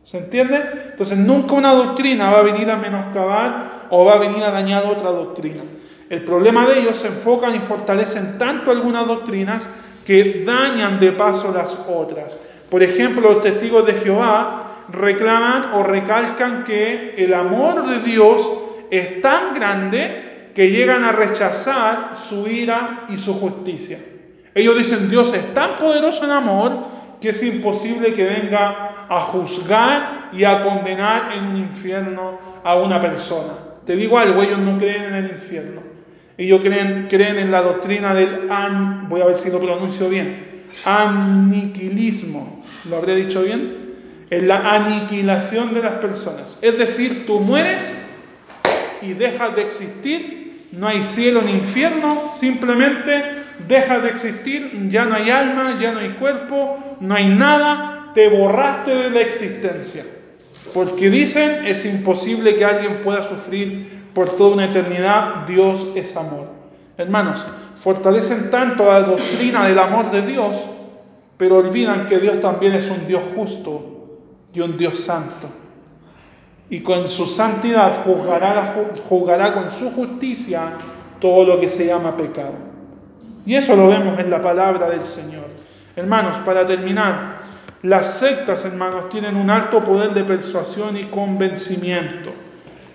¿Se 0.06 0.18
entiende? 0.18 0.62
Entonces 0.92 1.18
nunca 1.18 1.54
una 1.54 1.74
doctrina 1.74 2.30
va 2.30 2.38
a 2.38 2.42
venir 2.44 2.70
a 2.70 2.76
menoscabar 2.76 3.88
o 3.90 4.04
va 4.04 4.12
a 4.12 4.18
venir 4.18 4.40
a 4.44 4.52
dañar 4.52 4.84
otra 4.86 5.10
doctrina. 5.10 5.64
El 6.08 6.22
problema 6.22 6.64
de 6.64 6.78
ellos 6.78 6.94
se 6.98 7.08
enfocan 7.08 7.56
y 7.56 7.58
fortalecen 7.58 8.38
tanto 8.38 8.70
algunas 8.70 9.04
doctrinas 9.04 9.66
que 10.06 10.44
dañan 10.46 11.00
de 11.00 11.10
paso 11.10 11.52
las 11.52 11.76
otras. 11.88 12.38
Por 12.70 12.84
ejemplo, 12.84 13.32
los 13.32 13.42
testigos 13.42 13.84
de 13.84 13.94
Jehová 13.94 14.84
reclaman 14.92 15.72
o 15.74 15.82
recalcan 15.82 16.62
que 16.62 17.16
el 17.18 17.34
amor 17.34 17.88
de 17.88 17.98
Dios 18.08 18.48
es 18.92 19.20
tan 19.20 19.54
grande 19.54 20.52
que 20.54 20.70
llegan 20.70 21.02
a 21.02 21.10
rechazar 21.10 22.12
su 22.16 22.46
ira 22.46 23.06
y 23.08 23.16
su 23.16 23.34
justicia. 23.40 23.98
Ellos 24.54 24.78
dicen, 24.78 25.10
Dios 25.10 25.34
es 25.34 25.52
tan 25.52 25.74
poderoso 25.74 26.24
en 26.24 26.30
amor 26.30 26.94
que 27.20 27.30
es 27.30 27.42
imposible 27.42 28.14
que 28.14 28.22
venga 28.22 28.92
a 29.08 29.20
juzgar 29.20 30.30
y 30.32 30.44
a 30.44 30.62
condenar 30.62 31.32
en 31.32 31.44
un 31.44 31.56
infierno 31.56 32.38
a 32.64 32.76
una 32.76 33.00
persona. 33.00 33.52
Te 33.86 33.94
digo 33.94 34.18
algo, 34.18 34.42
ellos 34.42 34.58
no 34.58 34.78
creen 34.78 35.04
en 35.04 35.14
el 35.14 35.30
infierno. 35.30 35.80
Ellos 36.38 36.60
creen, 36.60 37.06
creen 37.08 37.38
en 37.38 37.50
la 37.50 37.62
doctrina 37.62 38.12
del, 38.14 38.50
an, 38.50 39.08
voy 39.08 39.22
a 39.22 39.26
ver 39.26 39.38
si 39.38 39.50
lo 39.50 39.60
pronuncio 39.60 40.08
bien, 40.08 40.64
aniquilismo. 40.84 42.62
¿Lo 42.84 42.96
habré 42.96 43.16
dicho 43.16 43.42
bien? 43.42 43.86
En 44.28 44.48
la 44.48 44.74
aniquilación 44.74 45.72
de 45.72 45.82
las 45.82 45.94
personas. 45.94 46.58
Es 46.60 46.76
decir, 46.76 47.26
tú 47.26 47.40
mueres 47.40 48.04
y 49.00 49.14
dejas 49.14 49.54
de 49.54 49.62
existir, 49.62 50.66
no 50.72 50.88
hay 50.88 51.02
cielo 51.04 51.40
ni 51.42 51.52
infierno, 51.52 52.30
simplemente 52.34 53.22
dejas 53.66 54.02
de 54.02 54.10
existir, 54.10 54.88
ya 54.90 55.04
no 55.06 55.14
hay 55.14 55.30
alma, 55.30 55.78
ya 55.80 55.92
no 55.92 56.00
hay 56.00 56.10
cuerpo, 56.10 56.96
no 57.00 57.14
hay 57.14 57.28
nada, 57.28 57.95
te 58.16 58.30
borraste 58.30 58.94
de 58.94 59.10
la 59.10 59.20
existencia. 59.20 60.02
Porque 60.72 61.10
dicen, 61.10 61.66
es 61.66 61.84
imposible 61.84 62.56
que 62.56 62.64
alguien 62.64 63.02
pueda 63.02 63.22
sufrir 63.28 64.08
por 64.14 64.30
toda 64.38 64.54
una 64.54 64.64
eternidad, 64.64 65.46
Dios 65.46 65.88
es 65.94 66.16
amor. 66.16 66.46
Hermanos, 66.96 67.44
fortalecen 67.76 68.50
tanto 68.50 68.86
la 68.86 69.02
doctrina 69.02 69.68
del 69.68 69.78
amor 69.78 70.10
de 70.10 70.22
Dios, 70.22 70.56
pero 71.36 71.58
olvidan 71.58 72.08
que 72.08 72.18
Dios 72.18 72.40
también 72.40 72.72
es 72.72 72.88
un 72.88 73.06
Dios 73.06 73.20
justo 73.36 74.18
y 74.54 74.60
un 74.60 74.78
Dios 74.78 74.98
santo. 74.98 75.48
Y 76.70 76.80
con 76.80 77.10
su 77.10 77.26
santidad 77.26 78.02
juzgará, 78.02 78.76
juzgará 79.10 79.52
con 79.52 79.70
su 79.70 79.90
justicia 79.90 80.70
todo 81.20 81.44
lo 81.44 81.60
que 81.60 81.68
se 81.68 81.84
llama 81.84 82.16
pecado. 82.16 82.54
Y 83.44 83.54
eso 83.54 83.76
lo 83.76 83.88
vemos 83.88 84.18
en 84.18 84.30
la 84.30 84.40
palabra 84.40 84.88
del 84.88 85.04
Señor. 85.04 85.44
Hermanos, 85.94 86.38
para 86.46 86.66
terminar, 86.66 87.35
las 87.86 88.18
sectas, 88.18 88.64
hermanos, 88.64 89.08
tienen 89.10 89.36
un 89.36 89.48
alto 89.48 89.84
poder 89.84 90.10
de 90.10 90.24
persuasión 90.24 90.96
y 90.96 91.04
convencimiento. 91.04 92.32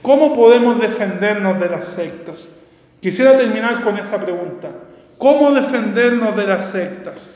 ¿Cómo 0.01 0.35
podemos 0.35 0.79
defendernos 0.81 1.59
de 1.59 1.69
las 1.69 1.85
sectas? 1.85 2.49
Quisiera 2.99 3.37
terminar 3.37 3.83
con 3.83 3.97
esa 3.97 4.17
pregunta. 4.23 4.69
¿Cómo 5.17 5.51
defendernos 5.51 6.35
de 6.35 6.45
las 6.45 6.65
sectas? 6.65 7.29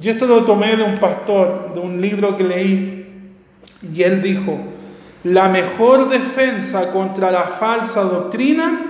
Y 0.00 0.08
esto 0.08 0.26
lo 0.26 0.44
tomé 0.44 0.76
de 0.76 0.84
un 0.84 0.98
pastor, 0.98 1.74
de 1.74 1.80
un 1.80 2.00
libro 2.00 2.36
que 2.36 2.44
leí, 2.44 3.00
y 3.92 4.02
él 4.02 4.22
dijo, 4.22 4.58
la 5.24 5.48
mejor 5.48 6.10
defensa 6.10 6.92
contra 6.92 7.32
la 7.32 7.42
falsa 7.44 8.02
doctrina 8.02 8.82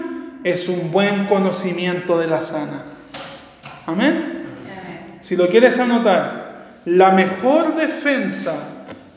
es 0.45 0.69
un 0.69 0.93
buen 0.93 1.27
conocimiento 1.27 2.19
de 2.19 2.27
la 2.27 2.43
sana. 2.43 2.85
Amén. 3.87 4.45
Si 5.23 5.37
lo 5.37 5.49
quieres 5.49 5.79
anotar, 5.79 6.40
la 6.85 7.11
mejor 7.11 7.77
defensa 7.77 8.55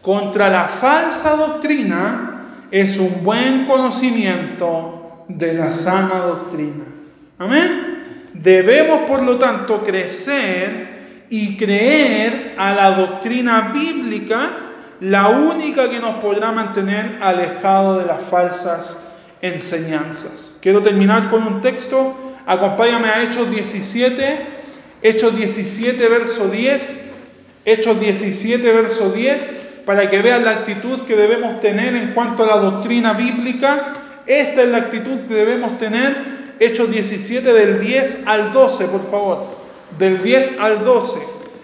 contra 0.02 0.50
la 0.50 0.68
falsa 0.68 1.36
doctrina 1.36 2.34
es 2.70 2.98
un 2.98 3.24
buen 3.24 3.66
conocimiento 3.66 5.26
de 5.28 5.54
la 5.54 5.72
sana 5.72 6.20
doctrina. 6.20 6.84
Amén. 7.40 8.32
Debemos, 8.34 9.04
por 9.04 9.22
lo 9.22 9.38
tanto, 9.38 9.84
crecer 9.84 11.26
y 11.30 11.56
creer 11.56 12.54
a 12.58 12.74
la 12.74 12.92
doctrina 12.92 13.72
bíblica, 13.74 14.50
la 15.00 15.30
única 15.30 15.90
que 15.90 16.00
nos 16.00 16.16
podrá 16.16 16.52
mantener 16.52 17.18
alejado 17.22 18.00
de 18.00 18.06
las 18.06 18.24
falsas 18.24 19.04
enseñanzas. 19.42 20.58
Quiero 20.62 20.82
terminar 20.82 21.30
con 21.30 21.46
un 21.46 21.62
texto. 21.62 22.36
Acompáñame 22.46 23.08
a 23.08 23.24
Hechos 23.24 23.50
17, 23.50 24.48
Hechos 25.02 25.36
17, 25.36 26.08
verso 26.08 26.50
10. 26.50 27.03
Hechos 27.66 28.00
17, 28.00 28.72
verso 28.74 29.12
10, 29.12 29.84
para 29.86 30.10
que 30.10 30.22
vean 30.22 30.44
la 30.44 30.52
actitud 30.52 31.02
que 31.02 31.16
debemos 31.16 31.60
tener 31.60 31.96
en 31.96 32.12
cuanto 32.14 32.44
a 32.44 32.48
la 32.48 32.58
doctrina 32.58 33.14
bíblica. 33.14 33.94
Esta 34.26 34.64
es 34.64 34.70
la 34.70 34.78
actitud 34.78 35.22
que 35.28 35.34
debemos 35.34 35.78
tener 35.78 36.16
Hechos 36.60 36.92
17 36.92 37.54
del 37.54 37.82
10 37.82 38.28
al 38.28 38.54
12, 38.54 38.86
por 38.86 39.10
favor. 39.10 39.46
Del 39.98 40.22
10 40.22 40.60
al 40.60 40.84
12. 40.84 41.20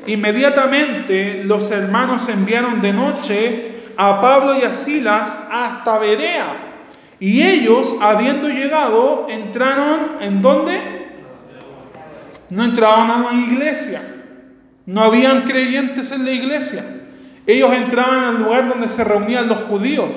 Inmediatamente 0.08 1.44
los 1.44 1.70
hermanos 1.72 2.28
enviaron 2.30 2.82
de 2.82 2.94
noche 2.94 3.72
a 3.98 4.22
Pablo 4.22 4.58
y 4.58 4.64
a 4.64 4.72
Silas 4.72 5.36
hasta 5.52 5.98
Berea. 6.00 6.70
Y 7.20 7.42
ellos, 7.42 7.96
habiendo 8.02 8.48
llegado, 8.48 9.28
entraron 9.30 10.18
en 10.22 10.42
dónde? 10.42 10.80
No 12.50 12.64
entraban 12.64 13.12
a 13.12 13.18
una 13.18 13.34
iglesia. 13.34 14.02
No 14.90 15.04
habían 15.04 15.44
creyentes 15.44 16.10
en 16.10 16.26
la 16.26 16.32
iglesia. 16.32 16.84
Ellos 17.46 17.72
entraban 17.74 18.24
al 18.24 18.44
lugar 18.44 18.70
donde 18.70 18.88
se 18.88 19.04
reunían 19.04 19.48
los 19.48 19.60
judíos. 19.60 20.10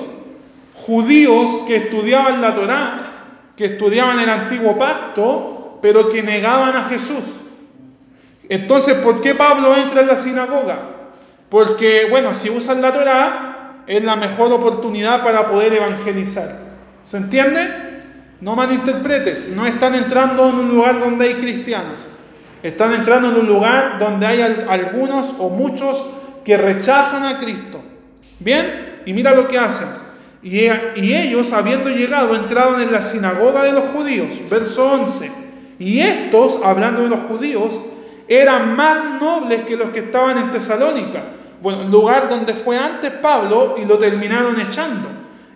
Judíos 0.73 1.61
que 1.67 1.75
estudiaban 1.75 2.41
la 2.41 2.55
Torá, 2.55 2.97
que 3.55 3.65
estudiaban 3.65 4.19
el 4.19 4.29
antiguo 4.29 4.75
pacto, 4.75 5.77
pero 5.79 6.09
que 6.09 6.23
negaban 6.23 6.75
a 6.75 6.85
Jesús. 6.85 7.23
Entonces, 8.49 8.95
¿por 8.95 9.21
qué 9.21 9.35
Pablo 9.35 9.77
entra 9.77 10.01
en 10.01 10.07
la 10.07 10.17
sinagoga? 10.17 10.79
Porque, 11.49 12.07
bueno, 12.09 12.33
si 12.33 12.49
usan 12.49 12.81
la 12.81 12.93
Torah, 12.93 13.83
es 13.85 14.03
la 14.03 14.15
mejor 14.15 14.51
oportunidad 14.53 15.23
para 15.23 15.49
poder 15.49 15.73
evangelizar. 15.73 16.57
¿Se 17.03 17.17
entiende? 17.17 17.69
No 18.41 18.55
malinterpretes, 18.55 19.49
no 19.49 19.67
están 19.67 19.93
entrando 19.93 20.49
en 20.49 20.55
un 20.55 20.69
lugar 20.69 20.99
donde 20.99 21.27
hay 21.27 21.33
cristianos. 21.35 22.07
Están 22.63 22.93
entrando 22.93 23.29
en 23.29 23.35
un 23.35 23.47
lugar 23.47 23.99
donde 23.99 24.25
hay 24.25 24.41
algunos 24.41 25.35
o 25.37 25.49
muchos 25.49 26.03
que 26.43 26.57
rechazan 26.57 27.23
a 27.25 27.39
Cristo. 27.39 27.81
¿Bien? 28.39 29.01
Y 29.05 29.13
mira 29.13 29.35
lo 29.35 29.47
que 29.47 29.59
hacen 29.59 30.03
y, 30.43 30.67
ellos, 31.13 31.53
habiendo 31.53 31.89
llegado, 31.89 32.35
entraron 32.35 32.81
en 32.81 32.91
la 32.91 33.01
sinagoga 33.01 33.63
de 33.63 33.71
los 33.71 33.85
judíos. 33.95 34.27
Verso 34.49 34.91
11. 34.91 35.31
Y 35.79 36.01
estos, 36.01 36.59
hablando 36.63 37.03
de 37.03 37.09
los 37.09 37.19
judíos, 37.21 37.71
eran 38.27 38.75
más 38.75 39.21
nobles 39.21 39.61
que 39.61 39.77
los 39.77 39.89
que 39.89 39.99
estaban 39.99 40.37
en 40.37 40.51
Tesalónica. 40.51 41.23
Bueno, 41.61 41.85
lugar 41.85 42.27
donde 42.27 42.55
fue 42.55 42.77
antes 42.77 43.09
Pablo 43.11 43.75
y 43.81 43.85
lo 43.85 43.97
terminaron 43.97 44.59
echando. 44.59 45.07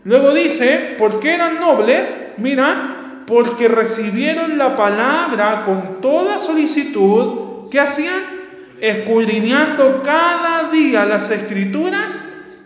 Luego 0.06 0.34
dice, 0.34 0.96
¿por 0.98 1.20
qué 1.20 1.36
eran 1.36 1.60
nobles? 1.60 2.32
Mira, 2.38 2.97
porque 3.28 3.68
recibieron 3.68 4.58
la 4.58 4.78
palabra 4.78 5.64
con 5.66 6.02
toda 6.02 6.40
solicitud. 6.40 7.70
¿Qué 7.70 7.80
hacían? 7.80 8.38
Escudriñando 8.80 10.02
cada 10.02 10.72
día 10.72 11.06
las 11.06 11.30
escrituras 11.30 12.18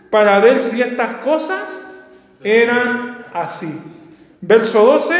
para 0.08 0.38
ver 0.38 0.62
si 0.62 0.80
estas 0.80 1.16
cosas 1.16 1.84
eran 2.44 3.24
así. 3.34 3.76
Verso 4.40 4.84
12, 4.84 5.14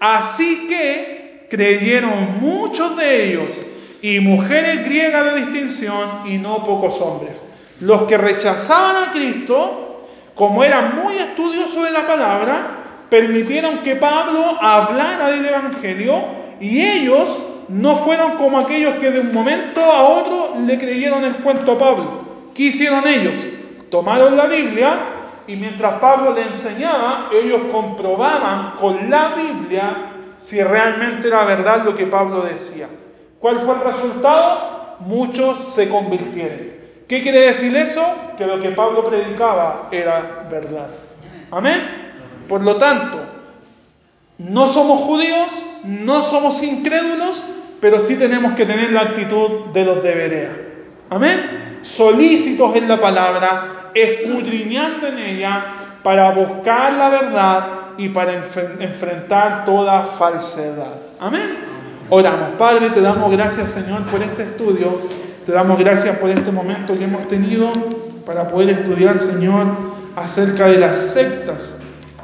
así 0.00 0.66
que 0.66 1.46
creyeron 1.50 2.40
muchos 2.40 2.96
de 2.96 3.24
ellos 3.28 3.54
y 4.00 4.18
mujeres 4.20 4.84
griegas 4.86 5.34
de 5.34 5.40
distinción 5.40 6.22
y 6.26 6.38
no 6.38 6.64
pocos 6.64 6.98
hombres. 7.02 7.42
Los 7.80 8.02
que 8.04 8.16
rechazaban 8.16 9.08
a 9.08 9.12
Cristo, 9.12 10.06
como 10.34 10.64
eran 10.64 10.96
muy 10.96 11.16
estudiosos 11.16 11.84
de 11.84 11.90
la 11.90 12.06
palabra, 12.06 12.79
permitieron 13.10 13.78
que 13.78 13.96
Pablo 13.96 14.56
hablara 14.60 15.30
del 15.30 15.44
Evangelio 15.44 16.22
y 16.60 16.80
ellos 16.80 17.38
no 17.68 17.96
fueron 17.96 18.36
como 18.36 18.58
aquellos 18.58 18.94
que 18.94 19.10
de 19.10 19.20
un 19.20 19.32
momento 19.32 19.80
a 19.80 20.02
otro 20.02 20.56
le 20.66 20.78
creyeron 20.78 21.24
el 21.24 21.36
cuento 21.36 21.72
a 21.72 21.78
Pablo. 21.78 22.20
¿Qué 22.54 22.64
hicieron 22.64 23.06
ellos? 23.06 23.34
Tomaron 23.90 24.36
la 24.36 24.46
Biblia 24.46 24.98
y 25.46 25.56
mientras 25.56 25.94
Pablo 25.94 26.32
le 26.32 26.42
enseñaba, 26.42 27.28
ellos 27.32 27.60
comprobaban 27.72 28.76
con 28.80 29.10
la 29.10 29.34
Biblia 29.34 29.96
si 30.40 30.62
realmente 30.62 31.28
era 31.28 31.44
verdad 31.44 31.84
lo 31.84 31.94
que 31.94 32.06
Pablo 32.06 32.42
decía. 32.42 32.88
¿Cuál 33.38 33.58
fue 33.60 33.74
el 33.74 33.80
resultado? 33.80 34.96
Muchos 35.00 35.72
se 35.72 35.88
convirtieron. 35.88 36.70
¿Qué 37.08 37.22
quiere 37.22 37.40
decir 37.40 37.74
eso? 37.76 38.04
Que 38.38 38.46
lo 38.46 38.60
que 38.60 38.70
Pablo 38.70 39.08
predicaba 39.08 39.88
era 39.90 40.46
verdad. 40.50 40.88
Amén. 41.50 42.09
Por 42.50 42.62
lo 42.62 42.78
tanto, 42.78 43.20
no 44.38 44.66
somos 44.66 45.02
judíos, 45.02 45.46
no 45.84 46.20
somos 46.20 46.60
incrédulos, 46.64 47.40
pero 47.80 48.00
sí 48.00 48.16
tenemos 48.16 48.54
que 48.54 48.66
tener 48.66 48.90
la 48.90 49.02
actitud 49.02 49.66
de 49.72 49.84
los 49.84 50.02
de 50.02 50.14
Berea. 50.16 50.50
Amén. 51.10 51.78
Solícitos 51.82 52.74
en 52.74 52.88
la 52.88 53.00
palabra, 53.00 53.92
escudriñando 53.94 55.06
en 55.06 55.18
ella 55.18 55.64
para 56.02 56.32
buscar 56.32 56.94
la 56.94 57.08
verdad 57.08 57.66
y 57.96 58.08
para 58.08 58.42
enfrentar 58.80 59.64
toda 59.64 60.02
falsedad. 60.06 60.94
Amén. 61.20 61.56
Oramos, 62.08 62.48
Padre, 62.58 62.90
te 62.90 63.00
damos 63.00 63.30
gracias, 63.30 63.70
Señor, 63.70 64.02
por 64.06 64.20
este 64.24 64.42
estudio. 64.42 65.02
Te 65.46 65.52
damos 65.52 65.78
gracias 65.78 66.18
por 66.18 66.28
este 66.28 66.50
momento 66.50 66.98
que 66.98 67.04
hemos 67.04 67.28
tenido 67.28 67.70
para 68.26 68.48
poder 68.48 68.70
estudiar, 68.70 69.20
Señor, 69.20 69.66
acerca 70.16 70.66
de 70.66 70.78
las 70.78 70.98
sectas 70.98 71.80